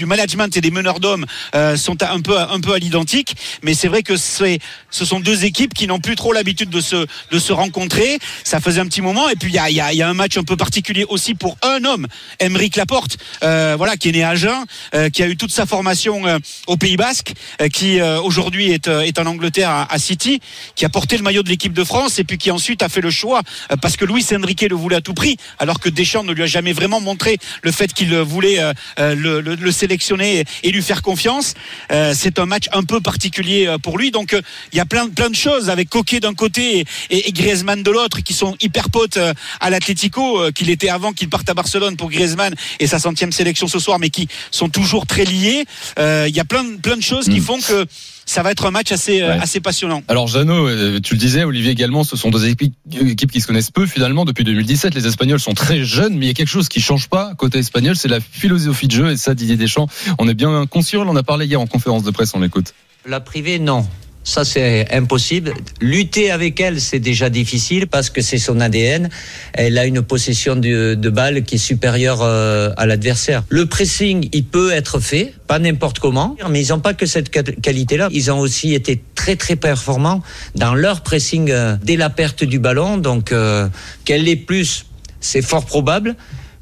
du 0.00 0.06
management 0.06 0.56
et 0.56 0.62
des 0.62 0.70
meneurs 0.70 0.98
d'hommes 0.98 1.26
euh, 1.54 1.76
sont 1.76 2.02
un 2.02 2.20
peu 2.22 2.38
un 2.38 2.60
peu 2.60 2.72
à 2.72 2.78
l'identique. 2.78 3.36
Mais 3.62 3.74
c'est 3.74 3.88
vrai 3.88 4.02
que 4.02 4.16
c'est 4.16 4.58
ce 4.90 5.04
sont 5.04 5.20
deux 5.20 5.44
équipes 5.44 5.74
qui 5.74 5.86
n'ont 5.86 6.00
plus 6.00 6.16
trop 6.16 6.32
l'habitude 6.32 6.70
de 6.70 6.80
se 6.80 7.06
de 7.30 7.38
se 7.38 7.52
rencontrer. 7.52 8.18
Ça 8.42 8.60
faisait 8.60 8.80
un 8.80 8.86
petit 8.86 9.02
moment. 9.02 9.28
Et 9.28 9.36
puis 9.36 9.50
il 9.50 9.54
y 9.54 9.58
a, 9.58 9.70
y, 9.70 10.02
a, 10.02 10.08
un 10.08 10.14
match 10.14 10.38
un 10.38 10.42
peu 10.42 10.56
particulier 10.56 11.04
aussi 11.06 11.34
pour 11.34 11.58
un 11.60 11.84
homme 11.84 12.06
Emeric 12.38 12.76
Laporte 12.76 13.18
euh, 13.42 13.74
voilà 13.76 13.98
qui 13.98 14.08
est 14.08 14.12
né 14.12 14.22
à 14.22 14.30
Agen 14.30 14.64
euh, 14.94 15.10
qui 15.10 15.22
a 15.22 15.28
eu 15.28 15.36
toute 15.36 15.52
sa 15.52 15.66
formation 15.66 16.26
euh, 16.26 16.38
au 16.66 16.78
Pays 16.78 16.96
Basque 16.96 17.34
qui 17.74 18.00
aujourd'hui 18.00 18.70
est 18.70 18.88
est 18.88 19.18
en 19.18 19.26
Angleterre 19.26 19.86
à, 19.90 19.98
City 19.98 20.40
qui 20.74 20.84
a 20.84 20.88
porté 20.88 21.16
le 21.16 21.22
maillot 21.22 21.42
de 21.42 21.48
l'équipe 21.48 21.72
de 21.72 21.84
France 21.84 22.18
et 22.18 22.24
puis 22.24 22.38
qui 22.38 22.50
ensuite 22.50 22.82
a 22.82 22.88
fait 22.88 23.00
le 23.00 23.10
choix 23.10 23.42
parce 23.82 23.96
que 23.96 24.04
Luis 24.04 24.24
Enrique 24.34 24.62
le 24.62 24.74
voulait 24.74 24.96
à 24.96 25.00
tout 25.00 25.12
prix 25.12 25.36
alors 25.58 25.80
que 25.80 25.88
Deschamps 25.88 26.24
ne 26.24 26.32
lui 26.32 26.44
a 26.44 26.46
jamais 26.46 26.72
vraiment 26.72 27.00
montré 27.00 27.38
le 27.62 27.72
fait 27.72 27.92
qu'il 27.92 28.14
voulait 28.16 28.60
le, 28.98 29.40
le, 29.40 29.54
le 29.54 29.72
sélectionner 29.90 30.44
et, 30.62 30.70
lui 30.70 30.82
faire 30.82 31.02
confiance. 31.02 31.54
Euh, 31.90 32.14
c'est 32.16 32.38
un 32.38 32.46
match 32.46 32.66
un 32.72 32.84
peu 32.84 33.00
particulier 33.00 33.66
euh, 33.66 33.76
pour 33.78 33.98
lui. 33.98 34.12
Donc 34.12 34.34
euh, 34.34 34.40
il 34.72 34.76
y 34.76 34.80
a 34.80 34.84
plein, 34.84 35.08
plein 35.08 35.28
de 35.28 35.34
choses 35.34 35.68
avec 35.68 35.88
Coquet 35.90 36.20
d'un 36.20 36.34
côté 36.34 36.84
et, 37.10 37.28
et, 37.28 37.32
Griezmann 37.32 37.82
de 37.82 37.90
l'autre 37.90 38.20
qui 38.20 38.32
sont 38.34 38.54
hyper 38.60 38.90
potes 38.90 39.18
à 39.60 39.70
l'Atlético, 39.70 40.52
qu'il 40.52 40.70
était 40.70 40.90
avant 40.90 41.12
qu'il 41.12 41.28
parte 41.28 41.48
à 41.48 41.54
Barcelone 41.54 41.96
pour 41.96 42.08
Griezmann 42.10 42.54
et 42.78 42.86
sa 42.86 42.98
centième 43.00 43.32
sélection 43.32 43.66
ce 43.66 43.78
soir, 43.80 43.98
mais 43.98 44.10
qui 44.10 44.28
sont 44.52 44.68
toujours 44.68 45.06
très 45.06 45.24
liés. 45.24 45.64
Il 45.98 46.34
y 46.34 46.40
a 46.40 46.44
plein, 46.44 46.62
de- 46.64 46.76
plein 46.76 46.96
de 46.96 47.02
choses 47.02 47.24
qui 47.24 47.40
Mm. 47.40 47.44
font 47.44 47.60
que 47.60 47.86
ça 48.30 48.42
va 48.42 48.52
être 48.52 48.64
un 48.66 48.70
match 48.70 48.92
assez, 48.92 49.22
euh, 49.22 49.28
Ouais. 49.30 49.38
assez 49.42 49.60
passionnant. 49.60 50.02
Alors 50.08 50.28
Jeannot, 50.28 50.68
euh, 50.68 51.00
tu 51.00 51.14
le 51.14 51.20
disais, 51.20 51.44
Olivier 51.44 51.70
également, 51.72 52.04
ce 52.04 52.16
sont 52.16 52.30
deux 52.30 52.46
équipes, 52.48 52.74
équipes 52.92 53.32
qui 53.32 53.40
se 53.40 53.46
connaissent 53.46 53.70
peu 53.70 53.86
finalement 53.86 54.24
depuis 54.24 54.44
2017. 54.44 54.94
Les 54.94 55.06
Espagnols 55.06 55.40
sont 55.40 55.54
très 55.54 55.82
jeunes, 55.84 56.14
mais 56.16 56.26
il 56.26 56.28
y 56.28 56.30
a 56.30 56.34
quelque 56.34 56.48
chose 56.48 56.68
qui 56.68 56.80
change 56.80 57.08
pas 57.08 57.34
côté 57.36 57.58
espagnol, 57.58 57.96
c'est 57.96 58.08
la 58.08 58.20
philosophie 58.20 58.86
de 58.86 58.92
jeu 58.92 59.10
et 59.10 59.16
ça, 59.16 59.34
Didier 59.34 59.56
Deschamps, 59.56 59.88
on 60.18 60.28
est 60.28 60.34
bien 60.34 60.66
conscient. 60.66 61.02
On 61.06 61.08
en 61.08 61.16
a 61.16 61.22
parlé 61.22 61.46
hier 61.46 61.60
en 61.60 61.66
conférence 61.66 62.02
de 62.04 62.10
presse, 62.10 62.32
on 62.34 62.40
l'écoute. 62.40 62.72
La 63.06 63.20
privée, 63.20 63.58
non. 63.58 63.86
Ça, 64.22 64.44
c'est 64.44 64.92
impossible. 64.92 65.54
Lutter 65.80 66.30
avec 66.30 66.60
elle, 66.60 66.80
c'est 66.80 66.98
déjà 66.98 67.30
difficile 67.30 67.86
parce 67.86 68.10
que 68.10 68.20
c'est 68.20 68.38
son 68.38 68.60
ADN. 68.60 69.08
Elle 69.54 69.78
a 69.78 69.86
une 69.86 70.02
possession 70.02 70.56
de, 70.56 70.94
de 70.94 71.10
balle 71.10 71.42
qui 71.42 71.54
est 71.54 71.58
supérieure 71.58 72.20
euh, 72.22 72.70
à 72.76 72.86
l'adversaire. 72.86 73.44
Le 73.48 73.66
pressing, 73.66 74.28
il 74.32 74.44
peut 74.44 74.72
être 74.72 75.00
fait, 75.00 75.32
pas 75.46 75.58
n'importe 75.58 76.00
comment, 76.00 76.36
mais 76.50 76.62
ils 76.62 76.68
n'ont 76.68 76.80
pas 76.80 76.92
que 76.92 77.06
cette 77.06 77.30
qualité-là. 77.30 78.08
Ils 78.12 78.30
ont 78.30 78.38
aussi 78.38 78.74
été 78.74 79.02
très 79.14 79.36
très 79.36 79.56
performants 79.56 80.22
dans 80.54 80.74
leur 80.74 81.00
pressing 81.00 81.50
euh, 81.50 81.76
dès 81.82 81.96
la 81.96 82.10
perte 82.10 82.44
du 82.44 82.58
ballon. 82.58 82.98
Donc, 82.98 83.32
euh, 83.32 83.68
qu'elle 84.04 84.24
l'ait 84.24 84.36
plus, 84.36 84.84
c'est 85.20 85.42
fort 85.42 85.64
probable, 85.64 86.14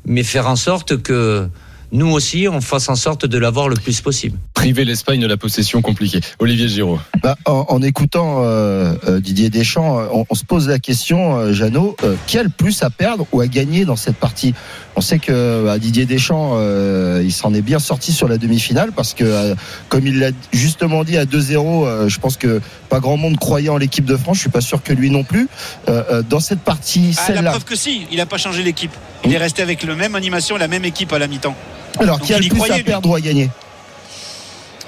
mais 0.06 0.22
faire 0.22 0.46
en 0.46 0.56
sorte 0.56 1.02
que 1.02 1.48
nous 1.90 2.10
aussi, 2.10 2.46
on 2.48 2.60
fasse 2.60 2.88
en 2.88 2.96
sorte 2.96 3.26
de 3.26 3.38
l'avoir 3.38 3.68
le 3.68 3.76
plus 3.76 4.00
possible. 4.00 4.38
Priver 4.58 4.84
l'Espagne 4.84 5.20
de 5.20 5.26
la 5.28 5.36
possession 5.36 5.80
compliquée. 5.82 6.20
Olivier 6.40 6.66
Giraud. 6.68 6.98
Bah, 7.22 7.36
en, 7.46 7.66
en 7.68 7.80
écoutant 7.80 8.42
euh, 8.42 8.92
euh, 9.06 9.20
Didier 9.20 9.50
Deschamps, 9.50 10.00
euh, 10.00 10.06
on, 10.12 10.26
on 10.28 10.34
se 10.34 10.44
pose 10.44 10.68
la 10.68 10.80
question, 10.80 11.36
euh, 11.36 11.52
Jeannot, 11.52 11.96
euh, 12.02 12.16
quel 12.26 12.50
plus 12.50 12.82
à 12.82 12.90
perdre 12.90 13.24
ou 13.30 13.40
à 13.40 13.46
gagner 13.46 13.84
dans 13.84 13.94
cette 13.94 14.16
partie? 14.16 14.54
On 14.96 15.00
sait 15.00 15.20
que 15.20 15.62
bah, 15.64 15.78
Didier 15.78 16.06
Deschamps, 16.06 16.54
euh, 16.56 17.22
il 17.24 17.32
s'en 17.32 17.54
est 17.54 17.62
bien 17.62 17.78
sorti 17.78 18.12
sur 18.12 18.26
la 18.26 18.36
demi-finale 18.36 18.90
parce 18.90 19.14
que, 19.14 19.22
euh, 19.22 19.54
comme 19.88 20.08
il 20.08 20.18
l'a 20.18 20.30
justement 20.52 21.04
dit 21.04 21.16
à 21.16 21.24
2-0, 21.24 21.86
euh, 21.86 22.08
je 22.08 22.18
pense 22.18 22.36
que 22.36 22.60
pas 22.88 22.98
grand 22.98 23.16
monde 23.16 23.38
croyait 23.38 23.68
en 23.68 23.78
l'équipe 23.78 24.04
de 24.06 24.16
France. 24.16 24.38
Je 24.38 24.40
suis 24.42 24.50
pas 24.50 24.60
sûr 24.60 24.82
que 24.82 24.92
lui 24.92 25.08
non 25.10 25.22
plus. 25.22 25.48
Euh, 25.88 26.02
euh, 26.10 26.22
dans 26.28 26.40
cette 26.40 26.60
partie, 26.60 27.14
Ah, 27.16 27.20
la 27.30 27.34
celle-là, 27.36 27.50
preuve 27.52 27.64
que 27.64 27.76
si, 27.76 28.02
il 28.10 28.16
n'a 28.16 28.26
pas 28.26 28.38
changé 28.38 28.64
l'équipe. 28.64 28.92
Il 29.24 29.32
est 29.32 29.38
resté 29.38 29.62
avec 29.62 29.84
le 29.84 29.94
même 29.94 30.16
animation, 30.16 30.56
la 30.56 30.66
même 30.68 30.84
équipe 30.84 31.12
à 31.12 31.20
la 31.20 31.28
mi-temps. 31.28 31.54
alors 32.00 32.18
donc 32.18 32.26
qui 32.26 32.34
a 32.34 32.38
le 32.38 32.48
plus 32.48 32.56
croyait, 32.56 32.74
à 32.74 32.76
lui. 32.78 32.82
perdre 32.84 33.08
ou 33.08 33.14
à 33.14 33.20
gagner? 33.20 33.48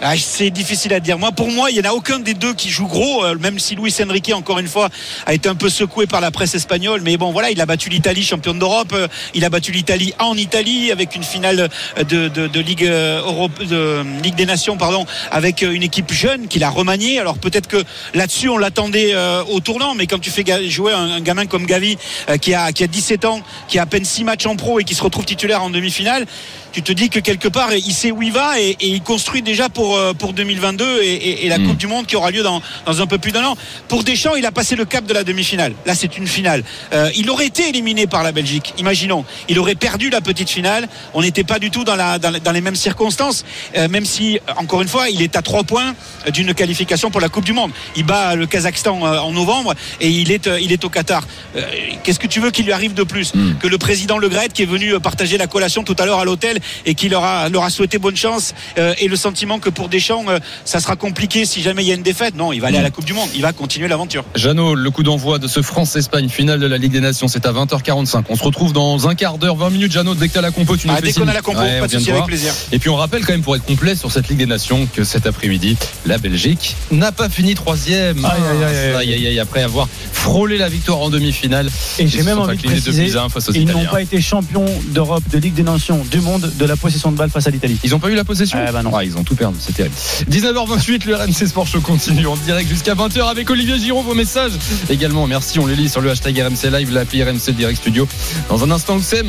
Ah, 0.03 0.15
c'est 0.17 0.49
difficile 0.49 0.95
à 0.95 1.01
dire. 1.01 1.19
Moi, 1.19 1.31
pour 1.31 1.51
moi, 1.51 1.71
il 1.71 1.75
n'y 1.79 1.87
en 1.87 1.91
a 1.91 1.95
aucun 1.95 2.21
des 2.21 2.33
deux 2.33 2.55
qui 2.55 2.71
joue 2.71 2.87
gros, 2.87 3.23
euh, 3.23 3.37
même 3.39 3.59
si 3.59 3.75
Luis 3.75 3.95
Enrique, 4.03 4.33
encore 4.35 4.59
une 4.59 4.67
fois, 4.67 4.89
a 5.27 5.35
été 5.35 5.47
un 5.47 5.55
peu 5.55 5.69
secoué 5.69 6.07
par 6.07 6.23
la 6.23 6.31
presse 6.31 6.55
espagnole. 6.55 7.03
Mais 7.03 7.19
bon, 7.19 7.33
voilà, 7.33 7.51
il 7.51 7.61
a 7.61 7.67
battu 7.67 7.91
l'Italie 7.91 8.25
championne 8.25 8.59
d'Europe. 8.59 8.95
euh, 8.95 9.09
Il 9.35 9.45
a 9.45 9.51
battu 9.51 9.73
l'Italie 9.73 10.15
en 10.19 10.39
Italie 10.39 10.91
avec 10.91 11.15
une 11.17 11.23
finale 11.23 11.69
euh, 11.99 12.05
de 12.05 12.61
Ligue 12.61 14.35
des 14.37 14.47
Nations, 14.47 14.79
pardon, 14.79 15.05
avec 15.31 15.61
une 15.61 15.83
équipe 15.83 16.13
jeune 16.15 16.49
qu'il 16.49 16.65
a 16.65 16.71
remaniée. 16.71 17.19
Alors 17.19 17.37
peut-être 17.37 17.67
que 17.67 17.85
là-dessus, 18.15 18.49
on 18.49 18.57
l'attendait 18.57 19.15
au 19.49 19.61
tournant. 19.61 19.95
Mais 19.95 20.07
quand 20.07 20.19
tu 20.19 20.31
fais 20.31 20.45
jouer 20.71 20.93
un, 20.93 21.21
gamin 21.21 21.45
comme 21.45 21.67
Gavi, 21.67 21.99
qui, 22.41 22.55
a, 22.55 22.73
qui 22.73 22.85
a 22.85 22.87
17 22.87 23.27
ans, 23.27 23.41
qui 23.69 23.79
a 23.79 23.83
à 23.83 23.87
peine 23.87 24.05
6 24.05 24.25
matchs 24.25 24.47
en 24.47 24.57
pro 24.57 24.81
et 24.81 24.85
qui 24.85 24.95
se 24.95 25.03
retrouve 25.03 25.25
titulaire 25.25 25.63
en 25.63 25.71
demi-finale, 25.71 26.27
tu 26.73 26.83
te 26.83 26.93
dis 26.93 27.09
que 27.11 27.19
quelque 27.21 27.49
part 27.49 27.73
il 27.75 27.93
sait 27.93 28.11
où 28.11 28.23
il 28.23 28.33
va 28.33 28.61
et, 28.61 28.71
et 28.81 28.89
il 28.89 29.03
construit 29.03 29.43
déjà 29.43 29.69
pour 29.69 29.97
euh, 29.97 30.13
pour 30.15 30.33
2022 30.33 31.03
et, 31.03 31.07
et- 31.15 31.47
et 31.47 31.49
la 31.49 31.59
Mm. 31.59 31.67
Coupe 31.67 31.77
du 31.77 31.87
Monde 31.87 32.07
qui 32.07 32.17
aura 32.17 32.31
lieu 32.31 32.43
dans 32.43 32.63
dans 32.87 33.01
un 33.03 33.07
peu 33.07 33.19
plus 33.19 33.33
d'un 33.33 33.45
an. 33.45 33.57
Pour 33.89 34.03
Deschamps, 34.05 34.35
il 34.37 34.47
a 34.47 34.53
passé 34.53 34.77
le 34.77 34.85
cap 34.85 35.05
de 35.05 35.13
la 35.15 35.25
demi-finale. 35.25 35.73
Là, 35.87 35.95
c'est 35.95 36.17
une 36.17 36.27
finale. 36.27 36.63
Euh, 36.93 37.11
il 37.17 37.29
aurait 37.31 37.47
été 37.47 37.69
éliminé 37.69 38.07
par 38.07 38.23
la 38.23 38.33
Belgique. 38.33 38.73
Imaginons, 38.79 39.25
il 39.49 39.59
aurait 39.59 39.75
perdu 39.75 40.11
la 40.11 40.21
petite 40.21 40.49
finale. 40.51 40.89
On 41.15 41.23
n'était 41.23 41.45
pas 41.45 41.59
du 41.59 41.71
tout 41.71 41.85
dans 41.85 41.97
la 41.97 42.19
dans, 42.19 42.53
les 42.53 42.61
mêmes 42.61 42.77
circonstances. 42.77 43.45
Euh, 43.77 43.89
même 43.89 44.05
si 44.07 44.39
encore 44.57 44.81
une 44.83 44.89
fois, 44.89 45.11
il 45.11 45.23
est 45.23 45.37
à 45.37 45.43
trois 45.43 45.65
points 45.65 45.95
d'une 46.33 46.55
qualification 46.55 47.11
pour 47.11 47.21
la 47.21 47.29
Coupe 47.29 47.45
du 47.45 47.53
Monde. 47.53 47.73
Il 47.97 48.05
bat 48.05 48.35
le 48.37 48.47
Kazakhstan 48.47 49.01
en 49.03 49.33
novembre 49.33 49.75
et 50.01 50.09
il 50.09 50.31
est 50.33 50.49
il 50.61 50.73
est 50.73 50.85
au 50.85 50.89
Qatar. 50.89 51.27
Euh, 51.57 51.63
Qu'est-ce 52.03 52.19
que 52.19 52.27
tu 52.27 52.41
veux 52.41 52.51
qu'il 52.51 52.65
lui 52.67 52.73
arrive 52.73 52.95
de 52.95 53.03
plus 53.03 53.35
Mm. 53.35 53.57
que 53.61 53.69
le 53.69 53.79
président 53.79 54.19
Le 54.19 54.29
Gret 54.29 54.49
qui 54.53 54.63
est 54.63 54.67
venu 54.67 54.99
partager 55.01 55.37
la 55.39 55.47
collation 55.47 55.83
tout 55.85 55.97
à 55.99 56.07
l'heure 56.07 56.19
à 56.21 56.25
l'hôtel 56.25 56.60
et 56.87 56.95
qui 56.95 57.09
leur 57.09 57.25
a, 57.25 57.49
leur 57.49 57.65
a 57.65 57.71
souhaité 57.71 57.99
bonne 57.99 58.17
chance 58.17 58.55
euh, 58.79 58.95
et 58.99 59.09
le 59.09 59.17
sentiment 59.17 59.59
que 59.59 59.71
pour 59.71 59.89
Deschamps 59.89 60.25
euh, 60.29 60.39
ça 60.65 60.81
sera 60.81 60.97
compliqué 60.97 61.45
si 61.45 61.63
jamais 61.63 61.83
il 61.83 61.89
y 61.89 61.93
a 61.93 61.95
une 61.95 62.03
défaite. 62.03 62.35
Non, 62.37 62.53
il 62.53 62.61
va 62.61 62.69
aller 62.69 62.79
à 62.79 62.83
la 62.83 62.91
Coupe 62.91 63.05
du 63.05 63.13
Monde, 63.13 63.29
il 63.35 63.43
va 63.43 63.53
continuer 63.53 63.89
l'aventure. 63.89 64.25
Jeannot, 64.35 64.75
le 64.75 64.91
coup 64.91 65.03
d'envoi 65.03 65.39
de 65.39 65.49
ce 65.49 65.63
France-Espagne 65.63 66.29
finale 66.29 66.61
de 66.61 66.67
la 66.67 66.79
Ligue 66.79 66.93
des 66.93 67.01
Nations, 67.01 67.29
c'est 67.29 67.47
à 67.47 67.53
20h45. 67.53 68.25
On 68.29 68.37
se 68.37 68.43
retrouve 68.43 68.73
dans 68.73 69.09
un 69.09 69.15
quart 69.15 69.39
d'heure, 69.39 69.57
20 69.57 69.71
minutes. 69.71 69.93
Jeannot, 69.93 70.15
dès 70.15 70.29
que 70.29 70.35
t'as 70.35 70.41
la 70.41 70.51
compo, 70.51 70.77
tu 70.77 70.87
nous 70.87 70.95
Ah, 70.97 71.01
dès 71.01 71.13
qu'on 71.13 71.29
a 71.29 71.33
la 71.33 71.43
compo, 71.43 71.61
Ouais, 71.61 71.77
on 71.77 71.81
pas 71.81 71.87
de 71.89 71.93
souci 71.93 72.11
avec 72.11 72.25
plaisir. 72.25 72.53
Et 72.73 72.79
puis 72.79 72.89
on 72.89 72.97
rappelle 72.97 73.25
quand 73.25 73.33
même 73.33 73.43
pour 73.43 73.57
être 73.57 73.65
complet 73.65 73.95
sur 73.95 74.11
cette 74.13 74.29
Ligue 74.29 74.39
des 74.39 74.47
Nations 74.47 74.87
que 74.93 75.05
cet 75.05 75.27
après-midi, 75.27 75.77
la 76.07 76.19
Belgique 76.19 76.77
n'a 76.91 77.13
pas 77.13 77.29
fini 77.29 77.55
troisième. 77.55 78.25
Aïe, 78.25 79.13
aïe, 79.13 79.27
aïe, 79.27 79.41
après 79.41 79.63
avoir 79.63 79.89
frôlé 80.13 80.59
la 80.59 80.69
victoire 80.69 80.99
en 80.99 81.11
demi-finale. 81.11 81.71
Et 81.99 82.07
j'ai 82.07 82.23
même 82.23 82.39
envie 82.39 82.57
de 82.57 82.63
préciser, 82.63 83.11
aux 83.17 83.53
ils 83.55 83.67
n'ont 83.67 83.85
pas 83.87 84.03
été 84.03 84.21
champions 84.21 84.67
d'Europe, 84.89 85.25
de 85.31 85.39
Ligue 85.39 85.55
des 85.55 85.63
Nations, 85.63 86.05
du 86.11 86.21
monde, 86.21 86.50
de 86.57 86.65
la 86.67 86.77
possession 86.77 87.11
de 87.13 87.17
balle 87.17 87.31
face 87.31 87.47
à 87.47 87.51
l'Italie. 87.51 87.79
Ils 87.85 87.95
ont 87.95 87.99
pas 87.99 88.09
eu 88.11 88.15
la 88.15 88.25
possession? 88.25 88.59
Eh 88.67 88.73
ben 88.73 88.83
non. 88.83 88.91
Ah, 88.95 89.05
ils 89.05 89.17
ont 89.17 89.25
tout 89.25 89.35
perdu, 89.35 89.57
c'est 89.61 89.75
terrible. 89.75 89.95
19h28, 90.31 91.07
le 91.07 91.15
RMC 91.17 91.47
Sport 91.49 91.67
Show 91.67 91.81
continue 91.81 92.27
en 92.27 92.37
direct 92.37 92.69
jusqu'à 92.69 92.95
20h 92.95 93.29
avec 93.29 93.49
Olivier 93.51 93.79
Giraud, 93.79 94.03
vos 94.03 94.15
messages. 94.15 94.53
Également, 94.89 95.27
merci, 95.27 95.59
on 95.59 95.67
les 95.67 95.77
lit 95.77 95.89
sur 95.89 96.01
le 96.01 96.11
hashtag 96.11 96.39
RMC 96.41 96.71
Live, 96.71 96.93
l'appli 96.93 97.23
RMC 97.23 97.51
Direct 97.53 97.79
Studio. 97.81 98.07
Dans 98.49 98.63
un 98.65 98.71
instant, 98.71 98.97
Oussem, 98.97 99.27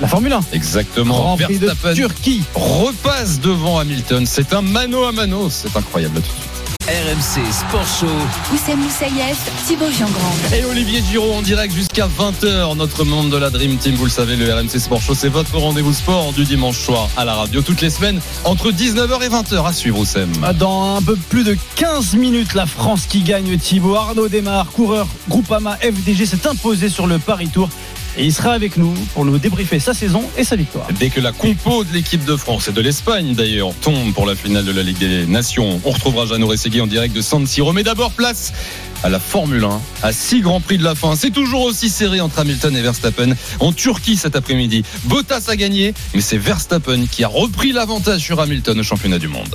La 0.00 0.08
Formule 0.08 0.32
1. 0.32 0.40
exactement. 0.52 1.14
Grand 1.18 1.36
Prix 1.36 1.58
de 1.58 1.66
Verstappen 1.66 1.94
Turquie. 1.94 2.42
repasse 2.54 3.40
devant 3.40 3.78
Hamilton. 3.78 4.24
C'est 4.26 4.52
un 4.52 4.62
mano 4.62 5.04
à 5.04 5.12
mano, 5.12 5.48
c'est 5.50 5.74
incroyable. 5.76 6.20
RMC 6.88 7.52
Sport 7.52 7.84
Show. 7.84 8.06
Oussem 8.54 8.78
Moussaïef, 8.78 9.36
Thibaut 9.66 9.90
Giangrand. 9.90 10.36
Et 10.54 10.64
Olivier 10.64 11.02
Giraud 11.10 11.32
en 11.32 11.42
direct 11.42 11.74
jusqu'à 11.74 12.06
20h, 12.06 12.76
notre 12.76 13.02
monde 13.04 13.28
de 13.28 13.36
la 13.36 13.50
Dream 13.50 13.76
Team. 13.76 13.96
Vous 13.96 14.04
le 14.04 14.10
savez, 14.10 14.36
le 14.36 14.54
RMC 14.54 14.78
Sport 14.78 15.00
Show, 15.00 15.16
c'est 15.16 15.28
votre 15.28 15.58
rendez-vous 15.58 15.92
sport 15.92 16.32
du 16.32 16.44
dimanche 16.44 16.78
soir 16.78 17.08
à 17.16 17.24
la 17.24 17.34
radio 17.34 17.60
toutes 17.60 17.80
les 17.80 17.90
semaines 17.90 18.20
entre 18.44 18.70
19h 18.70 19.20
et 19.24 19.28
20h 19.28 19.66
à 19.66 19.72
suivre, 19.72 19.98
Oussem. 19.98 20.30
Dans 20.60 20.94
un 20.94 21.02
peu 21.02 21.16
plus 21.28 21.42
de 21.42 21.56
15 21.74 22.14
minutes, 22.14 22.54
la 22.54 22.66
France 22.66 23.06
qui 23.08 23.22
gagne 23.22 23.58
Thibaut. 23.58 23.96
Arnaud 23.96 24.28
démarre, 24.28 24.70
coureur 24.70 25.08
Groupama 25.28 25.76
FDG 25.78 26.24
s'est 26.24 26.46
imposé 26.46 26.88
sur 26.88 27.08
le 27.08 27.18
Paris 27.18 27.48
Tour. 27.48 27.68
Et 28.18 28.24
il 28.24 28.32
sera 28.32 28.52
avec 28.52 28.76
nous 28.76 28.94
pour 29.14 29.24
nous 29.24 29.38
débriefer 29.38 29.78
sa 29.78 29.92
saison 29.92 30.22
et 30.36 30.44
sa 30.44 30.56
victoire. 30.56 30.88
Dès 30.98 31.10
que 31.10 31.20
la 31.20 31.32
compo 31.32 31.84
de 31.84 31.92
l'équipe 31.92 32.24
de 32.24 32.36
France 32.36 32.68
et 32.68 32.72
de 32.72 32.80
l'Espagne 32.80 33.34
d'ailleurs 33.34 33.74
tombe 33.82 34.12
pour 34.14 34.26
la 34.26 34.34
finale 34.34 34.64
de 34.64 34.72
la 34.72 34.82
Ligue 34.82 34.98
des 34.98 35.26
Nations, 35.26 35.80
on 35.84 35.90
retrouvera 35.90 36.26
Jeannot 36.26 36.46
Rességui 36.46 36.80
en 36.80 36.86
direct 36.86 37.14
de 37.14 37.20
San 37.20 37.46
Siro. 37.46 37.72
Mais 37.72 37.82
d'abord, 37.82 38.12
place 38.12 38.52
à 39.02 39.08
la 39.08 39.20
Formule 39.20 39.64
1, 39.64 39.80
à 40.02 40.12
six 40.12 40.40
grands 40.40 40.60
prix 40.60 40.78
de 40.78 40.84
la 40.84 40.94
fin. 40.94 41.14
C'est 41.14 41.30
toujours 41.30 41.62
aussi 41.62 41.88
serré 41.88 42.20
entre 42.20 42.38
Hamilton 42.38 42.76
et 42.76 42.82
Verstappen. 42.82 43.34
En 43.60 43.72
Turquie 43.72 44.16
cet 44.16 44.34
après-midi, 44.34 44.82
Bottas 45.04 45.44
a 45.48 45.56
gagné, 45.56 45.92
mais 46.14 46.20
c'est 46.20 46.38
Verstappen 46.38 47.06
qui 47.06 47.22
a 47.22 47.28
repris 47.28 47.72
l'avantage 47.72 48.22
sur 48.22 48.40
Hamilton 48.40 48.80
au 48.80 48.82
championnat 48.82 49.18
du 49.18 49.28
monde. 49.28 49.54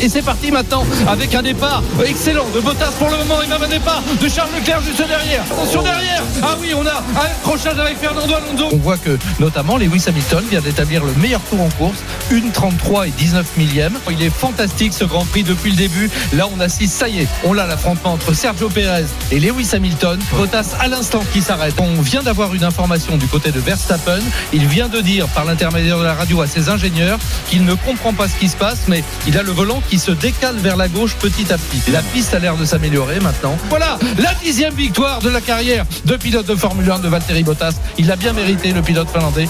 Et 0.00 0.08
c'est 0.08 0.22
parti 0.22 0.50
maintenant 0.50 0.84
avec 1.08 1.34
un 1.34 1.42
départ 1.42 1.82
excellent 2.04 2.46
de 2.54 2.60
Bottas 2.60 2.92
pour 2.98 3.08
le 3.08 3.16
moment. 3.16 3.40
Et 3.42 3.46
même 3.46 3.62
un 3.62 3.68
départ 3.68 4.02
de 4.20 4.28
Charles 4.28 4.50
Leclerc 4.54 4.82
juste 4.82 4.98
derrière. 4.98 5.42
Attention 5.50 5.82
derrière. 5.82 6.22
Ah 6.42 6.56
oui, 6.60 6.72
on 6.74 6.86
a 6.86 7.02
un 7.20 7.24
accrochage 7.24 7.78
avec 7.78 7.98
Fernando 7.98 8.34
Alonso. 8.34 8.68
On 8.72 8.76
voit 8.76 8.98
que 8.98 9.18
notamment 9.40 9.78
Lewis 9.78 10.04
Hamilton 10.06 10.44
vient 10.50 10.60
d'établir 10.60 11.02
le 11.02 11.12
meilleur 11.14 11.40
tour 11.42 11.62
en 11.62 11.70
course, 11.70 11.98
une 12.30 12.50
33 12.50 13.08
et 13.08 13.10
19 13.10 13.56
millième. 13.56 13.94
Il 14.10 14.22
est 14.22 14.30
fantastique 14.30 14.92
ce 14.92 15.04
Grand 15.04 15.24
Prix 15.24 15.44
depuis 15.44 15.70
le 15.70 15.76
début. 15.76 16.10
Là, 16.34 16.46
on 16.54 16.60
assiste, 16.60 16.94
ça 16.94 17.08
y 17.08 17.20
est, 17.20 17.28
on 17.44 17.54
l'a 17.54 17.66
l'affrontement 17.66 18.12
entre 18.12 18.34
Sergio 18.34 18.68
Perez 18.68 19.06
et 19.30 19.40
Lewis 19.40 19.70
Hamilton. 19.72 20.20
Bottas 20.32 20.74
à 20.78 20.88
l'instant 20.88 21.22
qui 21.32 21.40
s'arrête. 21.40 21.74
On 21.78 22.02
vient 22.02 22.22
d'avoir 22.22 22.54
une 22.54 22.64
information 22.64 23.16
du 23.16 23.26
côté 23.26 23.50
de 23.50 23.60
Verstappen. 23.60 24.20
Il 24.52 24.66
vient 24.66 24.88
de 24.88 25.00
dire 25.00 25.26
par 25.28 25.44
l'intermédiaire 25.44 25.98
de 25.98 26.04
la 26.04 26.14
radio 26.14 26.42
à 26.42 26.46
ses 26.46 26.68
ingénieurs 26.68 27.18
qu'il 27.48 27.64
ne 27.64 27.74
comprend 27.74 28.12
pas 28.12 28.28
ce 28.28 28.36
qui 28.36 28.48
se 28.48 28.56
passe, 28.56 28.80
mais 28.88 29.02
il 29.26 29.38
a 29.38 29.42
le 29.42 29.52
volant 29.52 29.80
qui 29.88 29.98
se 29.98 30.10
décale 30.10 30.56
vers 30.56 30.76
la 30.76 30.88
gauche 30.88 31.14
petit 31.16 31.52
à 31.52 31.58
petit. 31.58 31.90
La 31.92 32.02
piste 32.02 32.34
a 32.34 32.38
l'air 32.38 32.56
de 32.56 32.64
s'améliorer 32.64 33.20
maintenant. 33.20 33.56
Voilà 33.68 33.98
la 34.18 34.34
dixième 34.34 34.74
victoire 34.74 35.20
de 35.20 35.28
la 35.30 35.40
carrière 35.40 35.84
de 36.04 36.16
pilote 36.16 36.46
de 36.46 36.54
Formule 36.54 36.90
1 36.90 36.98
de 37.00 37.08
Valtteri 37.08 37.42
Bottas. 37.42 37.74
Il 37.98 38.06
l'a 38.06 38.16
bien 38.16 38.32
mérité, 38.32 38.72
le 38.72 38.82
pilote 38.82 39.08
finlandais. 39.10 39.48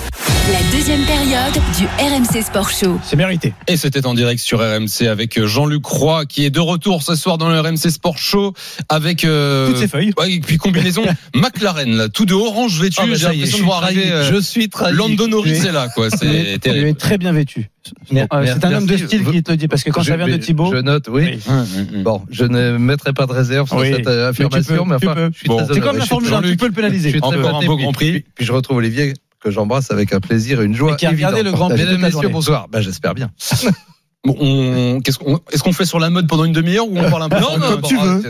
La 0.52 0.78
deuxième 0.78 1.02
période 1.04 1.54
du 1.76 1.86
RMC 1.98 2.40
Sport 2.44 2.70
Show. 2.70 3.00
C'est 3.04 3.16
mérité. 3.16 3.52
Et 3.66 3.76
c'était 3.76 4.06
en 4.06 4.14
direct 4.14 4.40
sur 4.40 4.60
RMC 4.60 5.08
avec 5.10 5.44
Jean-Luc 5.44 5.84
Roy 5.84 6.24
qui 6.26 6.44
est 6.44 6.50
de 6.50 6.60
retour 6.60 7.02
ce 7.02 7.16
soir 7.16 7.36
dans 7.36 7.48
le 7.48 7.58
RMC 7.58 7.90
Sport 7.90 8.16
Show 8.18 8.52
avec 8.88 9.24
euh, 9.24 9.68
Toutes 9.68 9.78
ses 9.78 9.88
feuilles. 9.88 10.12
ouais, 10.18 10.34
et 10.34 10.40
puis 10.40 10.56
combinaison 10.56 11.02
McLaren 11.34 11.96
là, 11.96 12.08
tout 12.08 12.26
de 12.26 12.34
orange 12.34 12.80
vêtu. 12.80 12.98
Ah, 13.00 13.06
bah, 13.06 13.14
J'ai 13.16 13.24
l'impression 13.26 13.56
je 13.56 13.62
de 13.62 13.66
voir 13.66 13.78
suis 13.78 13.86
arriver 13.86 14.02
trahi. 14.10 14.12
euh, 14.12 14.32
Je 14.34 14.40
suis 14.40 14.68
trahi. 14.68 14.92
Lando 14.94 15.26
Norris 15.26 15.50
est 15.66 15.72
là 15.72 15.88
quoi. 15.88 16.08
Il 16.12 16.18
C'est 16.18 16.26
est- 16.26 16.40
il 16.42 16.48
est 16.48 16.58
terrible. 16.58 16.96
très 16.96 17.18
bien 17.18 17.32
vêtu. 17.32 17.68
Euh, 18.14 18.26
C'est 18.46 18.64
un 18.64 18.72
homme 18.74 18.86
de 18.86 18.96
style 18.96 19.24
qui 19.24 19.42
te 19.42 19.50
le 19.50 19.56
dit 19.56 19.68
parce 19.68 19.82
que 19.84 19.90
quand 19.90 20.02
Je- 20.02 20.10
ça 20.10 20.16
vient 20.16 20.28
de 20.28 20.36
Thibaut. 20.42 20.72
Je 20.72 20.78
note, 20.80 21.08
oui. 21.08 21.38
Oui. 21.48 22.02
Bon, 22.02 22.22
je 22.30 22.44
ne 22.44 22.76
mettrai 22.78 23.12
pas 23.12 23.26
de 23.26 23.32
réserve 23.32 23.68
sur 23.68 23.76
Oui. 23.78 23.92
cette 23.94 24.06
euh, 24.06 24.22
Mais 24.22 24.28
affirmation, 24.28 24.84
peux, 24.84 24.90
mais, 24.90 24.98
tu 24.98 25.08
enfin, 25.08 25.30
je 25.32 25.48
Bon. 25.48 25.66
C'est 25.72 25.80
comme 25.80 25.92
la 25.96 26.00
Je 26.00 26.00
suis 26.00 26.08
Formule 26.08 26.34
1, 26.34 26.40
très- 26.42 26.50
tu 26.50 26.56
peux 26.56 26.66
le 26.66 26.70
je 26.72 26.76
pénaliser. 26.76 27.10
suis 27.10 27.20
très 27.20 27.28
Encore 27.28 27.40
un 27.46 27.50
flatté, 27.50 27.66
beau 27.66 27.76
puis- 27.76 27.84
Grand 27.84 27.92
Prix. 27.92 28.10
Puis, 28.12 28.24
puis 28.34 28.44
je 28.46 28.52
retrouve 28.52 28.76
Olivier 28.78 29.14
que 29.40 29.50
j'embrasse 29.50 29.90
avec 29.90 30.12
un 30.12 30.20
plaisir 30.20 30.60
et 30.60 30.64
une 30.64 30.74
joie. 30.74 30.94
Et 30.94 30.96
qui 30.96 31.06
a 31.06 31.10
regardé 31.10 31.42
le 31.42 31.52
Grand 31.52 31.68
Prix 31.68 31.78
Mesdames, 31.78 32.00
messieurs, 32.00 32.28
bonsoir. 32.28 32.68
Ben, 32.68 32.80
j'espère 32.80 33.14
bien. 33.14 33.30
Bon, 34.26 34.34
on- 34.40 35.00
qu'est-ce 35.00 35.18
qu'on- 35.18 35.38
Est-ce 35.52 35.62
qu'on 35.62 35.72
fait 35.72 35.84
sur 35.84 35.98
la 36.00 36.10
mode 36.10 36.26
pendant 36.26 36.44
une 36.44 36.52
demi-heure 36.52 36.86
ou 36.88 36.98
on 36.98 37.08
parle 37.10 37.22
un 37.22 37.28
peu 37.28 37.38
Non, 37.40 37.58
non, 37.58 37.68
comme 37.70 37.82
tu 37.82 37.96
veux. 37.96 38.22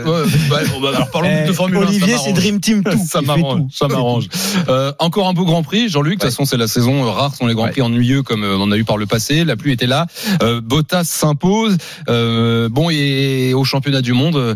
alors 0.95 1.09
parlons 1.11 1.29
Eh, 1.43 1.47
de 1.47 1.53
Formule 1.53 1.77
1. 1.77 1.81
ça 1.81 1.87
Olivier, 1.87 2.15
c'est 2.23 2.33
Dream 2.33 2.59
Team 2.59 2.83
tout. 2.83 2.97
Ça 3.09 3.21
m'arrange, 3.21 3.61
tout. 3.61 3.67
ça 3.71 3.87
m'arrange. 3.87 4.27
Euh, 4.69 4.91
encore 4.99 5.27
un 5.27 5.33
beau 5.33 5.45
Grand 5.45 5.63
Prix, 5.63 5.89
Jean-Luc. 5.89 6.15
De 6.15 6.19
toute 6.19 6.29
façon, 6.31 6.45
c'est 6.45 6.57
la 6.57 6.67
saison. 6.67 7.03
euh, 7.05 7.09
Rares 7.09 7.35
sont 7.35 7.47
les 7.47 7.53
Grands 7.55 7.69
Prix 7.69 7.81
ennuyeux 7.81 8.21
comme 8.23 8.43
euh, 8.43 8.57
on 8.57 8.61
en 8.63 8.71
a 8.71 8.77
eu 8.77 8.83
par 8.83 8.97
le 8.97 9.05
passé. 9.05 9.43
La 9.45 9.55
pluie 9.55 9.71
était 9.73 9.87
là. 9.87 10.05
Euh, 10.43 10.61
Bottas 10.61 11.05
s'impose. 11.05 11.77
Euh, 12.09 12.69
bon, 12.69 12.89
et 12.91 13.53
au 13.53 13.63
championnat 13.63 14.01
du 14.01 14.13
monde, 14.13 14.35
euh, 14.35 14.55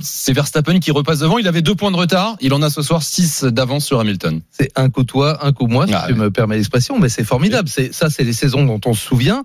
c'est 0.00 0.32
Verstappen 0.32 0.78
qui 0.80 0.90
repasse 0.90 1.20
devant. 1.20 1.38
Il 1.38 1.48
avait 1.48 1.62
deux 1.62 1.74
points 1.74 1.90
de 1.90 1.96
retard. 1.96 2.36
Il 2.40 2.52
en 2.54 2.62
a 2.62 2.70
ce 2.70 2.82
soir 2.82 3.02
six 3.02 3.44
d'avance 3.44 3.84
sur 3.86 4.00
Hamilton. 4.00 4.40
C'est 4.50 4.70
un 4.76 4.90
coup 4.90 5.04
toi, 5.04 5.44
un 5.44 5.52
coup 5.52 5.66
moi, 5.66 5.86
si 5.86 5.94
Ah 5.94 6.04
tu 6.06 6.12
ouais. 6.12 6.18
me 6.18 6.30
permets 6.30 6.56
l'expression, 6.56 6.98
mais 6.98 7.08
c'est 7.08 7.24
formidable. 7.24 7.68
C'est 7.72 7.94
ça, 7.94 8.10
c'est 8.10 8.24
les 8.24 8.32
saisons 8.32 8.64
dont 8.64 8.80
on 8.86 8.94
se 8.94 9.00
souvient. 9.06 9.42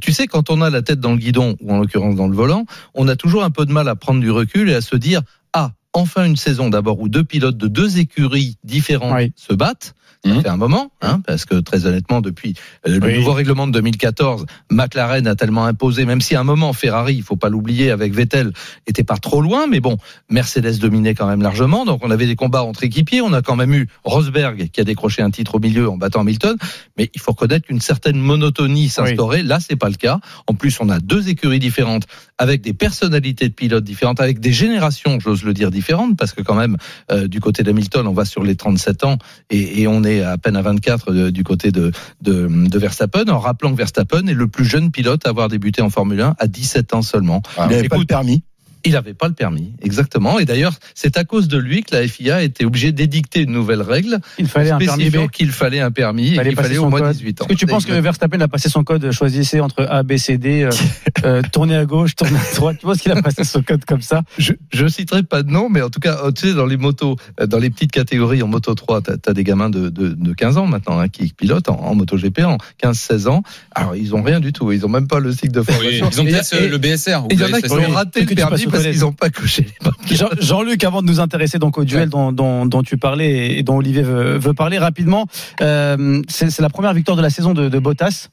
Tu 0.00 0.12
sais, 0.12 0.26
quand 0.26 0.50
on 0.50 0.53
a 0.60 0.70
la 0.70 0.82
tête 0.82 1.00
dans 1.00 1.12
le 1.12 1.18
guidon 1.18 1.56
ou 1.60 1.72
en 1.72 1.78
l'occurrence 1.78 2.16
dans 2.16 2.28
le 2.28 2.36
volant, 2.36 2.64
on 2.94 3.08
a 3.08 3.16
toujours 3.16 3.44
un 3.44 3.50
peu 3.50 3.66
de 3.66 3.72
mal 3.72 3.88
à 3.88 3.96
prendre 3.96 4.20
du 4.20 4.30
recul 4.30 4.68
et 4.70 4.74
à 4.74 4.80
se 4.80 4.96
dire 4.96 5.22
ah 5.52 5.72
enfin 5.92 6.24
une 6.24 6.36
saison 6.36 6.70
d'abord 6.70 7.00
où 7.00 7.08
deux 7.08 7.24
pilotes 7.24 7.56
de 7.56 7.68
deux 7.68 7.98
écuries 7.98 8.56
différentes 8.64 9.14
Oui. 9.16 9.32
se 9.36 9.54
battent. 9.54 9.94
Ça 10.24 10.30
Mhm. 10.30 10.40
fait 10.42 10.48
un 10.48 10.56
moment, 10.56 10.90
hein, 11.02 11.20
parce 11.26 11.44
que 11.44 11.56
très 11.56 11.84
honnêtement, 11.86 12.22
depuis 12.22 12.54
euh, 12.88 12.98
le 12.98 13.06
Oui. 13.06 13.14
nouveau 13.18 13.34
règlement 13.34 13.66
de 13.66 13.72
2014, 13.72 14.46
McLaren 14.70 15.26
a 15.26 15.34
tellement 15.34 15.66
imposé, 15.66 16.06
même 16.06 16.22
si 16.22 16.34
à 16.34 16.40
un 16.40 16.44
moment 16.44 16.72
Ferrari, 16.72 17.14
il 17.16 17.22
faut 17.22 17.36
pas 17.36 17.50
l'oublier, 17.50 17.90
avec 17.90 18.14
Vettel, 18.14 18.52
était 18.86 19.04
pas 19.04 19.18
trop 19.18 19.42
loin, 19.42 19.66
mais 19.66 19.80
bon, 19.80 19.98
Mercedes 20.30 20.78
dominait 20.78 21.14
quand 21.14 21.26
même 21.26 21.42
largement, 21.42 21.84
donc 21.84 22.00
on 22.02 22.10
avait 22.10 22.26
des 22.26 22.36
combats 22.36 22.62
entre 22.62 22.84
équipiers, 22.84 23.20
on 23.20 23.34
a 23.34 23.42
quand 23.42 23.56
même 23.56 23.74
eu 23.74 23.86
Rosberg 24.04 24.70
qui 24.70 24.80
a 24.80 24.84
décroché 24.84 25.20
un 25.20 25.30
titre 25.30 25.56
au 25.56 25.58
milieu 25.58 25.90
en 25.90 25.98
battant 25.98 26.20
Hamilton, 26.22 26.56
mais 26.96 27.10
il 27.14 27.20
faut 27.20 27.32
reconnaître 27.32 27.66
qu'une 27.66 27.80
certaine 27.82 28.16
monotonie 28.18 28.88
s'instaurait. 28.88 29.42
Là, 29.42 29.58
c'est 29.60 29.76
pas 29.76 29.90
le 29.90 29.96
cas. 29.96 30.20
En 30.46 30.54
plus, 30.54 30.78
on 30.80 30.88
a 30.88 31.00
deux 31.00 31.28
écuries 31.28 31.58
différentes, 31.58 32.04
avec 32.38 32.62
des 32.62 32.72
personnalités 32.72 33.48
de 33.48 33.54
pilotes 33.54 33.84
différentes, 33.84 34.20
avec 34.20 34.40
des 34.40 34.52
générations, 34.52 35.18
j'ose 35.20 35.44
le 35.44 35.54
dire, 35.54 35.70
différentes, 35.70 36.16
parce 36.16 36.32
que 36.32 36.42
quand 36.42 36.54
même, 36.54 36.76
euh, 37.12 37.28
du 37.28 37.40
côté 37.40 37.62
d'Hamilton, 37.62 38.06
on 38.06 38.12
va 38.12 38.24
sur 38.24 38.42
les 38.42 38.56
37 38.56 39.04
ans 39.04 39.18
et, 39.50 39.82
et 39.82 39.86
on 39.86 40.02
est 40.04 40.22
à 40.22 40.36
peine 40.38 40.56
à 40.56 40.62
24 40.62 41.12
de- 41.12 41.30
du 41.30 41.44
côté 41.44 41.70
de, 41.70 41.92
de, 42.22 42.48
de 42.48 42.78
Verstappen, 42.78 43.28
en 43.28 43.38
rappelant 43.38 43.70
que 43.72 43.76
Verstappen 43.76 44.26
est 44.26 44.34
le 44.34 44.48
plus 44.48 44.64
jeune 44.64 44.90
pilote 44.90 45.26
à 45.26 45.30
avoir 45.30 45.48
débuté 45.48 45.80
en 45.82 45.90
Formule 45.90 46.20
1 46.20 46.34
à 46.38 46.46
17 46.46 46.94
ans 46.94 47.02
seulement. 47.02 47.42
Il 47.56 47.70
n'avait 47.70 47.88
pas 47.88 47.96
le 47.96 48.06
permis. 48.06 48.42
Il 48.84 48.92
n'avait 48.92 49.14
pas 49.14 49.28
le 49.28 49.34
permis, 49.34 49.74
exactement. 49.82 50.38
Et 50.38 50.44
d'ailleurs, 50.44 50.74
c'est 50.94 51.16
à 51.16 51.24
cause 51.24 51.48
de 51.48 51.58
lui 51.58 51.82
que 51.82 51.94
la 51.94 52.06
FIA 52.06 52.36
a 52.36 52.42
été 52.42 52.64
obligée 52.64 52.92
d'édicter 52.92 53.40
une 53.40 53.52
nouvelle 53.52 53.82
règle 53.82 54.18
Il 54.38 54.46
fallait 54.46 54.70
un 54.70 54.78
permis 54.78 55.10
B. 55.10 55.28
qu'il 55.30 55.50
fallait 55.50 55.80
un 55.80 55.90
permis 55.90 56.32
et 56.32 56.36
Fallait 56.36 56.52
passer 56.52 56.68
fallait 56.68 56.78
au 56.78 56.88
moins 56.90 57.00
code. 57.00 57.12
18 57.12 57.42
ans. 57.42 57.44
Est-ce 57.44 57.54
que 57.54 57.58
tu 57.58 57.66
penses 57.66 57.86
que 57.86 57.92
Verstappen 57.92 58.40
a 58.40 58.48
passé 58.48 58.68
son 58.68 58.84
code 58.84 59.10
Choisissez 59.10 59.60
entre 59.60 59.86
A, 59.88 60.02
B, 60.02 60.16
C, 60.16 60.38
D, 60.38 60.62
euh, 60.64 60.70
euh, 61.24 61.42
tourner 61.52 61.76
à 61.76 61.86
gauche, 61.86 62.14
tourner 62.14 62.38
à 62.38 62.54
droite. 62.56 62.76
Tu 62.78 62.86
penses 62.86 62.98
qu'il 62.98 63.12
a 63.12 63.22
passé 63.22 63.44
son 63.44 63.62
code 63.62 63.84
comme 63.84 64.02
ça? 64.02 64.22
Je, 64.38 64.52
je 64.72 64.86
citerai 64.86 65.22
pas 65.22 65.42
de 65.42 65.50
nom, 65.50 65.68
mais 65.70 65.80
en 65.82 65.90
tout 65.90 66.00
cas, 66.00 66.18
euh, 66.24 66.30
tu 66.32 66.48
sais, 66.48 66.54
dans 66.54 66.66
les 66.66 66.76
motos, 66.76 67.16
euh, 67.40 67.46
dans 67.46 67.58
les 67.58 67.70
petites 67.70 67.92
catégories 67.92 68.42
en 68.42 68.48
moto 68.48 68.74
3, 68.74 69.02
tu 69.02 69.10
as, 69.26 69.32
des 69.32 69.44
gamins 69.44 69.70
de, 69.70 69.88
de, 69.88 70.08
de 70.08 70.32
15 70.32 70.58
ans 70.58 70.66
maintenant 70.66 70.98
hein, 70.98 71.08
qui 71.08 71.32
pilotent 71.32 71.68
en, 71.68 71.80
en 71.80 71.94
moto 71.94 72.16
GP 72.16 72.40
en 72.40 72.58
15-16 72.82 73.28
ans. 73.28 73.42
Alors, 73.74 73.96
ils 73.96 74.14
ont 74.14 74.22
rien 74.22 74.40
du 74.40 74.52
tout. 74.52 74.70
Ils 74.72 74.84
ont 74.84 74.90
même 74.90 75.08
pas 75.08 75.20
le 75.20 75.32
cycle 75.32 75.52
de 75.52 75.62
formation. 75.62 76.10
Ils 76.12 76.20
ont 76.20 76.24
peut-être 76.24 76.70
le 76.70 76.78
BSR. 76.78 77.24
et 77.30 77.34
Il 77.34 77.40
y 77.40 77.44
en 77.44 77.52
a 77.52 77.62
qui 77.62 77.72
ont 77.72 77.90
raté 77.90 78.20
le 78.24 78.34
permis 78.34 78.66
parce 78.82 79.00
n'ont 79.00 79.12
pas 79.12 79.28
Jean-Luc, 80.40 80.84
avant 80.84 81.02
de 81.02 81.06
nous 81.06 81.20
intéresser 81.20 81.58
donc 81.58 81.78
au 81.78 81.84
duel 81.84 82.08
dont, 82.08 82.82
tu 82.84 82.96
parlais 82.96 83.58
et 83.58 83.62
dont 83.62 83.76
Olivier 83.76 84.02
veut, 84.02 84.54
parler 84.54 84.78
rapidement, 84.78 85.26
euh, 85.60 86.22
c'est 86.28 86.60
la 86.60 86.70
première 86.70 86.94
victoire 86.94 87.16
de 87.16 87.22
la 87.22 87.30
saison 87.30 87.54
de 87.54 87.78
Bottas. 87.78 88.28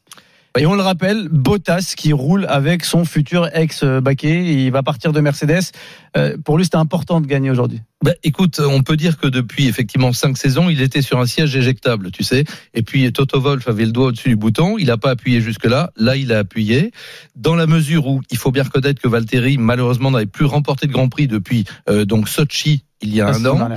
Et 0.57 0.65
on 0.65 0.75
le 0.75 0.81
rappelle, 0.81 1.29
Bottas 1.29 1.93
qui 1.95 2.11
roule 2.11 2.45
avec 2.49 2.83
son 2.83 3.05
futur 3.05 3.49
ex-Baquet, 3.53 4.65
il 4.65 4.71
va 4.71 4.83
partir 4.83 5.13
de 5.13 5.21
Mercedes. 5.21 5.71
Euh, 6.17 6.35
pour 6.43 6.57
lui, 6.57 6.65
c'était 6.65 6.75
important 6.75 7.21
de 7.21 7.27
gagner 7.27 7.49
aujourd'hui. 7.49 7.79
Bah, 8.03 8.11
écoute, 8.23 8.59
on 8.59 8.83
peut 8.83 8.97
dire 8.97 9.17
que 9.17 9.27
depuis 9.27 9.67
effectivement 9.67 10.11
cinq 10.11 10.37
saisons, 10.37 10.69
il 10.69 10.81
était 10.81 11.01
sur 11.01 11.19
un 11.19 11.25
siège 11.25 11.55
éjectable, 11.55 12.11
tu 12.11 12.23
sais. 12.23 12.43
Et 12.73 12.81
puis 12.81 13.09
Toto 13.13 13.39
Wolff 13.39 13.69
avait 13.69 13.85
le 13.85 13.91
doigt 13.93 14.07
au-dessus 14.07 14.29
du 14.29 14.35
bouton. 14.35 14.77
Il 14.77 14.87
n'a 14.87 14.97
pas 14.97 15.11
appuyé 15.11 15.39
jusque-là. 15.39 15.91
Là, 15.95 16.17
il 16.17 16.33
a 16.33 16.39
appuyé. 16.39 16.91
Dans 17.37 17.55
la 17.55 17.65
mesure 17.65 18.07
où 18.07 18.21
il 18.29 18.37
faut 18.37 18.51
bien 18.51 18.63
reconnaître 18.63 19.01
que 19.01 19.07
Valtteri, 19.07 19.57
malheureusement, 19.57 20.11
n'avait 20.11 20.25
plus 20.25 20.45
remporté 20.45 20.85
de 20.85 20.91
Grand 20.91 21.07
Prix 21.07 21.27
depuis 21.27 21.63
euh, 21.89 22.03
donc 22.03 22.27
Sochi 22.27 22.83
il 23.03 23.15
y 23.15 23.21
a 23.21 23.31
La 23.31 23.37
un 23.37 23.45
an. 23.45 23.69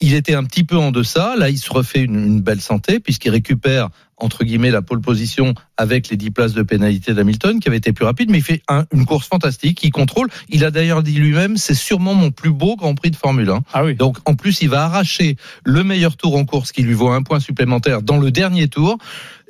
Il 0.00 0.14
était 0.14 0.34
un 0.34 0.44
petit 0.44 0.64
peu 0.64 0.76
en 0.76 0.92
deçà. 0.92 1.34
Là, 1.36 1.50
il 1.50 1.58
se 1.58 1.72
refait 1.72 2.02
une, 2.02 2.24
une 2.24 2.40
belle 2.40 2.60
santé 2.60 3.00
puisqu'il 3.00 3.30
récupère 3.30 3.88
entre 4.20 4.44
guillemets 4.44 4.70
la 4.70 4.82
pole 4.82 5.00
position 5.00 5.54
avec 5.76 6.08
les 6.08 6.16
10 6.16 6.30
places 6.30 6.52
de 6.52 6.62
pénalité 6.62 7.14
d'Hamilton 7.14 7.58
qui 7.60 7.68
avait 7.68 7.78
été 7.78 7.92
plus 7.92 8.04
rapide, 8.04 8.30
mais 8.30 8.38
il 8.38 8.44
fait 8.44 8.62
un- 8.68 8.84
une 8.92 9.06
course 9.06 9.26
fantastique. 9.28 9.82
Il 9.82 9.90
contrôle. 9.90 10.28
Il 10.48 10.64
a 10.64 10.70
d'ailleurs 10.70 11.02
dit 11.02 11.14
lui-même, 11.14 11.56
c'est 11.56 11.74
sûrement 11.74 12.14
mon 12.14 12.30
plus 12.30 12.50
beau 12.50 12.76
Grand 12.76 12.94
Prix 12.94 13.10
de 13.10 13.16
Formule 13.16 13.48
1. 13.50 13.62
Ah 13.72 13.84
oui. 13.84 13.94
Donc 13.94 14.18
en 14.26 14.34
plus, 14.34 14.60
il 14.62 14.68
va 14.68 14.84
arracher 14.84 15.36
le 15.64 15.82
meilleur 15.84 16.16
tour 16.16 16.36
en 16.36 16.44
course 16.44 16.72
qui 16.72 16.82
lui 16.82 16.94
vaut 16.94 17.08
un 17.10 17.22
point 17.22 17.40
supplémentaire 17.40 18.02
dans 18.02 18.18
le 18.18 18.30
dernier 18.30 18.68
tour. 18.68 18.98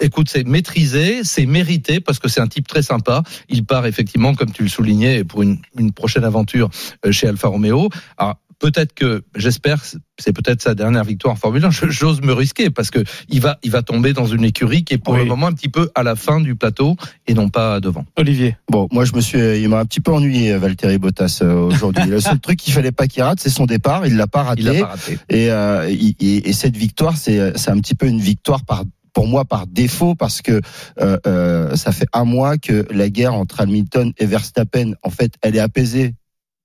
Écoute, 0.01 0.29
c'est 0.31 0.47
maîtrisé, 0.47 1.21
c'est 1.25 1.45
mérité 1.47 2.01
parce 2.01 2.19
que 2.19 2.29
c'est 2.29 2.41
un 2.41 2.47
type 2.47 2.67
très 2.67 2.83
sympa. 2.83 3.23
Il 3.49 3.65
part 3.65 3.87
effectivement, 3.87 4.35
comme 4.35 4.51
tu 4.53 4.63
le 4.63 4.69
soulignais, 4.69 5.25
pour 5.25 5.43
une, 5.43 5.59
une 5.79 5.93
prochaine 5.93 6.25
aventure 6.25 6.71
euh, 7.05 7.13
chez 7.13 7.27
Alfa 7.29 7.49
Romeo. 7.49 7.91
Alors, 8.17 8.37
Peut-être 8.61 8.93
que, 8.95 9.23
j'espère, 9.35 9.83
c'est 10.19 10.33
peut-être 10.35 10.61
sa 10.63 10.75
dernière 10.75 11.03
victoire 11.03 11.33
en 11.33 11.37
Formule 11.37 11.65
1. 11.65 11.71
Je- 11.71 11.87
J'ose 11.89 12.21
me 12.21 12.33
risquer 12.35 12.69
parce 12.71 12.91
que 12.91 13.03
il 13.31 13.41
va, 13.41 13.59
il 13.63 13.71
va 13.71 13.83
tomber 13.83 14.13
dans 14.13 14.27
une 14.27 14.45
écurie 14.45 14.85
qui 14.85 14.95
est 14.95 14.99
pour 14.99 15.15
Oui. 15.15 15.21
le 15.21 15.25
moment 15.25 15.47
un 15.47 15.53
petit 15.53 15.71
peu 15.71 15.91
à 15.95 16.03
la 16.03 16.15
fin 16.15 16.41
du 16.41 16.55
plateau 16.55 16.95
et 17.27 17.33
non 17.35 17.49
pas 17.49 17.81
devant. 17.81 18.05
Olivier. 18.17 18.57
Bon, 18.71 18.87
moi 18.93 19.05
je 19.07 19.15
me 19.15 19.21
suis, 19.23 19.39
il 19.63 19.69
m'a 19.71 19.81
un 19.81 19.87
petit 19.87 20.01
peu 20.01 20.13
ennuyé 20.13 20.57
Valtteri 20.59 20.99
Bottas 20.99 21.39
euh, 21.43 21.55
aujourd'hui. 21.55 22.05
Le 22.07 22.21
seul 22.21 22.39
truc 22.39 22.59
qu'il 22.59 22.73
fallait 22.75 22.93
pas 22.93 23.07
qu'il 23.09 23.23
rate, 23.23 23.41
c'est 23.41 23.49
son 23.51 23.65
départ. 23.67 24.07
Il 24.07 24.17
l'a 24.17 24.27
pas 24.27 24.43
raté. 24.43 24.61
Il 24.61 24.67
l'a 24.67 24.75
pas 24.81 24.87
raté. 24.89 25.19
Et, 25.31 25.51
euh, 25.51 25.89
et, 25.89 26.49
et 26.49 26.53
cette 26.53 26.77
victoire, 26.77 27.17
c'est 27.17 27.57
c'est 27.57 27.71
un 27.71 27.79
petit 27.81 27.95
peu 27.95 28.07
une 28.07 28.21
victoire 28.21 28.65
par 28.67 28.85
pour 29.15 29.27
moi 29.27 29.45
par 29.47 29.67
défaut 29.67 30.15
parce 30.15 30.43
que 30.43 30.61
euh, 31.01 31.19
euh, 31.27 31.75
ça 31.77 31.93
fait 31.93 32.07
un 32.13 32.25
mois 32.25 32.59
que 32.59 32.87
la 32.93 33.09
guerre 33.09 33.33
entre 33.35 33.61
Hamilton 33.63 34.13
et 34.19 34.27
Verstappen, 34.27 34.93
en 35.03 35.11
fait, 35.11 35.33
elle 35.41 35.57
est 35.57 35.61
apaisée 35.61 36.15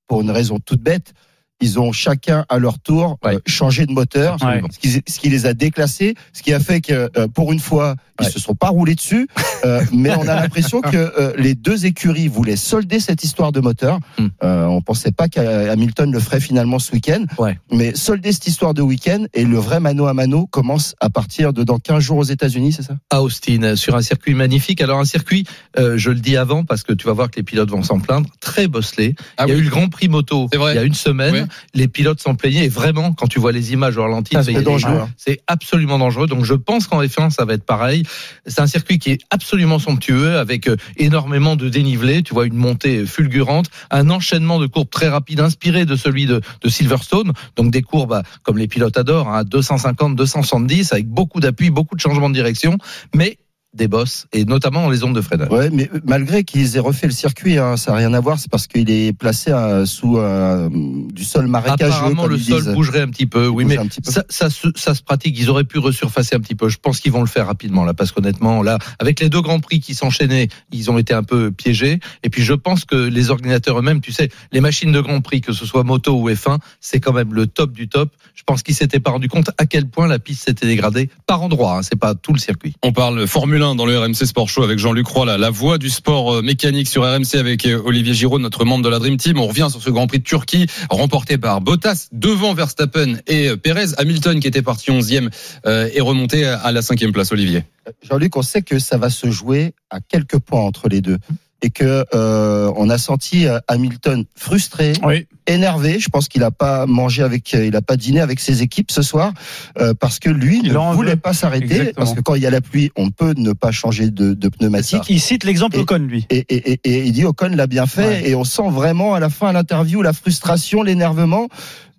pour 0.08 0.22
une 0.22 0.30
raison 0.30 0.60
toute 0.60 0.82
bête. 0.82 1.14
Ils 1.62 1.80
ont 1.80 1.92
chacun 1.94 2.46
à 2.50 2.58
leur 2.60 2.80
tour 2.80 3.18
euh, 3.26 3.40
changé 3.48 3.86
de 3.86 3.92
moteur, 3.94 4.38
Ouais. 4.44 4.62
ce, 4.72 4.78
qui, 4.80 4.90
ce 4.92 5.20
qui 5.20 5.30
les 5.30 5.46
a 5.46 5.54
déclassés, 5.54 6.16
ce 6.34 6.44
qui 6.44 6.54
a 6.54 6.60
fait 6.60 6.82
que 6.82 7.10
euh, 7.18 7.28
pour 7.28 7.54
une 7.54 7.60
fois 7.60 7.96
ils 8.20 8.26
Ouais. 8.26 8.32
se 8.32 8.40
sont 8.40 8.56
pas 8.56 8.70
roulés 8.70 8.96
dessus, 8.96 9.28
euh, 9.66 9.82
mais 9.92 10.10
on 10.16 10.22
a 10.28 10.36
l'impression 10.36 10.80
que 10.80 10.96
euh, 10.96 11.34
les 11.38 11.54
deux 11.54 11.86
écuries 11.86 12.30
voulaient 12.30 12.56
solder 12.56 13.02
cette 13.02 13.26
histoire 13.26 13.52
de 13.52 13.60
moteur. 13.60 14.00
Euh, 14.42 14.64
on 14.66 14.82
pensait 14.82 15.12
pas 15.12 15.28
qu'Hamilton 15.28 16.10
le 16.12 16.20
ferait 16.22 16.40
finalement 16.40 16.80
ce 16.80 16.94
week-end, 16.94 17.26
Ouais. 17.38 17.60
mais 17.72 17.94
solder 17.94 18.32
cette 18.32 18.48
histoire 18.48 18.74
de 18.74 18.82
week-end 18.82 19.26
et 19.34 19.44
le 19.44 19.58
vrai 19.58 19.82
mano 19.82 20.08
à 20.08 20.14
mano 20.14 20.48
commence 20.48 20.96
à 21.02 21.10
partir 21.10 21.52
de 21.52 21.64
dans 21.66 21.78
15 21.78 22.02
jours 22.04 22.18
aux 22.20 22.24
États-Unis, 22.24 22.72
c'est 22.74 22.84
ça? 22.84 22.96
À 23.10 23.22
Austin 23.22 23.64
euh, 23.64 23.76
sur 23.76 23.96
un 23.96 24.02
circuit 24.02 24.34
magnifique. 24.34 24.80
Alors 24.82 25.00
un 25.00 25.06
circuit, 25.06 25.46
euh, 25.78 25.98
je 25.98 26.10
le 26.12 26.20
dis 26.20 26.38
avant 26.38 26.64
parce 26.64 26.84
que 26.84 26.94
tu 26.94 27.08
vas 27.08 27.14
voir 27.14 27.30
que 27.30 27.36
les 27.36 27.44
pilotes 27.44 27.70
vont 27.70 27.84
s'en 27.84 28.00
plaindre, 28.00 28.30
très 28.40 28.68
bosselé. 28.70 29.16
Ah 29.38 29.44
il 29.46 29.50
y 29.50 29.52
a 29.52 29.56
oui. 29.56 29.62
eu 29.62 29.64
le 29.66 29.70
Grand 29.72 29.90
Prix 29.90 30.08
moto 30.08 30.48
il 30.54 30.60
y 30.60 30.78
a 30.78 30.84
une 30.84 30.94
semaine. 30.94 31.45
Les 31.74 31.88
pilotes 31.88 32.22
s'en 32.22 32.36
plaignaient 32.36 32.66
et 32.66 32.70
vraiment, 32.70 33.14
quand 33.14 33.28
tu 33.28 33.40
vois 33.40 33.52
les 33.52 33.74
images 33.74 33.98
au 33.98 34.04
ralenti, 34.04 34.36
c'est 34.42 34.62
dangereux. 34.62 35.02
c'est 35.18 35.42
absolument 35.48 35.98
dangereux. 35.98 36.28
Donc 36.28 36.46
je 36.46 36.54
pense 36.54 36.88
qu'en 36.88 37.02
F1 37.02 37.30
ça 37.30 37.46
va 37.46 37.54
être 37.54 37.66
pareil. 37.66 38.04
C'est 38.46 38.62
un 38.62 38.68
circuit 38.68 39.00
qui 39.00 39.12
est 39.12 39.20
absolument 39.30 39.80
somptueux 39.80 40.38
avec 40.38 40.68
euh, 40.68 40.78
énormément 40.98 41.56
de 41.56 41.70
dénivelé. 41.70 42.24
Tu 42.24 42.34
vois 42.34 42.46
une 42.46 42.56
montée 42.56 43.06
fulgurante, 43.06 43.68
un 43.92 44.10
enchaînement 44.10 44.60
de 44.60 44.68
courbes 44.68 44.90
très 44.90 45.10
rapides 45.10 45.40
inspiré 45.40 45.86
de 45.86 45.96
celui 45.96 46.26
de, 46.26 46.42
de 46.62 46.70
Silverstone. 46.70 47.34
Donc 47.56 47.72
des 47.72 47.82
courbes 47.82 48.06
bah, 48.06 48.24
comme 48.44 48.58
les 48.58 48.68
pilotes 48.68 48.98
adorent, 48.98 49.30
hein, 49.30 49.44
250, 49.44 50.16
270 50.16 50.94
avec 50.94 51.08
beaucoup 51.08 51.40
d'appui, 51.40 51.70
beaucoup 51.70 51.96
de 51.96 52.02
changements 52.02 52.30
de 52.30 52.36
direction, 52.36 52.78
mais 53.14 53.38
des 53.76 53.88
bosses 53.88 54.26
et 54.34 54.46
notamment 54.46 54.84
dans 54.84 54.90
les 54.90 54.98
zones 54.98 55.14
de 55.14 55.22
freinage. 55.22 55.50
Ouais, 55.50 55.70
mais 55.70 55.90
malgré 56.06 56.44
qu'ils 56.44 56.78
aient 56.78 56.80
refait 56.80 57.08
le 57.08 57.14
circuit, 57.14 57.58
hein, 57.58 57.78
ça 57.78 57.92
n'a 57.92 57.98
rien 57.98 58.14
à 58.14 58.20
voir, 58.20 58.40
c'est 58.40 58.50
parce 58.50 58.68
qu'il 58.68 58.90
est 58.90 59.14
placé 59.14 59.52
euh, 59.52 59.86
sous 59.86 60.18
euh, 60.18 60.70
du 60.72 61.24
sol 61.24 61.48
marécageux. 61.48 61.92
Apparemment, 61.92 62.24
comme 62.24 62.32
le 62.32 62.38
ils 62.38 62.44
sol 62.44 62.64
disent. 62.64 62.74
bougerait 62.74 63.02
un 63.02 63.10
petit 63.10 63.26
peu. 63.26 63.48
Oui, 63.48 63.66
mais 63.66 63.78
peu. 63.78 63.88
ça, 64.04 64.24
ça, 64.30 64.50
se, 64.50 64.68
ça 64.76 64.96
se 64.96 65.04
pratique. 65.04 65.38
Ils 65.38 65.50
auraient 65.50 65.66
pu 65.66 65.80
resurfacer 65.80 66.36
un 66.36 66.40
petit 66.40 66.56
peu. 66.56 66.70
Je 66.70 66.78
pense 66.78 67.00
qu'ils 67.00 67.12
vont 67.12 67.22
le 67.22 67.28
faire 67.28 67.48
rapidement 67.48 67.84
là, 67.84 67.94
parce 67.94 68.12
qu'honnêtement, 68.12 68.64
là, 68.64 68.78
avec 69.00 69.20
les 69.20 69.30
deux 69.30 69.42
grands 69.42 69.60
prix 69.60 69.80
qui 69.80 69.94
s'enchaînaient, 69.94 70.48
ils 70.72 70.90
ont 70.90 70.98
été 70.98 71.14
un 71.14 71.24
peu 71.24 71.52
piégés. 71.52 72.00
Et 72.24 72.30
puis, 72.30 72.44
je 72.44 72.54
pense 72.54 72.86
que 72.86 72.96
les 72.96 73.30
organisateurs 73.30 73.80
eux-mêmes, 73.80 74.02
tu 74.02 74.12
sais, 74.12 74.30
les 74.52 74.62
machines 74.62 74.92
de 74.92 75.02
grand 75.02 75.22
prix, 75.22 75.42
que 75.42 75.54
ce 75.54 75.66
soit 75.66 75.84
moto 75.84 76.20
ou 76.20 76.30
F1, 76.30 76.60
c'est 76.80 77.00
quand 77.00 77.14
même 77.14 77.34
le 77.34 77.48
top 77.48 77.74
du 77.74 77.90
top. 77.90 78.12
Je 78.34 78.44
pense 78.44 78.64
qu'ils 78.64 78.76
s'étaient 78.76 79.00
pas 79.00 79.12
rendu 79.12 79.28
compte 79.28 79.52
à 79.58 79.66
quel 79.66 79.88
point 79.88 80.08
la 80.08 80.20
piste 80.20 80.46
s'était 80.46 80.68
dégradée 80.68 81.10
par 81.28 81.42
endroit. 81.42 81.80
Hein, 81.80 81.82
c'est 81.84 82.00
pas 82.00 82.16
tout 82.16 82.34
le 82.34 82.40
circuit. 82.40 82.74
On 82.84 82.94
parle 82.94 83.28
Formule 83.28 83.62
1 83.62 83.65
dans 83.74 83.88
le 83.88 83.98
RMC 83.98 84.26
Sport 84.26 84.48
Show 84.48 84.62
avec 84.62 84.78
Jean-Luc 84.78 85.08
Roy, 85.08 85.38
la, 85.38 85.50
voix 85.50 85.80
du 85.80 85.90
sport 85.90 86.36
euh, 86.36 86.42
mécanique 86.44 86.88
sur 86.88 87.02
RMC 87.02 87.36
avec 87.40 87.66
euh, 87.66 87.82
Olivier 87.84 88.14
Giraud, 88.14 88.38
notre 88.38 88.66
membre 88.66 88.84
de 88.84 88.90
la 88.90 89.00
Dream 89.00 89.18
Team. 89.18 89.40
On 89.40 89.48
revient 89.48 89.68
sur 89.72 89.82
ce 89.82 89.90
Grand 89.90 90.06
Prix 90.06 90.20
de 90.20 90.24
Turquie 90.24 90.68
remporté 90.92 91.40
par 91.40 91.62
Bottas 91.62 92.10
devant 92.12 92.54
Verstappen 92.54 93.16
et 93.26 93.50
euh, 93.50 93.56
Perez. 93.56 93.96
Hamilton 93.98 94.40
qui 94.40 94.48
était 94.48 94.62
parti 94.62 94.92
11e 94.92 95.30
euh, 95.66 95.90
est 95.92 96.02
remonté 96.02 96.46
à 96.46 96.72
la 96.72 96.84
cinquième 96.84 97.12
place. 97.12 97.32
Olivier. 97.32 97.64
Jean-Luc, 98.04 98.36
on 98.36 98.44
sait 98.44 98.62
que 98.62 98.78
ça 98.78 98.98
va 98.98 99.10
se 99.10 99.32
jouer 99.32 99.74
à 99.90 100.00
quelques 100.02 100.38
points 100.38 100.62
entre 100.62 100.88
les 100.90 101.02
deux. 101.02 101.18
Et 101.62 101.70
que 101.70 102.06
euh, 102.14 102.72
on 102.76 102.90
a 102.90 102.98
senti 102.98 103.48
euh, 103.48 103.60
Hamilton 103.68 104.26
frustré, 104.36 104.94
Oui. 105.04 105.26
énervé. 105.48 106.00
Je 106.00 106.10
pense 106.10 106.28
qu'il 106.28 106.44
a 106.44 106.52
pas 106.52 106.86
mangé 106.86 107.24
avec, 107.24 107.54
euh, 107.56 107.66
il 107.66 107.76
a 107.76 107.82
pas 107.82 107.96
dîné 107.98 108.20
avec 108.20 108.40
ses 108.40 108.62
équipes 108.62 108.92
ce 108.92 109.02
soir 109.02 109.34
euh, 109.80 109.94
parce 110.00 110.20
que 110.20 110.30
lui 110.30 110.60
Il 110.64 110.74
ne 110.74 110.94
voulait 110.94 111.16
pas 111.16 111.34
s'arrêter 111.34 111.94
parce 111.96 112.14
que 112.14 112.20
quand 112.22 112.36
il 112.36 112.42
y 112.44 112.46
a 112.46 112.50
la 112.52 112.62
pluie, 112.62 112.92
on 112.96 113.10
peut 113.10 113.34
ne 113.38 113.54
pas 113.54 113.72
changer 113.72 114.12
de, 114.12 114.34
de 114.34 114.50
pneumatique. 114.50 115.04
Il 115.10 115.20
cite 115.22 115.44
l'exemple 115.44 115.80
Ocon, 115.80 115.98
lui. 116.00 116.26
Et, 116.30 116.46
et, 116.50 116.72
et, 116.74 116.80
et 116.84 117.04
il 117.06 117.12
dit 117.14 117.26
Ocon 117.26 117.50
l'a 117.56 117.68
bien 117.68 117.86
fait 117.88 118.06
Ouais. 118.08 118.30
et 118.30 118.36
on 118.36 118.44
sent 118.44 118.70
vraiment 118.70 119.14
à 119.16 119.20
la 119.20 119.30
fin 119.30 119.48
à 119.48 119.54
l'interview 119.54 120.02
la 120.02 120.14
frustration, 120.14 120.84
l'énervement. 120.84 121.48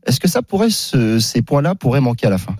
Est-ce 0.06 0.20
que 0.20 0.28
ça 0.28 0.42
pourrait, 0.42 0.70
ce- 0.70 1.18
ces 1.18 1.42
points-là 1.42 1.74
pourraient 1.74 2.00
manquer 2.00 2.28
à 2.28 2.30
la 2.30 2.38
fin? 2.38 2.54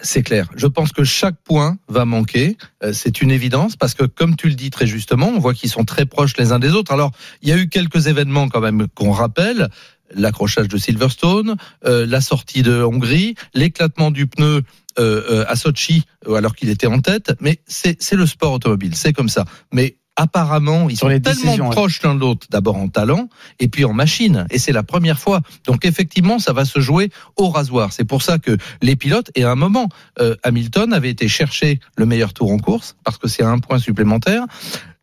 C'est 0.00 0.22
clair. 0.22 0.48
Je 0.54 0.66
pense 0.66 0.92
que 0.92 1.02
chaque 1.02 1.42
point 1.42 1.76
va 1.88 2.04
manquer. 2.04 2.56
Euh, 2.84 2.92
C'est 2.92 3.20
une 3.20 3.30
évidence 3.32 3.76
parce 3.76 3.94
que, 3.94 4.04
comme 4.04 4.36
tu 4.36 4.48
le 4.48 4.54
dis 4.54 4.70
très 4.70 4.86
justement, 4.86 5.28
on 5.28 5.40
voit 5.40 5.54
qu'ils 5.54 5.70
sont 5.70 5.84
très 5.84 6.06
proches 6.06 6.36
les 6.36 6.52
uns 6.52 6.60
des 6.60 6.70
autres. 6.70 6.92
Alors, 6.92 7.10
il 7.42 7.48
y 7.48 7.52
a 7.52 7.56
eu 7.56 7.68
quelques 7.68 8.06
événements 8.06 8.48
quand 8.48 8.60
même 8.60 8.86
qu'on 8.94 9.10
rappelle. 9.10 9.68
L'accrochage 10.14 10.68
de 10.68 10.78
Silverstone, 10.78 11.56
euh, 11.84 12.06
la 12.06 12.20
sortie 12.20 12.62
de 12.62 12.82
Hongrie, 12.82 13.34
l'éclatement 13.54 14.10
du 14.10 14.26
pneu 14.26 14.62
euh, 14.98 15.22
euh, 15.30 15.44
à 15.46 15.54
Sochi 15.54 16.04
euh, 16.26 16.34
alors 16.34 16.56
qu'il 16.56 16.70
était 16.70 16.86
en 16.86 17.00
tête. 17.00 17.32
Mais 17.40 17.60
c'est 17.66 18.00
c'est 18.02 18.16
le 18.16 18.26
sport 18.26 18.52
automobile, 18.52 18.94
c'est 18.96 19.12
comme 19.12 19.28
ça. 19.28 19.44
Mais 19.72 19.96
apparemment, 20.18 20.90
ils 20.90 20.96
Sur 20.96 21.06
sont 21.06 21.08
les 21.08 21.22
tellement 21.22 21.70
proches 21.70 22.02
l'un 22.02 22.14
de 22.14 22.20
l'autre, 22.20 22.48
d'abord 22.50 22.76
en 22.76 22.88
talent 22.88 23.28
et 23.60 23.68
puis 23.68 23.84
en 23.84 23.92
machine. 23.92 24.46
Et 24.50 24.58
c'est 24.58 24.72
la 24.72 24.82
première 24.82 25.18
fois. 25.18 25.40
Donc 25.64 25.86
effectivement, 25.86 26.38
ça 26.40 26.52
va 26.52 26.64
se 26.64 26.80
jouer 26.80 27.10
au 27.36 27.48
rasoir. 27.48 27.92
C'est 27.92 28.04
pour 28.04 28.22
ça 28.22 28.38
que 28.38 28.56
les 28.82 28.96
pilotes, 28.96 29.30
et 29.36 29.44
à 29.44 29.50
un 29.50 29.54
moment, 29.54 29.88
euh, 30.20 30.34
Hamilton 30.42 30.92
avait 30.92 31.10
été 31.10 31.28
chercher 31.28 31.78
le 31.96 32.04
meilleur 32.04 32.32
tour 32.34 32.50
en 32.50 32.58
course, 32.58 32.96
parce 33.04 33.16
que 33.16 33.28
c'est 33.28 33.44
un 33.44 33.60
point 33.60 33.78
supplémentaire. 33.78 34.44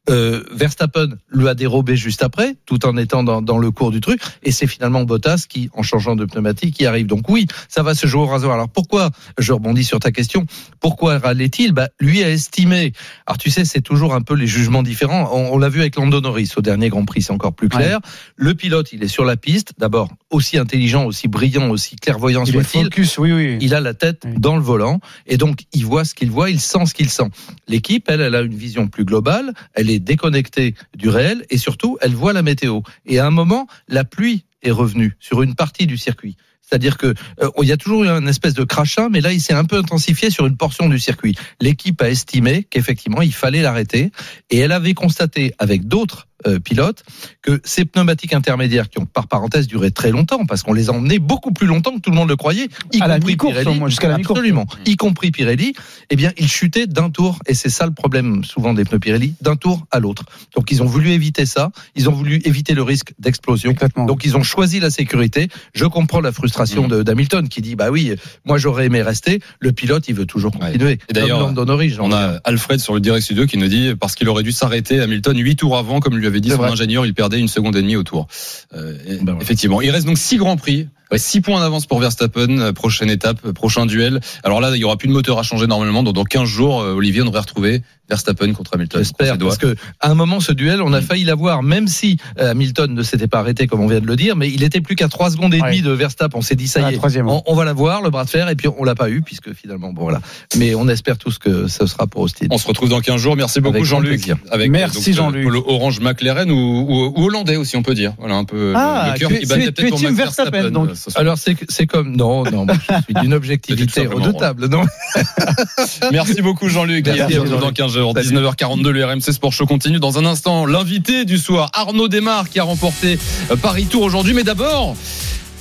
Euh, 0.10 0.44
Verstappen 0.52 1.10
lui 1.32 1.48
a 1.48 1.56
dérobé 1.56 1.96
juste 1.96 2.22
après, 2.24 2.56
tout 2.66 2.86
en 2.86 2.96
étant 2.98 3.24
dans, 3.24 3.42
dans 3.42 3.58
le 3.58 3.72
cours 3.72 3.92
du 3.92 4.02
truc, 4.02 4.22
et 4.44 4.52
c'est 4.52 4.68
finalement 4.68 5.04
Bottas 5.04 5.46
qui, 5.50 5.70
en 5.74 5.82
changeant 5.84 6.16
de 6.16 6.26
pneumatique, 6.26 6.80
y 6.80 6.86
arrive. 6.86 7.08
Donc 7.08 7.28
oui, 7.30 7.48
ça 7.70 7.82
va 7.84 7.96
se 7.96 8.06
jouer 8.08 8.22
au 8.22 8.26
rasoir. 8.28 8.54
Alors 8.54 8.70
pourquoi, 8.70 9.10
je 9.40 9.52
rebondis 9.54 9.84
sur 9.84 10.00
ta 10.00 10.12
question, 10.12 10.46
pourquoi 10.80 11.18
râlait-il? 11.18 11.72
Bah, 11.72 11.90
Lui 12.00 12.24
a 12.24 12.30
estimé, 12.30 12.94
alors 13.26 13.38
tu 13.38 13.50
sais, 13.50 13.66
c'est 13.66 13.82
toujours 13.82 14.14
un 14.14 14.22
peu 14.22 14.36
les 14.36 14.48
jugements 14.48 14.84
différents, 14.84 15.30
on, 15.34 15.54
on 15.54 15.58
l'a 15.58 15.70
vu 15.70 15.80
avec 15.82 15.96
Lando 15.96 16.22
Norris 16.22 16.52
au 16.58 16.62
dernier 16.62 16.90
Grand 16.90 17.06
Prix, 17.06 17.24
c'est 17.24 17.34
encore 17.34 17.54
plus 17.54 17.70
clair. 17.70 18.00
Le 18.36 18.54
pilote, 18.54 18.94
il 18.94 19.04
est 19.04 19.08
sur 19.08 19.26
la 19.26 19.38
piste, 19.38 19.74
d'abord 19.78 20.10
aussi 20.30 20.58
intelligent, 20.58 21.06
aussi 21.06 21.28
brillant, 21.28 21.70
aussi 21.70 21.96
clairvoyant 21.96 22.46
soit-il, 22.46 22.84
focus, 22.84 23.18
oui, 23.18 23.32
oui. 23.32 23.58
il 23.62 23.74
a 23.74 23.80
la 23.80 23.94
tête 23.94 24.24
Oui. 24.26 24.34
dans 24.38 24.56
le 24.56 24.62
volant 24.62 25.00
et 25.28 25.38
donc 25.38 25.62
il 25.74 25.86
voit 25.86 26.06
ce 26.06 26.14
qu'il 26.14 26.30
voit, 26.30 26.50
il 26.50 26.60
sent 26.60 26.86
ce 26.86 26.94
qu'il 26.94 27.10
sent. 27.10 27.30
L'équipe, 27.68 28.06
elle, 28.10 28.22
elle 28.22 28.36
a 28.36 28.42
une 28.42 28.56
vision 28.56 28.88
plus 28.88 29.06
globale, 29.06 29.54
elle 29.74 29.90
est 29.90 29.95
déconnectée 30.00 30.76
du 30.96 31.10
réel 31.10 31.46
et 31.50 31.58
surtout, 31.58 31.98
elle 32.02 32.14
voit 32.14 32.34
la 32.34 32.42
météo. 32.42 32.82
Et 33.06 33.20
à 33.20 33.28
un 33.28 33.32
moment, 33.32 33.68
la 33.88 34.04
pluie 34.04 34.46
est 34.62 34.72
revenue 34.72 35.16
sur 35.20 35.42
une 35.42 35.56
partie 35.56 35.88
du 35.88 35.98
circuit. 35.98 36.38
C'est-à-dire 36.68 36.98
que 36.98 37.14
euh, 37.42 37.50
y 37.62 37.72
a 37.72 37.78
toujours 37.78 38.04
eu 38.04 38.08
un 38.08 38.26
espèce 38.26 38.56
de 38.56 38.64
crachin, 38.64 39.10
mais 39.10 39.22
là, 39.22 39.32
il 39.32 39.42
s'est 39.42 39.54
un 39.54 39.66
peu 39.66 39.78
intensifié 39.78 40.32
sur 40.32 40.48
une 40.48 40.58
portion 40.58 40.90
du 40.90 40.98
circuit. 40.98 41.36
L'équipe 41.62 42.02
a 42.02 42.10
estimé 42.10 42.64
qu'effectivement, 42.64 43.22
il 43.22 43.34
fallait 43.34 43.62
l'arrêter, 43.62 44.12
et 44.50 44.58
elle 44.58 44.72
avait 44.72 44.96
constaté 44.96 45.54
avec 45.60 45.88
d'autres 45.88 46.28
euh, 46.48 46.60
pilotes 46.60 47.04
que 47.42 47.60
ces 47.64 47.86
pneumatiques 47.86 48.34
intermédiaires, 48.34 48.90
qui 48.90 49.00
ont 49.00 49.06
par 49.06 49.28
parenthèse 49.28 49.68
duré 49.68 49.92
très 49.92 50.12
longtemps, 50.12 50.46
parce 50.46 50.64
qu'on 50.64 50.74
les 50.74 50.90
a 50.90 50.94
emmenés 50.94 51.20
beaucoup 51.20 51.52
plus 51.52 51.68
longtemps 51.68 51.96
que 51.96 52.02
tout 52.02 52.10
le 52.12 52.16
monde 52.16 52.30
le 52.30 52.36
croyait, 52.36 52.70
y 52.94 53.02
À 53.02 53.08
compris 53.20 53.36
Pirelli, 53.36 53.82
jusqu'à 53.88 54.10
la 54.10 54.16
absolument, 54.16 54.66
y 54.86 54.96
compris 54.96 55.32
Pirelli, 55.32 55.74
eh 56.10 56.16
bien, 56.16 56.32
ils 56.38 56.50
chutaient 56.50 56.88
d'un 56.88 57.10
tour, 57.10 57.40
et 57.48 57.54
c'est 57.54 57.70
ça 57.70 57.86
le 57.86 57.94
problème 57.94 58.44
souvent 58.44 58.74
des 58.74 58.84
pneus 58.86 59.00
Pirelli, 59.00 59.36
d'un 59.42 59.56
tour 59.56 59.86
à 59.92 60.00
l'autre. 60.00 60.24
Donc, 60.56 60.72
ils 60.72 60.84
ont 60.84 60.86
voulu 60.86 61.12
éviter 61.12 61.46
ça, 61.46 61.72
ils 61.96 62.10
ont 62.10 62.14
voulu 62.14 62.42
éviter 62.46 62.74
le 62.74 62.84
risque 62.84 63.14
d'explosion. 63.20 63.74
Donc 64.08 64.26
ils 64.26 64.38
ont 64.38 64.44
choisi 64.44 64.80
la 64.80 64.90
sécurité. 64.90 65.48
Je 65.74 65.86
comprends 65.86 66.22
la 66.22 66.32
frustration 66.32 66.86
Mm. 66.86 66.90
de 66.90 67.04
d'Hamilton 67.04 67.48
qui 67.48 67.62
dit 67.62 67.76
bah 67.76 67.90
oui, 67.92 68.14
moi 68.46 68.58
j'aurais 68.58 68.86
aimé 68.86 69.02
rester. 69.02 69.40
Le 69.60 69.72
pilote 69.72 70.08
il 70.08 70.16
veut 70.16 70.26
toujours 70.26 70.52
continuer. 70.52 71.00
D'ailleurs, 71.12 71.54
On 72.00 72.12
a. 72.12 72.40
Alfred 72.44 72.80
sur 72.80 72.94
le 72.94 73.00
direct 73.00 73.24
studio 73.24 73.46
qui 73.46 73.58
nous 73.58 73.68
dit 73.68 73.94
parce 74.00 74.16
qu'il 74.16 74.28
aurait 74.30 74.44
dû 74.44 74.52
s'arrêter 74.52 75.00
Hamilton 75.00 75.38
8 75.38 75.56
tours 75.56 75.78
avant, 75.78 76.00
comme 76.00 76.18
lui 76.18 76.25
avait 76.28 76.42
dit 76.42 76.50
son 76.52 76.64
ingénieur, 76.64 77.06
il 77.06 77.14
perdait 77.14 77.40
une 77.40 77.48
seconde 77.48 77.76
et 77.76 77.82
demie 77.82 77.96
au 77.96 78.04
tour. 78.04 78.28
Euh, 78.74 78.98
Ben 79.08 79.20
voilà. 79.24 79.42
Effectivement, 79.42 79.82
il 79.82 79.90
reste 79.90 80.06
donc 80.06 80.18
six 80.18 80.38
grands 80.38 80.58
prix. 80.58 80.88
6 81.16 81.42
points 81.42 81.60
d'avance 81.60 81.86
pour 81.86 82.00
Verstappen, 82.00 82.60
euh, 82.60 82.74
prochaine 82.74 83.10
étape, 83.10 83.38
euh, 83.46 83.54
prochain 83.54 83.86
duel. 83.86 84.20
Alors 84.44 84.62
là, 84.62 84.72
il 84.74 84.80
y 84.80 84.84
aura 84.84 84.98
plus 84.98 85.08
de 85.08 85.14
moteur 85.14 85.38
à 85.40 85.44
changer 85.44 85.68
normalement. 85.68 86.04
Donc 86.04 86.16
dans 86.16 86.24
15 86.24 86.48
jours, 86.48 86.82
euh, 86.82 86.94
Olivier, 86.94 87.22
on 87.22 87.26
devrait 87.26 87.42
retrouver 87.42 87.82
Verstappen 88.10 88.54
contre 88.54 88.76
Hamilton. 88.76 89.02
J'espère 89.02 89.38
parce 89.40 89.58
que 89.58 89.76
à 90.00 90.12
un 90.12 90.14
moment 90.14 90.40
ce 90.40 90.52
duel 90.52 90.80
on 90.84 90.94
a 90.94 91.02
failli 91.02 91.24
l'avoir 91.24 91.64
même 91.64 91.88
si 91.88 92.18
Hamilton 92.38 92.94
ne 92.94 93.02
s'était 93.02 93.28
pas 93.28 93.40
arrêté 93.40 93.66
comme 93.66 93.80
on 93.82 93.88
vient 93.88 94.00
de 94.00 94.06
le 94.06 94.16
dire 94.16 94.36
mais 94.36 94.48
il 94.52 94.62
était 94.62 94.80
plus 94.80 94.96
qu'à 94.96 95.08
3 95.08 95.32
secondes 95.32 95.56
et 95.56 95.58
demie 95.60 95.78
Ouais. 95.78 95.82
de 95.82 95.90
Verstappen 95.90 96.38
on 96.38 96.44
s'est 96.44 96.54
dit 96.56 96.68
ça 96.68 96.82
y 96.92 96.94
est 96.94 96.98
troisième, 96.98 97.28
on, 97.28 97.42
on 97.48 97.56
va 97.56 97.66
l'avoir 97.66 98.04
le 98.04 98.12
bras 98.12 98.24
de 98.24 98.30
fer 98.30 98.48
et 98.48 98.56
puis 98.56 98.68
on 98.78 98.84
l'a 98.84 98.94
pas 98.94 99.10
eu 99.10 99.24
puisque 99.24 99.54
finalement 99.56 99.92
bon 99.92 100.04
voilà 100.04 100.22
mais 100.56 100.76
on 100.76 100.88
espère 100.88 101.18
tous 101.18 101.40
que 101.40 101.66
ce 101.68 101.88
sera 101.88 102.06
pour 102.06 102.22
Austin 102.22 102.46
On 102.52 102.60
se 102.60 102.68
retrouve 102.68 102.90
dans 102.90 103.00
15 103.02 103.20
jours. 103.20 103.36
Merci 103.36 103.60
beaucoup 103.60 103.84
Jean-Luc. 103.84 104.32
Avec 104.52 104.70
Merci, 104.70 105.14
Jean-Luc. 105.14 105.50
Le 105.50 105.58
Orange 105.66 106.00
McLaren 106.00 106.52
ou, 106.52 106.56
ou, 106.56 107.14
ou 107.20 107.26
hollandais 107.26 107.56
aussi 107.56 107.76
on 107.76 107.82
peut 107.82 107.96
dire. 107.96 108.14
Voilà 108.20 108.36
un 108.36 108.44
peu 108.46 108.74
Ah, 108.76 109.14
le 109.16 109.20
cœur 109.20 109.32
qui 109.32 109.48
battait 109.48 109.72
peut-être 109.72 109.90
pour 109.90 110.02
Max 110.04 110.16
Verstappen, 110.16 110.70
donc. 110.70 110.92
Alors 111.16 111.38
c'est 111.38 111.88
comme 111.88 112.16
non 112.16 112.44
non 112.44 112.66
moi, 112.66 112.76
je 112.76 113.04
suis 113.04 113.14
d'une 113.22 113.34
objectivité 113.34 114.08
redoutable 114.08 114.68
non 114.68 114.86
Merci 116.12 116.42
beaucoup 116.42 116.70
Jean-Luc. 116.70 117.06
Dans 117.06 117.16
Jean-Luc. 117.16 117.74
15 117.74 117.94
jours. 117.94 118.14
19h42, 118.14 118.90
le 118.90 119.06
RMC 119.06 119.22
Sport 119.32 119.54
Show 119.54 119.66
continue. 119.66 120.00
Dans 120.00 120.18
un 120.18 120.26
instant, 120.26 120.66
l'invité 120.66 121.26
du 121.26 121.38
soir, 121.38 121.70
Arnaud 121.74 122.08
Desmar, 122.08 122.50
qui 122.50 122.60
a 122.60 122.64
remporté 122.64 123.20
euh, 123.52 123.56
Paris 123.56 123.86
Tour 123.86 124.04
aujourd'hui. 124.04 124.34
Mais 124.34 124.44
d'abord, 124.44 124.96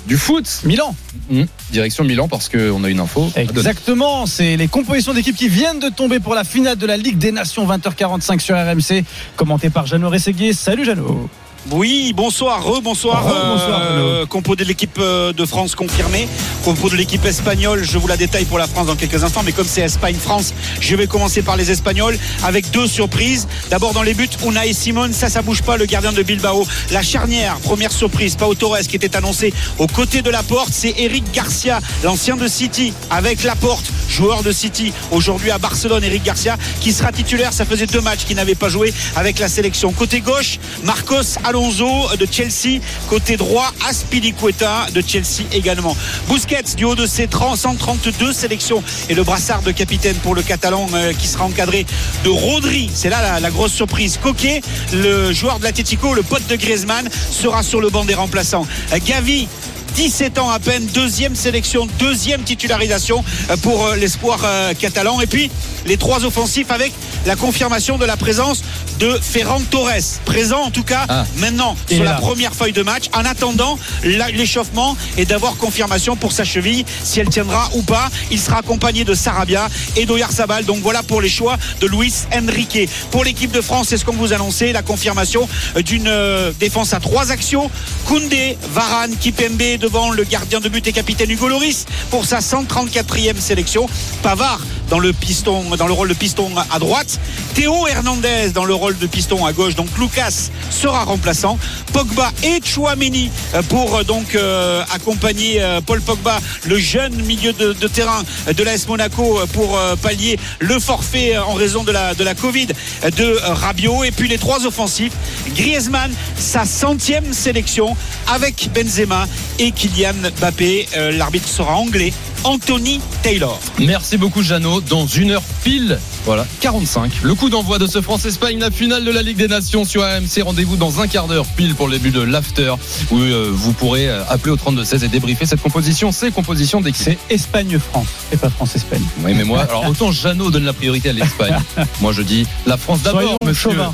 du 0.06 0.16
foot. 0.16 0.62
Milan. 0.64 0.94
Hum, 1.30 1.46
Direction 1.70 2.04
Milan 2.04 2.28
parce 2.28 2.48
qu'on 2.48 2.84
a 2.84 2.90
une 2.90 3.00
info. 3.00 3.30
Exactement, 3.36 4.26
c'est 4.26 4.56
les 4.56 4.68
compositions 4.68 5.14
d'équipes 5.14 5.36
qui 5.36 5.48
viennent 5.48 5.80
de 5.80 5.88
tomber 5.88 6.20
pour 6.20 6.34
la 6.34 6.44
finale 6.44 6.76
de 6.76 6.86
la 6.86 6.96
Ligue 6.96 7.18
des 7.18 7.32
Nations 7.32 7.66
20h45 7.66 8.40
sur 8.40 8.56
RMC, 8.56 9.04
commenté 9.36 9.70
par 9.70 9.86
Jeannot 9.86 10.10
Rességuier. 10.10 10.52
Salut 10.52 10.84
Jeannot. 10.84 11.28
Oui, 11.70 12.12
bonsoir, 12.14 12.62
rebonsoir. 12.62 13.24
Rebonsoir, 13.24 13.80
euh, 13.82 14.26
compo 14.26 14.54
de 14.54 14.64
l'équipe 14.64 14.98
euh, 14.98 15.32
de 15.32 15.46
France 15.46 15.74
confirmée. 15.74 16.28
Compo 16.62 16.90
de 16.90 16.96
l'équipe 16.96 17.24
espagnole, 17.24 17.82
je 17.82 17.96
vous 17.96 18.06
la 18.06 18.18
détaille 18.18 18.44
pour 18.44 18.58
la 18.58 18.66
France 18.66 18.86
dans 18.86 18.96
quelques 18.96 19.24
instants. 19.24 19.42
Mais 19.42 19.52
comme 19.52 19.66
c'est 19.66 19.80
Espagne-France, 19.80 20.52
je 20.80 20.94
vais 20.94 21.06
commencer 21.06 21.40
par 21.40 21.56
les 21.56 21.70
Espagnols 21.70 22.18
avec 22.42 22.70
deux 22.70 22.86
surprises. 22.86 23.48
D'abord 23.70 23.94
dans 23.94 24.02
les 24.02 24.12
buts, 24.12 24.28
Unai 24.44 24.74
Simon, 24.74 25.08
ça, 25.12 25.30
ça 25.30 25.40
bouge 25.40 25.62
pas, 25.62 25.78
le 25.78 25.86
gardien 25.86 26.12
de 26.12 26.22
Bilbao. 26.22 26.66
La 26.90 27.02
charnière, 27.02 27.56
première 27.60 27.92
surprise, 27.92 28.36
Pau 28.36 28.54
Torres 28.54 28.80
qui 28.86 28.96
était 28.96 29.16
annoncé 29.16 29.54
aux 29.78 29.86
côtés 29.86 30.20
de 30.20 30.30
la 30.30 30.42
porte, 30.42 30.70
c'est 30.70 30.94
Eric 30.98 31.24
Garcia, 31.32 31.80
l'ancien 32.02 32.36
de 32.36 32.46
City, 32.46 32.92
avec 33.08 33.42
la 33.42 33.56
porte, 33.56 33.86
joueur 34.10 34.42
de 34.42 34.52
City, 34.52 34.92
aujourd'hui 35.10 35.50
à 35.50 35.56
Barcelone, 35.56 36.04
Eric 36.04 36.24
Garcia, 36.24 36.58
qui 36.80 36.92
sera 36.92 37.10
titulaire. 37.10 37.54
Ça 37.54 37.64
faisait 37.64 37.86
deux 37.86 38.02
matchs 38.02 38.26
qu'il 38.26 38.36
n'avait 38.36 38.54
pas 38.54 38.68
joué 38.68 38.92
avec 39.16 39.38
la 39.38 39.48
sélection. 39.48 39.92
Côté 39.92 40.20
gauche, 40.20 40.58
Marcos 40.82 41.38
Alonso 41.54 42.08
de 42.18 42.26
Chelsea. 42.28 42.80
Côté 43.08 43.36
droit, 43.36 43.72
Aspilicueta 43.88 44.86
de 44.92 45.00
Chelsea 45.06 45.44
également. 45.52 45.96
Busquets, 46.28 46.74
du 46.76 46.84
haut 46.84 46.96
de 46.96 47.06
ses 47.06 47.28
30, 47.28 47.56
132 47.56 48.32
sélections 48.32 48.82
et 49.08 49.14
le 49.14 49.22
brassard 49.22 49.62
de 49.62 49.70
capitaine 49.70 50.16
pour 50.16 50.34
le 50.34 50.42
Catalan 50.42 50.88
euh, 50.94 51.12
qui 51.12 51.28
sera 51.28 51.44
encadré 51.44 51.86
de 52.24 52.28
Rodri. 52.28 52.90
C'est 52.92 53.08
là 53.08 53.38
la, 53.38 53.50
grosse 53.50 53.72
surprise. 53.72 54.18
Coquet, 54.20 54.62
le 54.94 55.32
joueur 55.32 55.60
de 55.60 55.64
l'Atletico, 55.64 56.12
le 56.12 56.24
pote 56.24 56.44
de 56.48 56.56
Griezmann, 56.56 57.08
sera 57.30 57.62
sur 57.62 57.80
le 57.80 57.88
banc 57.88 58.04
des 58.04 58.14
remplaçants. 58.14 58.66
Euh, 58.92 58.98
Gavi, 59.06 59.46
17 59.94 60.38
ans 60.40 60.50
à 60.50 60.58
peine, 60.58 60.84
deuxième 60.86 61.36
sélection, 61.36 61.86
deuxième 62.00 62.42
titularisation 62.42 63.24
euh, 63.50 63.56
pour 63.58 63.86
euh, 63.86 63.96
l'espoir 63.96 64.40
euh, 64.44 64.74
catalan. 64.74 65.20
Et 65.20 65.26
puis 65.26 65.50
les 65.86 65.96
trois 65.96 66.24
offensifs 66.24 66.70
avec 66.72 66.92
la 67.26 67.36
confirmation 67.36 67.96
de 67.96 68.04
la 68.04 68.16
présence 68.16 68.62
de 68.98 69.18
Ferran 69.20 69.60
Torres, 69.70 69.90
présent 70.24 70.62
en 70.62 70.70
tout 70.70 70.82
cas 70.82 71.06
Ah. 71.08 71.24
maintenant 71.36 71.76
sur 71.88 72.02
la 72.02 72.12
là. 72.12 72.16
première 72.16 72.54
feuille 72.54 72.72
de 72.72 72.82
match, 72.82 73.04
en 73.12 73.24
attendant 73.24 73.78
l'échauffement 74.02 74.96
et 75.16 75.24
d'avoir 75.24 75.56
confirmation 75.56 76.16
pour 76.16 76.32
sa 76.32 76.44
cheville, 76.44 76.84
si 77.02 77.20
elle 77.20 77.28
tiendra 77.28 77.70
ou 77.74 77.82
pas. 77.82 78.10
Il 78.30 78.40
sera 78.40 78.58
accompagné 78.58 79.04
de 79.04 79.14
Sarabia 79.14 79.68
et 79.96 80.06
d'Oyarzabal. 80.06 80.64
Donc 80.64 80.78
voilà 80.82 81.02
pour 81.02 81.20
les 81.20 81.28
choix 81.28 81.56
de 81.80 81.86
Luis 81.86 82.12
Enrique. 82.34 82.88
Pour 83.10 83.24
l'équipe 83.24 83.52
de 83.52 83.60
France, 83.60 83.88
c'est 83.90 83.96
ce 83.96 84.04
qu'on 84.04 84.12
vous 84.12 84.32
annonçait, 84.32 84.72
la 84.72 84.82
confirmation 84.82 85.48
d'une 85.84 86.10
défense 86.58 86.92
à 86.94 87.00
trois 87.00 87.30
actions. 87.30 87.70
Koundé, 88.06 88.56
Varane, 88.72 89.16
Kipembe 89.16 89.62
devant 89.84 90.12
le 90.12 90.24
gardien 90.24 90.60
de 90.60 90.70
but 90.70 90.86
et 90.86 90.92
capitaine 90.92 91.30
Hugo 91.30 91.46
Loris 91.46 91.84
pour 92.10 92.24
sa 92.24 92.38
134e 92.38 93.38
sélection. 93.38 93.86
Pavard 94.22 94.60
dans 94.88 94.98
le 94.98 95.12
piston, 95.12 95.62
dans 95.76 95.86
le 95.86 95.92
rôle 95.92 96.08
de 96.08 96.14
piston 96.14 96.50
à 96.70 96.78
droite. 96.78 97.20
Théo 97.54 97.86
Hernandez 97.86 98.50
dans 98.54 98.64
le 98.64 98.74
rôle 98.74 98.96
de 98.96 99.06
piston 99.06 99.44
à 99.44 99.52
gauche. 99.52 99.74
Donc 99.74 99.88
Lucas 99.98 100.48
sera 100.70 101.04
remplaçant. 101.04 101.58
Pogba 101.92 102.32
et 102.42 102.60
Chouameni 102.64 103.30
euh, 103.54 103.62
pour 103.62 103.96
euh, 103.96 104.04
donc 104.04 104.34
euh, 104.34 104.82
accompagner 104.94 105.62
Paul 105.86 106.00
Pogba, 106.00 106.38
le 106.64 106.78
jeune 106.78 107.14
milieu 107.22 107.52
de, 107.52 107.72
terrain 107.88 108.22
de 108.46 108.62
l'AS 108.62 108.88
Monaco 108.88 109.40
pour 109.52 109.78
pallier 110.02 110.38
le 110.60 110.78
forfait 110.78 111.36
en 111.36 111.54
raison 111.54 111.84
de 111.84 111.92
la, 111.92 112.14
de 112.14 112.24
la 112.24 112.34
Covid 112.34 112.68
de 113.16 113.38
Rabiot. 113.42 114.04
Et 114.04 114.10
puis 114.10 114.28
les 114.28 114.38
trois 114.38 114.64
offensifs, 114.64 115.12
Griezmann, 115.54 116.12
sa 116.38 116.64
centième 116.64 117.32
sélection 117.32 117.96
avec 118.26 118.70
Benzema 118.74 119.26
et 119.58 119.70
Kylian 119.74 120.14
Mbappé. 120.38 120.86
Euh, 120.96 121.12
L'arbitre 121.12 121.48
sera 121.48 121.74
anglais, 121.76 122.12
Anthony 122.44 123.00
Taylor. 123.22 123.58
Merci 123.78 124.16
beaucoup 124.16 124.42
Jeannot. 124.42 124.80
Dans 124.82 125.06
une 125.06 125.30
heure 125.32 125.42
pile, 125.62 125.98
voilà, 126.24 126.46
45. 126.60 127.12
Le 127.22 127.34
coup 127.34 127.48
d'envoi 127.48 127.78
de 127.78 127.86
ce 127.86 128.00
France-Espagne, 128.00 128.58
la 128.58 128.70
finale 128.70 129.04
de 129.04 129.10
la 129.10 129.22
Ligue 129.22 129.36
des 129.36 129.48
Nations 129.48 129.84
sur 129.84 130.02
AMC. 130.02 130.42
Rendez-vous 130.44 130.76
dans 130.76 131.00
un 131.00 131.06
quart 131.06 131.26
d'heure 131.26 131.46
pile 131.56 131.74
pour 131.74 131.88
le 131.88 131.94
début 131.94 132.10
de 132.10 132.20
l'after 132.20 132.74
où 133.10 133.18
euh, 133.18 133.50
vous 133.52 133.72
pourrez 133.72 134.08
euh, 134.08 134.22
appeler 134.28 134.52
au 134.52 134.56
32-16 134.56 135.04
et 135.04 135.08
débriefer 135.08 135.46
cette 135.46 135.62
composition. 135.62 136.12
C'est 136.12 136.30
composition 136.30 136.80
d'équipe. 136.80 137.02
C'est 137.04 137.18
Espagne-France 137.30 138.06
et 138.32 138.36
pas 138.36 138.50
France-Espagne. 138.50 139.02
Oui, 139.22 139.32
mais 139.34 139.44
moi, 139.44 139.62
alors 139.62 139.86
autant 139.88 140.12
Jeannot 140.12 140.50
donne 140.50 140.64
la 140.64 140.72
priorité 140.72 141.10
à 141.10 141.12
l'Espagne. 141.12 141.56
moi, 142.00 142.12
je 142.12 142.22
dis 142.22 142.46
la 142.66 142.76
France 142.76 143.02
d'abord, 143.02 143.36
monsieur. 143.44 143.70
chauvins. 143.70 143.92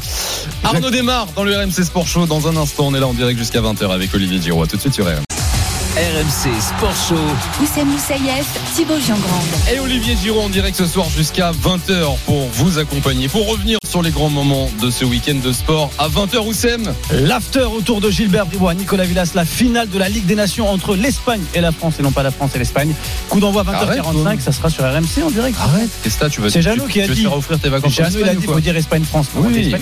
Arnaud 0.64 0.90
démarre 0.90 1.26
dans 1.34 1.44
le 1.44 1.56
RMC 1.56 1.84
Sport 1.84 2.06
Show. 2.06 2.26
Dans 2.26 2.48
un 2.48 2.56
instant, 2.56 2.88
on 2.88 2.94
est 2.94 3.00
là 3.00 3.06
en 3.06 3.14
direct 3.14 3.38
jusqu'à 3.38 3.60
20h 3.60 3.90
avec 3.90 4.14
Olivier 4.14 4.40
Giroud. 4.40 4.68
Tout 4.68 4.76
de 4.76 4.80
suite 4.80 4.94
sur 4.94 5.04
RMC. 5.06 5.29
RMC 5.96 6.60
Sport 6.60 6.94
Show. 7.08 7.16
Oussem 7.60 7.88
Moussaïef, 7.88 8.46
Thibaut 8.76 8.98
Giangrande. 9.04 9.42
Et 9.74 9.80
Olivier 9.80 10.16
Giraud 10.16 10.42
en 10.42 10.48
direct 10.48 10.76
ce 10.76 10.86
soir 10.86 11.08
jusqu'à 11.10 11.50
20h 11.50 12.16
pour 12.26 12.46
vous 12.52 12.78
accompagner, 12.78 13.28
pour 13.28 13.48
revenir 13.48 13.76
sur 13.84 14.00
les 14.00 14.10
grands 14.12 14.30
moments 14.30 14.70
de 14.80 14.88
ce 14.88 15.04
week-end 15.04 15.34
de 15.42 15.52
sport 15.52 15.90
à 15.98 16.08
20h 16.08 16.46
Oussem. 16.46 16.94
L'after 17.10 17.64
autour 17.64 18.00
de 18.00 18.08
Gilbert 18.08 18.46
Bribois, 18.46 18.74
Nicolas 18.74 19.02
Villas, 19.04 19.32
la 19.34 19.44
finale 19.44 19.88
de 19.90 19.98
la 19.98 20.08
Ligue 20.08 20.26
des 20.26 20.36
Nations 20.36 20.70
entre 20.70 20.94
l'Espagne 20.94 21.42
et 21.54 21.60
la 21.60 21.72
France, 21.72 21.94
et 21.98 22.02
non 22.04 22.12
pas 22.12 22.22
la 22.22 22.30
France 22.30 22.52
et 22.54 22.60
l'Espagne. 22.60 22.94
Coup 23.28 23.40
d'envoi 23.40 23.64
20h45, 23.64 24.26
Arrête, 24.26 24.40
ça 24.42 24.52
sera 24.52 24.70
sur 24.70 24.84
RMC 24.84 25.24
en 25.24 25.30
direct. 25.32 25.58
Arrête, 25.60 25.90
qu'est-ce 26.04 26.18
que 26.18 26.26
tu 26.26 26.40
vas 26.40 26.50
C'est 26.50 26.60
tu- 26.60 26.64
Jeannot 26.66 26.86
qui 26.86 27.00
a 27.00 27.04
tu 27.04 27.08
veux 27.10 27.14
dit. 27.16 27.22
faire 27.22 27.36
offrir 27.36 27.58
tes 27.58 27.68
vacances 27.68 27.92
Jeannot, 27.94 28.10
il 28.10 28.16
a 28.18 28.26
Espagne 28.26 28.38
dit 28.38 28.46
faut 28.46 28.60
dire 28.60 28.76
Espagne-France. 28.76 29.26
Oui. 29.34 29.74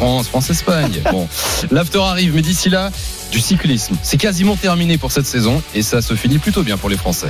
France, 0.00 0.28
France-Espagne. 0.28 1.02
Bon, 1.12 1.28
l'after 1.70 1.98
arrive, 1.98 2.34
mais 2.34 2.40
d'ici 2.40 2.70
là, 2.70 2.90
du 3.32 3.38
cyclisme. 3.38 3.96
C'est 4.02 4.16
quasiment 4.16 4.56
terminé 4.56 4.96
pour 4.96 5.12
cette 5.12 5.26
saison 5.26 5.62
et 5.74 5.82
ça 5.82 6.00
se 6.00 6.14
finit 6.14 6.38
plutôt 6.38 6.62
bien 6.62 6.78
pour 6.78 6.88
les 6.88 6.96
Français. 6.96 7.28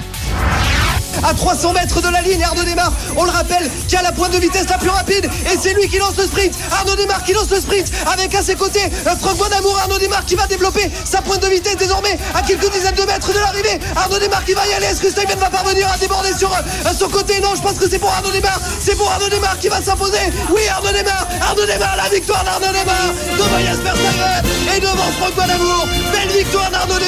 À 1.22 1.34
300 1.34 1.72
mètres 1.72 2.00
de 2.00 2.08
la 2.08 2.22
ligne. 2.22 2.42
Arnaud 2.42 2.64
Desmar, 2.64 2.92
on 3.16 3.24
le 3.24 3.30
rappelle, 3.30 3.70
qui 3.88 3.96
a 3.96 4.02
la 4.02 4.12
pointe 4.12 4.32
de 4.32 4.38
vitesse 4.38 4.68
la 4.68 4.78
plus 4.78 4.90
rapide. 4.90 5.28
Et 5.52 5.58
c'est 5.60 5.74
lui 5.74 5.88
qui 5.88 5.98
lance 5.98 6.16
le 6.16 6.24
sprint. 6.24 6.54
Arnaud 6.72 6.96
Desmar 6.96 7.22
qui 7.24 7.32
lance 7.32 7.50
le 7.50 7.60
sprint. 7.60 7.90
Avec 8.12 8.34
à 8.34 8.42
ses 8.42 8.54
côtés 8.54 8.84
euh, 9.06 9.16
Franck 9.16 9.36
Bonamour. 9.36 9.78
Arnaud 9.82 9.98
Desmar 9.98 10.24
qui 10.24 10.34
va 10.34 10.46
développer 10.46 10.90
sa 11.04 11.22
pointe 11.22 11.42
de 11.42 11.48
vitesse 11.48 11.76
désormais 11.76 12.18
à 12.34 12.42
quelques 12.42 12.70
dizaines 12.72 12.94
de 12.94 13.02
mètres 13.02 13.32
de 13.32 13.38
l'arrivée. 13.38 13.78
Arnaud 13.96 14.18
Desmar 14.18 14.44
qui 14.44 14.54
va 14.54 14.66
y 14.66 14.72
aller. 14.72 14.86
Est-ce 14.86 15.00
que 15.00 15.10
Stuyven 15.10 15.38
va 15.38 15.50
parvenir 15.50 15.90
à 15.92 15.98
déborder 15.98 16.32
sur 16.36 16.52
euh, 16.52 16.92
son 16.98 17.08
côté? 17.08 17.40
Non, 17.40 17.54
je 17.54 17.62
pense 17.62 17.78
que 17.78 17.88
c'est 17.88 17.98
pour 17.98 18.10
Arnaud 18.10 18.30
Desmar. 18.30 18.58
C'est 18.80 18.96
pour 18.96 19.10
Arnaud 19.10 19.28
Desmar 19.28 19.58
qui 19.58 19.68
va 19.68 19.82
s'imposer. 19.82 20.32
Oui, 20.50 20.62
Arnaud 20.68 20.92
Desmar. 20.92 21.26
Arnaud 21.42 21.66
Desmar, 21.66 21.96
la 21.96 22.08
victoire 22.08 22.44
d'Arnaud 22.44 22.72
Desmar 22.72 23.12
devant 23.36 23.58
Stuyven 23.58 24.76
et 24.76 24.80
devant 24.80 25.10
Franck 25.18 25.34
Bonamour. 25.34 25.88
Belle 26.12 26.36
victoire 26.36 26.70
d'Arnaud 26.70 27.00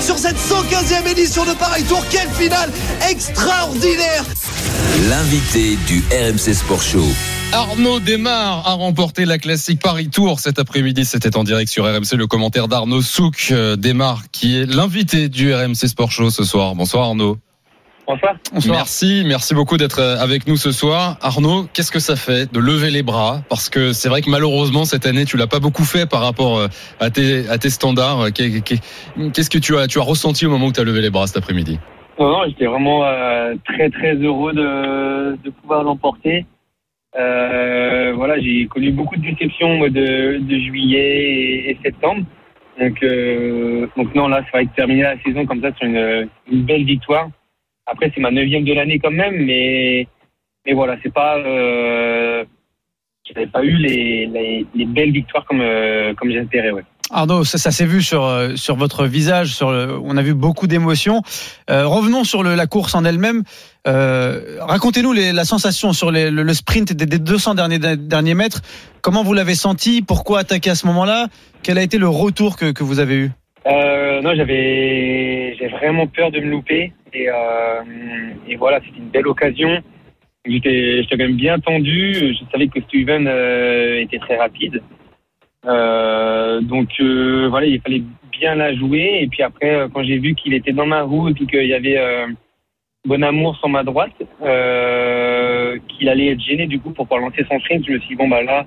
sur 0.00 0.18
cette 0.18 0.36
115e 0.36 1.06
édition 1.10 1.44
de 1.44 1.54
Paris 1.54 1.82
Tour. 1.84 2.04
Quelle 2.10 2.28
finale 2.30 2.70
extraordinaire 3.48 4.24
L'invité 5.10 5.76
du 5.86 6.02
RMC 6.10 6.54
Sport 6.54 6.80
Show. 6.82 7.04
Arnaud 7.52 8.00
Desmar 8.00 8.66
a 8.66 8.72
remporté 8.72 9.26
la 9.26 9.36
classique 9.38 9.80
Paris 9.82 10.08
Tour 10.08 10.40
cet 10.40 10.58
après-midi. 10.58 11.04
C'était 11.04 11.36
en 11.36 11.44
direct 11.44 11.70
sur 11.70 11.84
RMC. 11.84 12.16
Le 12.16 12.26
commentaire 12.26 12.68
d'Arnaud 12.68 13.02
Souk, 13.02 13.48
euh, 13.50 13.76
Desmar, 13.76 14.22
qui 14.32 14.56
est 14.56 14.64
l'invité 14.66 15.28
du 15.28 15.52
RMC 15.54 15.74
Sport 15.88 16.10
Show 16.10 16.30
ce 16.30 16.42
soir. 16.44 16.74
Bonsoir 16.74 17.04
Arnaud. 17.08 17.36
Bonsoir. 18.06 18.34
Merci, 18.66 19.22
merci 19.26 19.52
beaucoup 19.54 19.76
d'être 19.76 19.98
euh, 20.00 20.18
avec 20.18 20.46
nous 20.46 20.56
ce 20.56 20.72
soir. 20.72 21.18
Arnaud, 21.20 21.66
qu'est-ce 21.74 21.90
que 21.92 22.00
ça 22.00 22.16
fait 22.16 22.50
de 22.50 22.58
lever 22.58 22.90
les 22.90 23.02
bras? 23.02 23.42
Parce 23.50 23.68
que 23.68 23.92
c'est 23.92 24.08
vrai 24.08 24.22
que 24.22 24.30
malheureusement 24.30 24.84
cette 24.86 25.04
année 25.06 25.24
tu 25.26 25.36
l'as 25.36 25.46
pas 25.46 25.60
beaucoup 25.60 25.84
fait 25.84 26.06
par 26.06 26.22
rapport 26.22 26.58
euh, 26.58 26.68
à 27.00 27.10
tes, 27.10 27.46
à 27.48 27.58
tes 27.58 27.70
standards. 27.70 28.32
Qu'est- 28.32 28.62
qu'est- 28.62 28.80
Qu'est-ce 29.34 29.50
que 29.50 29.58
tu 29.58 29.76
as, 29.76 29.86
tu 29.86 29.98
as 29.98 30.02
ressenti 30.02 30.46
au 30.46 30.50
moment 30.50 30.66
où 30.66 30.72
tu 30.72 30.80
as 30.80 30.84
levé 30.84 31.02
les 31.02 31.10
bras 31.10 31.26
cet 31.26 31.36
après-midi? 31.36 31.78
Non, 32.18 32.28
non, 32.30 32.44
j'étais 32.46 32.66
vraiment 32.66 33.04
euh, 33.04 33.54
très 33.64 33.90
très 33.90 34.14
heureux 34.14 34.52
de, 34.52 35.36
de 35.42 35.50
pouvoir 35.50 35.82
l'emporter. 35.82 36.46
Euh, 37.16 38.12
voilà, 38.14 38.38
j'ai 38.40 38.66
connu 38.66 38.92
beaucoup 38.92 39.16
de 39.16 39.22
déceptions 39.22 39.72
au 39.74 39.76
mois 39.78 39.90
de, 39.90 40.38
de 40.38 40.58
juillet 40.58 41.70
et, 41.70 41.78
septembre. 41.82 42.24
Donc, 42.78 43.02
euh, 43.02 43.86
donc 43.96 44.14
non, 44.14 44.28
là, 44.28 44.42
c'est 44.44 44.50
vrai 44.52 44.66
que 44.66 44.74
terminer 44.74 45.02
la 45.02 45.20
saison 45.22 45.46
comme 45.46 45.60
ça 45.60 45.72
sur 45.74 45.86
une, 45.86 46.28
une 46.50 46.62
belle 46.62 46.84
victoire. 46.84 47.28
Après, 47.86 48.10
c'est 48.14 48.20
ma 48.20 48.30
neuvième 48.30 48.64
de 48.64 48.72
l'année 48.72 48.98
quand 48.98 49.10
même, 49.10 49.44
mais 49.44 50.06
mais 50.66 50.72
voilà, 50.72 50.96
c'est 51.02 51.12
pas, 51.12 51.36
euh, 51.38 52.44
j'avais 53.24 53.46
pas 53.46 53.62
eu 53.64 53.76
les, 53.76 54.26
les, 54.26 54.66
les 54.74 54.84
belles 54.86 55.12
victoires 55.12 55.44
comme 55.44 55.60
euh, 55.60 56.14
comme 56.14 56.30
j'espérais. 56.30 56.70
Ouais. 56.70 56.84
Arnaud, 57.14 57.44
ça, 57.44 57.70
s'est 57.70 57.86
vu 57.86 58.02
sur, 58.02 58.24
euh, 58.24 58.56
sur 58.56 58.74
votre 58.74 59.06
visage, 59.06 59.62
on 59.62 60.16
a 60.16 60.22
vu 60.22 60.34
beaucoup 60.34 60.66
d'émotions. 60.66 61.22
Euh, 61.70 61.86
revenons 61.86 62.24
sur 62.24 62.42
la 62.42 62.66
course 62.66 62.96
en 62.96 63.04
elle-même. 63.04 63.44
Euh, 63.86 64.58
Racontez-nous 64.60 65.12
la 65.12 65.44
sensation 65.44 65.92
sur 65.92 66.10
le, 66.10 66.52
sprint 66.52 66.92
des, 66.92 67.06
des 67.06 67.20
200 67.20 67.54
derniers, 67.54 67.78
derniers 67.78 68.34
mètres. 68.34 68.62
Comment 69.00 69.22
vous 69.22 69.32
l'avez 69.32 69.54
senti? 69.54 70.02
Pourquoi 70.02 70.40
attaquer 70.40 70.70
à 70.70 70.74
ce 70.74 70.88
moment-là? 70.88 71.28
Quel 71.62 71.78
a 71.78 71.82
été 71.82 71.98
le 71.98 72.08
retour 72.08 72.56
que, 72.56 72.82
vous 72.82 72.98
avez 72.98 73.14
eu? 73.14 73.30
Non, 73.64 74.34
j'avais 74.34 75.56
vraiment 75.70 76.08
peur 76.08 76.32
de 76.32 76.40
me 76.40 76.50
louper 76.50 76.92
et, 77.12 77.28
voilà, 78.58 78.80
c'était 78.84 78.98
une 78.98 79.10
belle 79.10 79.28
occasion. 79.28 79.82
J'étais 80.44 81.06
quand 81.08 81.16
même 81.16 81.36
bien 81.36 81.60
tendu. 81.60 82.34
Je 82.34 82.50
savais 82.50 82.66
que 82.66 82.80
Steven 82.82 83.28
était 84.02 84.18
très 84.18 84.36
rapide. 84.36 84.82
Euh, 85.66 86.60
donc 86.60 86.88
euh, 87.00 87.48
voilà, 87.48 87.66
il 87.66 87.80
fallait 87.80 88.02
bien 88.32 88.54
la 88.54 88.74
jouer. 88.74 89.20
Et 89.22 89.28
puis 89.28 89.42
après, 89.42 89.74
euh, 89.74 89.88
quand 89.92 90.02
j'ai 90.02 90.18
vu 90.18 90.34
qu'il 90.34 90.54
était 90.54 90.72
dans 90.72 90.86
ma 90.86 91.02
roue 91.02 91.28
et 91.28 91.34
qu'il 91.34 91.66
y 91.66 91.74
avait 91.74 91.98
euh, 91.98 92.26
Bon 93.06 93.22
Amour 93.22 93.56
sur 93.56 93.68
ma 93.68 93.84
droite, 93.84 94.12
qu'il 95.88 96.08
allait 96.08 96.32
être 96.32 96.40
gêné 96.40 96.66
du 96.66 96.80
coup 96.80 96.90
pour 96.90 97.06
pouvoir 97.06 97.20
lancer 97.20 97.44
son 97.48 97.58
sprint, 97.60 97.86
je 97.86 97.92
me 97.92 97.98
suis 97.98 98.08
dit 98.10 98.14
bon 98.14 98.28
bah 98.28 98.42
là, 98.42 98.66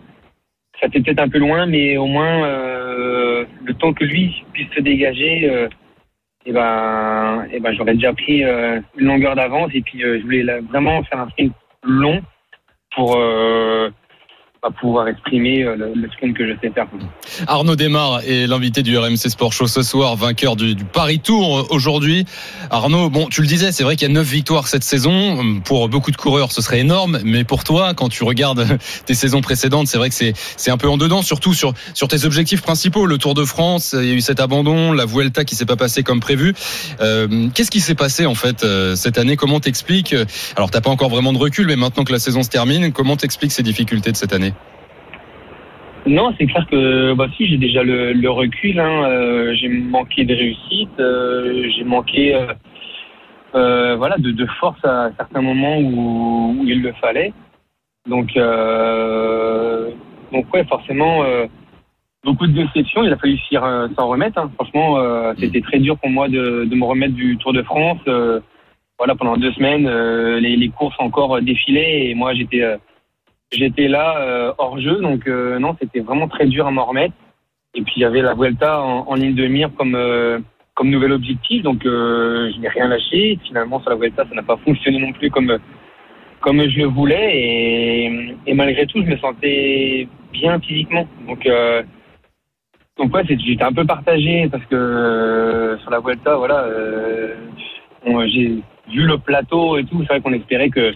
ça 0.79 0.87
était 0.87 1.01
peut-être 1.01 1.19
un 1.21 1.29
peu 1.29 1.39
loin, 1.39 1.65
mais 1.65 1.97
au 1.97 2.05
moins 2.05 2.47
le 2.47 3.73
temps 3.79 3.93
que 3.93 4.03
lui 4.03 4.43
puisse 4.53 4.69
se 4.75 4.81
dégager, 4.81 5.67
et 6.45 6.51
ben, 6.51 7.47
et 7.51 7.59
ben 7.59 7.73
j'aurais 7.73 7.95
déjà 7.95 8.13
pris 8.13 8.43
une 8.43 9.07
longueur 9.07 9.35
d'avance 9.35 9.71
et 9.73 9.81
puis 9.81 10.01
je 10.01 10.21
voulais 10.21 10.43
vraiment 10.69 11.01
faire 11.05 11.21
un 11.21 11.29
sprint 11.29 11.53
long 11.83 12.21
pour 12.95 13.17
pouvoir 14.71 15.07
exprimer 15.07 15.63
euh, 15.63 15.75
le, 15.75 16.33
que 16.33 16.47
je 16.47 16.53
sais 16.61 16.71
faire. 16.71 16.87
Arnaud 17.47 17.75
Desmar 17.75 18.21
est 18.21 18.47
l'invité 18.47 18.83
du 18.83 18.97
RMC 18.97 19.17
Sport 19.17 19.53
Show 19.53 19.67
ce 19.67 19.81
soir, 19.81 20.15
vainqueur 20.15 20.55
du, 20.55 20.75
Paris 20.75 21.19
Tour 21.19 21.59
euh, 21.59 21.63
aujourd'hui. 21.69 22.25
Arnaud, 22.69 23.09
bon, 23.09 23.27
tu 23.27 23.41
le 23.41 23.47
disais, 23.47 23.71
c'est 23.71 23.83
vrai 23.83 23.95
qu'il 23.95 24.07
y 24.07 24.11
a 24.11 24.13
neuf 24.13 24.27
victoires 24.27 24.67
cette 24.67 24.83
saison. 24.83 25.59
Pour 25.63 25.89
beaucoup 25.89 26.11
de 26.11 26.17
coureurs, 26.17 26.51
ce 26.51 26.61
serait 26.61 26.79
énorme, 26.79 27.19
mais 27.23 27.43
pour 27.43 27.63
toi, 27.63 27.93
quand 27.93 28.09
tu 28.09 28.23
regardes 28.23 28.65
tes 29.05 29.13
saisons 29.13 29.41
précédentes, 29.41 29.87
c'est 29.87 29.97
vrai 29.97 30.09
que 30.09 30.15
c'est 30.15 30.71
un 30.71 30.77
peu 30.77 30.89
en 30.89 30.97
dedans, 30.97 31.21
surtout 31.21 31.53
sur 31.53 31.73
sur 31.93 32.07
tes 32.07 32.25
objectifs 32.25 32.61
principaux. 32.61 33.05
Le 33.05 33.17
Tour 33.17 33.33
de 33.33 33.45
France, 33.45 33.95
il 33.97 34.07
y 34.07 34.11
a 34.11 34.15
eu 34.15 34.21
cet 34.21 34.39
abandon, 34.39 34.91
la 34.91 35.05
Vuelta 35.05 35.45
qui 35.45 35.55
s'est 35.55 35.65
pas 35.65 35.75
passée 35.75 36.03
comme 36.03 36.19
prévu. 36.19 36.53
Euh, 37.01 37.47
Qu'est-ce 37.53 37.71
qui 37.71 37.79
s'est 37.79 37.95
passé 37.95 38.25
en 38.25 38.35
fait 38.35 38.65
cette 38.95 39.17
année? 39.17 39.35
Comment 39.35 39.59
t'expliques? 39.59 40.15
Alors, 40.55 40.71
t'as 40.71 40.81
pas 40.81 40.89
encore 40.89 41.09
vraiment 41.09 41.33
de 41.33 41.37
recul, 41.37 41.67
mais 41.67 41.75
maintenant 41.75 42.03
que 42.03 42.11
la 42.11 42.19
saison 42.19 42.43
se 42.43 42.49
termine, 42.49 42.91
comment 42.91 43.15
t'expliques 43.15 43.51
ces 43.51 43.63
difficultés 43.63 44.11
de 44.11 44.17
cette 44.17 44.33
année? 44.33 44.53
Non, 46.07 46.33
c'est 46.37 46.45
clair 46.45 46.65
que 46.71 47.13
bah 47.13 47.27
si 47.35 47.47
j'ai 47.47 47.57
déjà 47.57 47.83
le, 47.83 48.13
le 48.13 48.29
recul. 48.29 48.79
Hein, 48.79 49.03
euh, 49.09 49.53
j'ai 49.55 49.67
manqué 49.67 50.23
de 50.23 50.33
réussite, 50.33 50.97
euh, 50.99 51.69
j'ai 51.75 51.83
manqué 51.83 52.33
euh, 52.33 52.53
euh, 53.55 53.95
voilà 53.97 54.15
de, 54.17 54.45
force 54.59 54.83
à 54.85 55.11
certains 55.17 55.41
moments 55.41 55.77
où, 55.79 56.55
où 56.59 56.63
il 56.65 56.81
le 56.81 56.93
fallait. 56.93 57.33
Donc 58.07 58.33
donc 60.31 60.53
ouais, 60.53 60.63
forcément 60.65 61.23
beaucoup 62.23 62.47
de 62.47 62.53
déceptions. 62.53 63.03
Il 63.03 63.11
a 63.11 63.17
fallu 63.17 63.37
s'en 63.51 64.07
remettre. 64.07 64.39
hein. 64.39 64.49
Franchement, 64.55 65.33
c'était 65.37 65.61
très 65.61 65.79
dur 65.79 65.97
pour 65.97 66.09
moi 66.09 66.29
de, 66.29 66.67
me 66.73 66.85
remettre 66.85 67.15
du 67.15 67.37
Tour 67.37 67.51
de 67.51 67.63
France. 67.63 67.99
Voilà, 68.97 69.15
pendant 69.15 69.35
deux 69.35 69.51
semaines, 69.51 69.89
les, 70.39 70.55
les 70.55 70.69
courses 70.69 70.95
encore 70.99 71.41
défilaient 71.41 72.07
et 72.07 72.15
moi 72.15 72.33
j'étais 72.33 72.63
j'étais 73.51 73.87
là 73.87 74.19
euh, 74.19 74.53
hors 74.57 74.79
jeu, 74.79 74.99
donc 75.01 75.27
euh, 75.27 75.59
non, 75.59 75.75
c'était 75.79 75.99
vraiment 75.99 76.27
très 76.27 76.45
dur 76.45 76.67
à 76.67 76.71
m'en 76.71 76.85
remettre. 76.85 77.15
Et 77.75 77.81
puis 77.81 77.93
il 77.97 78.01
y 78.01 78.05
avait 78.05 78.21
la 78.21 78.33
Vuelta 78.33 78.81
en, 78.81 79.07
en 79.07 79.15
ligne 79.15 79.35
de 79.35 79.47
mire 79.47 79.69
comme 79.77 79.95
euh, 79.95 80.39
comme 80.73 80.89
nouvel 80.89 81.11
objectif, 81.11 81.63
donc 81.63 81.81
je 81.83 82.59
n'ai 82.59 82.69
rien 82.69 82.87
lâché. 82.87 83.39
Finalement 83.47 83.79
sur 83.81 83.89
la 83.89 83.95
Vuelta, 83.95 84.25
ça 84.27 84.35
n'a 84.35 84.43
pas 84.43 84.57
fonctionné 84.57 84.99
non 84.99 85.11
plus 85.11 85.29
comme 85.31 85.57
comme 86.39 86.69
je 86.69 86.77
le 86.79 86.85
voulais 86.85 88.35
et, 88.45 88.53
malgré 88.53 88.85
tout, 88.85 89.03
je 89.03 89.09
me 89.09 89.17
sentais 89.17 90.07
bien 90.31 90.59
physiquement. 90.59 91.07
Donc, 91.27 91.45
euh, 91.45 91.83
ouais, 92.99 93.23
j'étais 93.27 93.63
un 93.63 93.73
peu 93.73 93.85
partagé 93.85 94.47
parce 94.49 94.63
que 94.65 95.77
sur 95.81 95.91
la 95.91 95.99
Vuelta, 95.99 96.35
voilà, 96.35 96.67
j'ai 98.27 98.61
vu 98.89 99.05
le 99.05 99.17
plateau 99.17 99.77
et 99.77 99.83
tout. 99.83 99.99
C'est 100.01 100.13
vrai 100.13 100.21
qu'on 100.21 100.33
espérait 100.33 100.69
que, 100.69 100.93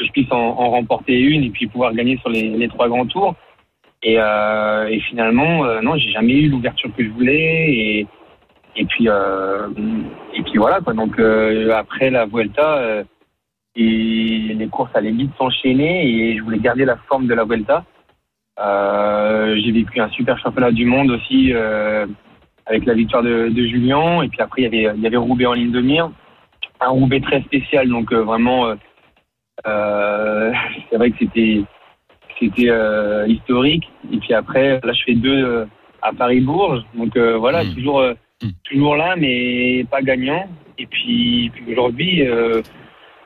que 0.00 0.06
je 0.06 0.12
puisse 0.12 0.32
en, 0.32 0.70
remporter 0.70 1.18
une 1.18 1.44
et 1.44 1.50
puis 1.50 1.66
pouvoir 1.66 1.92
gagner 1.92 2.16
sur 2.18 2.30
les, 2.30 2.68
trois 2.68 2.88
grands 2.88 3.06
tours. 3.06 3.34
Et, 4.02 4.16
euh, 4.18 4.88
et 4.88 5.00
finalement, 5.00 5.64
euh, 5.64 5.80
non, 5.82 5.96
j'ai 5.96 6.10
jamais 6.10 6.32
eu 6.32 6.48
l'ouverture 6.48 6.90
que 6.96 7.04
je 7.04 7.10
voulais. 7.10 7.66
Et, 7.70 8.06
et 8.76 8.84
puis, 8.86 9.08
euh, 9.08 9.68
et 10.34 10.42
puis 10.42 10.56
voilà 10.56 10.80
quoi. 10.80 10.94
Donc 10.94 11.18
euh, 11.18 11.70
après 11.72 12.10
la 12.10 12.24
Vuelta, 12.24 13.04
et 13.76 14.54
les 14.58 14.68
courses 14.68 14.90
allaient 14.94 15.12
vite 15.12 15.30
s'enchaîner 15.38 16.06
et 16.08 16.36
je 16.36 16.42
voulais 16.42 16.58
garder 16.58 16.84
la 16.84 16.96
forme 17.08 17.26
de 17.26 17.34
la 17.34 17.44
Vuelta. 17.44 17.84
J'ai 18.58 19.72
vécu 19.72 20.00
un 20.00 20.08
super 20.10 20.38
championnat 20.38 20.72
du 20.72 20.86
monde 20.86 21.10
aussi 21.10 21.52
avec 22.66 22.86
la 22.86 22.94
victoire 22.94 23.22
de, 23.22 23.48
de 23.48 23.66
Julien. 23.66 24.22
Et 24.22 24.28
puis 24.28 24.40
après, 24.40 24.62
il 24.62 24.64
y 24.64 24.66
avait, 24.66 24.96
il 24.96 25.02
y 25.02 25.06
avait 25.06 25.16
Roubaix 25.16 25.46
en 25.46 25.52
ligne 25.52 25.72
de 25.72 25.80
mire. 25.80 26.10
Un 26.80 26.88
Roubaix 26.88 27.20
très 27.20 27.42
spécial, 27.42 27.88
donc 27.88 28.12
vraiment, 28.12 28.74
c'est 29.64 30.96
vrai 30.96 31.10
que 31.10 31.16
c'était 31.18 31.62
c'était 32.40 32.70
euh, 32.70 33.26
historique. 33.28 33.84
Et 34.12 34.16
puis 34.16 34.32
après, 34.34 34.80
là, 34.82 34.92
je 34.92 35.02
fais 35.04 35.14
deux 35.14 35.44
euh, 35.44 35.64
à 36.02 36.12
Paris-Bourges. 36.12 36.82
Donc 36.94 37.16
euh, 37.16 37.36
voilà, 37.36 37.64
toujours, 37.64 38.00
euh, 38.00 38.14
toujours 38.64 38.96
là, 38.96 39.14
mais 39.16 39.84
pas 39.90 40.00
gagnant. 40.02 40.48
Et 40.78 40.86
puis, 40.86 41.50
puis 41.54 41.72
aujourd'hui, 41.72 42.26
euh, 42.26 42.62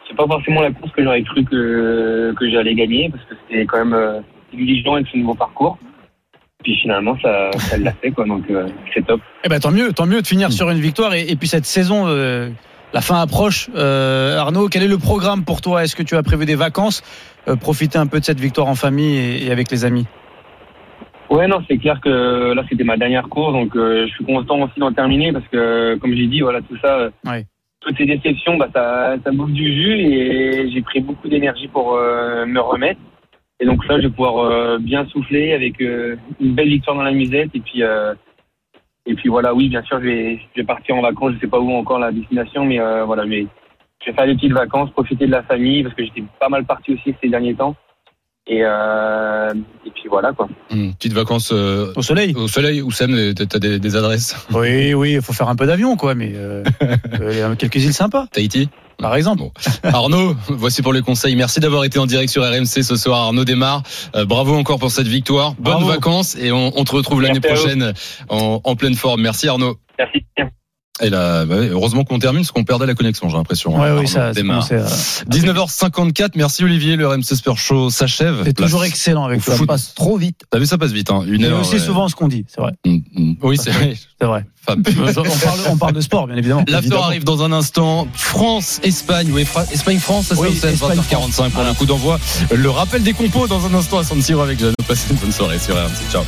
c'est 0.08 0.16
pas 0.16 0.26
forcément 0.26 0.60
la 0.60 0.72
course 0.72 0.90
que 0.92 1.04
j'aurais 1.04 1.22
cru 1.22 1.44
que, 1.44 2.34
que 2.36 2.50
j'allais 2.50 2.74
gagner, 2.74 3.08
parce 3.08 3.22
que 3.24 3.34
c'était 3.42 3.64
quand 3.66 3.84
même 3.84 3.94
euh, 3.94 4.20
exigeant 4.52 4.94
avec 4.94 5.06
ce 5.06 5.16
nouveau 5.16 5.34
parcours. 5.34 5.78
Puis 6.64 6.76
finalement, 6.80 7.16
ça, 7.22 7.52
ça 7.52 7.76
l'a 7.76 7.92
fait, 7.92 8.10
quoi. 8.10 8.24
Donc 8.24 8.50
euh, 8.50 8.66
c'est 8.92 9.06
top. 9.06 9.20
Eh 9.44 9.48
ben 9.48 9.60
tant 9.60 9.70
mieux, 9.70 9.92
tant 9.92 10.06
mieux 10.06 10.22
de 10.22 10.26
finir 10.26 10.50
sur 10.50 10.68
une 10.70 10.80
victoire 10.80 11.14
et, 11.14 11.30
et 11.30 11.36
puis 11.36 11.46
cette 11.46 11.66
saison, 11.66 12.06
euh, 12.08 12.48
la 12.94 13.00
fin 13.00 13.20
approche. 13.20 13.68
Euh, 13.74 14.38
Arnaud, 14.38 14.68
quel 14.68 14.84
est 14.84 14.88
le 14.88 14.98
programme 14.98 15.44
pour 15.44 15.60
toi? 15.60 15.82
Est-ce 15.82 15.96
que 15.96 16.04
tu 16.04 16.16
as 16.16 16.22
prévu 16.22 16.46
des 16.46 16.54
vacances? 16.54 17.02
Euh, 17.48 17.56
Profiter 17.56 17.98
un 17.98 18.06
peu 18.06 18.20
de 18.20 18.24
cette 18.24 18.40
victoire 18.40 18.68
en 18.68 18.76
famille 18.76 19.16
et, 19.18 19.46
et 19.46 19.50
avec 19.50 19.70
les 19.70 19.84
amis. 19.84 20.06
Ouais, 21.28 21.48
non, 21.48 21.58
c'est 21.68 21.78
clair 21.78 22.00
que 22.00 22.54
là, 22.54 22.62
c'était 22.68 22.84
ma 22.84 22.96
dernière 22.96 23.28
course, 23.28 23.52
donc 23.52 23.74
euh, 23.74 24.06
je 24.06 24.12
suis 24.14 24.24
content 24.24 24.62
aussi 24.62 24.78
d'en 24.78 24.92
terminer 24.92 25.32
parce 25.32 25.46
que, 25.48 25.96
comme 25.96 26.14
j'ai 26.14 26.28
dit, 26.28 26.40
voilà, 26.40 26.60
tout 26.60 26.78
ça, 26.80 27.10
euh, 27.26 27.42
toutes 27.80 27.96
ces 27.98 28.06
déceptions, 28.06 28.56
bah, 28.56 28.68
ça, 28.72 29.16
ça 29.24 29.30
bouffe 29.32 29.50
du 29.50 29.66
jus 29.74 29.98
et 29.98 30.70
j'ai 30.72 30.82
pris 30.82 31.00
beaucoup 31.00 31.28
d'énergie 31.28 31.66
pour 31.68 31.94
me 31.94 32.60
remettre. 32.60 33.00
Et 33.60 33.66
donc 33.66 33.86
là, 33.88 33.96
je 33.98 34.06
vais 34.06 34.10
pouvoir 34.10 34.78
bien 34.78 35.06
souffler 35.06 35.52
avec 35.52 35.80
une 35.80 36.54
belle 36.54 36.68
victoire 36.68 36.96
dans 36.96 37.02
la 37.02 37.12
musette 37.12 37.50
et 37.54 37.60
puis. 37.60 37.82
Euh, 39.06 39.10
et 39.10 39.14
puis 39.14 39.28
voilà, 39.28 39.54
oui, 39.54 39.68
bien 39.68 39.82
sûr, 39.82 39.98
je 40.00 40.04
vais, 40.06 40.36
je 40.54 40.60
vais 40.60 40.66
partir 40.66 40.96
en 40.96 41.02
vacances. 41.02 41.32
Je 41.34 41.40
sais 41.40 41.46
pas 41.46 41.60
où 41.60 41.72
encore 41.72 41.98
la 41.98 42.12
destination, 42.12 42.64
mais 42.64 42.80
euh, 42.80 43.04
voilà, 43.04 43.24
je 43.24 43.30
vais, 43.30 43.46
je 44.04 44.10
vais 44.10 44.16
faire 44.16 44.26
des 44.26 44.34
petites 44.34 44.52
vacances, 44.52 44.90
profiter 44.90 45.26
de 45.26 45.30
la 45.32 45.42
famille 45.42 45.82
parce 45.82 45.94
que 45.94 46.04
j'étais 46.04 46.24
pas 46.40 46.48
mal 46.48 46.64
parti 46.64 46.94
aussi 46.94 47.14
ces 47.22 47.28
derniers 47.28 47.54
temps. 47.54 47.76
Et, 48.46 48.60
euh, 48.62 49.54
et 49.86 49.90
puis 49.90 50.02
voilà 50.10 50.32
quoi. 50.32 50.48
Hum, 50.70 50.92
Petites 50.94 51.14
vacances 51.14 51.50
euh, 51.50 51.92
au 51.96 52.02
soleil. 52.02 52.34
Au 52.36 52.46
soleil, 52.46 52.82
Oussem, 52.82 53.32
t'as 53.34 53.58
des, 53.58 53.78
des 53.78 53.96
adresses? 53.96 54.36
Oui, 54.52 54.92
oui, 54.92 55.12
il 55.14 55.22
faut 55.22 55.32
faire 55.32 55.48
un 55.48 55.56
peu 55.56 55.66
d'avion, 55.66 55.96
quoi, 55.96 56.14
mais 56.14 56.32
euh, 56.34 56.62
euh, 56.82 57.30
il 57.32 57.38
y 57.38 57.40
a 57.40 57.56
quelques 57.56 57.82
îles 57.82 57.94
sympas. 57.94 58.26
Tahiti? 58.30 58.68
Par 58.98 59.16
exemple. 59.16 59.42
Arnaud, 59.82 60.34
voici 60.48 60.82
pour 60.82 60.92
les 60.92 61.02
conseils. 61.02 61.36
Merci 61.36 61.60
d'avoir 61.60 61.84
été 61.84 61.98
en 61.98 62.06
direct 62.06 62.30
sur 62.30 62.42
RMC 62.42 62.64
ce 62.82 62.96
soir. 62.96 63.20
Arnaud 63.22 63.44
démarre. 63.44 63.82
Euh, 64.14 64.24
bravo 64.24 64.54
encore 64.54 64.78
pour 64.78 64.90
cette 64.90 65.08
victoire. 65.08 65.54
Bonnes 65.54 65.74
Bravo. 65.74 65.86
vacances 65.88 66.36
et 66.36 66.52
on, 66.52 66.72
on 66.76 66.84
te 66.84 66.92
retrouve 66.94 67.20
l'année 67.22 67.40
prochaine 67.40 67.92
en, 68.28 68.60
en 68.62 68.76
pleine 68.76 68.94
forme. 68.94 69.20
Merci 69.22 69.48
Arnaud. 69.48 69.76
Merci. 69.98 70.24
Et 71.02 71.10
là, 71.10 71.44
bah 71.44 71.56
heureusement 71.56 72.04
qu'on 72.04 72.20
termine 72.20 72.42
parce 72.42 72.52
qu'on 72.52 72.62
perdait 72.62 72.86
la 72.86 72.94
connexion, 72.94 73.28
j'ai 73.28 73.36
l'impression. 73.36 73.76
Ouais, 73.76 73.88
Arnaud 73.88 74.02
oui, 74.02 74.06
ça, 74.06 74.30
démarre. 74.32 74.64
à- 74.70 75.24
19h54, 75.28 76.30
merci 76.36 76.62
Olivier, 76.62 76.94
le 76.94 77.08
RMC 77.08 77.34
Sport 77.34 77.58
Show 77.58 77.90
s'achève. 77.90 78.42
C'est 78.44 78.52
toujours 78.52 78.84
excellent 78.84 79.24
avec 79.24 79.42
toi. 79.42 79.56
Ça 79.56 79.66
passe 79.66 79.92
trop 79.94 80.16
vite. 80.16 80.42
T'as 80.50 80.60
vu, 80.60 80.66
ça 80.66 80.78
passe 80.78 80.92
vite, 80.92 81.10
hein. 81.10 81.24
Une 81.26 81.44
heure. 81.46 81.60
aussi 81.62 81.76
euh, 81.76 81.78
souvent 81.80 82.08
ce 82.08 82.14
qu'on 82.14 82.28
dit, 82.28 82.44
c'est 82.46 82.60
vrai. 82.60 82.72
mm, 82.84 82.98
mm. 83.16 83.34
Oui, 83.42 83.56
c'est 83.60 83.70
vrai. 83.72 83.96
C'est 84.20 84.26
vrai. 84.26 84.44
On, 84.68 84.74
parle, 84.76 85.58
on 85.72 85.76
parle 85.76 85.92
de 85.92 86.00
sport, 86.00 86.26
bien 86.26 86.36
évidemment. 86.36 86.64
L'after 86.68 86.94
arrive 86.96 87.24
dans 87.24 87.42
un 87.42 87.52
instant. 87.52 88.08
France, 88.14 88.80
Espagne, 88.82 89.28
oui, 89.30 89.44
Fra- 89.44 89.66
Espagne, 89.70 89.98
France, 89.98 90.28
ça 90.28 90.36
Oui, 90.38 90.56
c'est 90.58 90.72
Espagne, 90.72 90.98
20h45 91.00 91.50
pour 91.50 91.64
le 91.64 91.74
coup 91.74 91.84
d'envoi. 91.84 92.18
Le 92.50 92.70
rappel 92.70 93.02
des 93.02 93.12
compos 93.12 93.46
dans 93.46 93.66
un 93.66 93.74
instant 93.74 93.98
à 93.98 94.04
San 94.04 94.22
Siro 94.22 94.40
avec 94.40 94.58
Jeannot. 94.58 94.72
Passez 94.88 95.10
une 95.10 95.16
bonne 95.16 95.32
soirée 95.32 95.58
sur 95.58 95.74
RMC. 95.74 96.10
Ciao. 96.10 96.22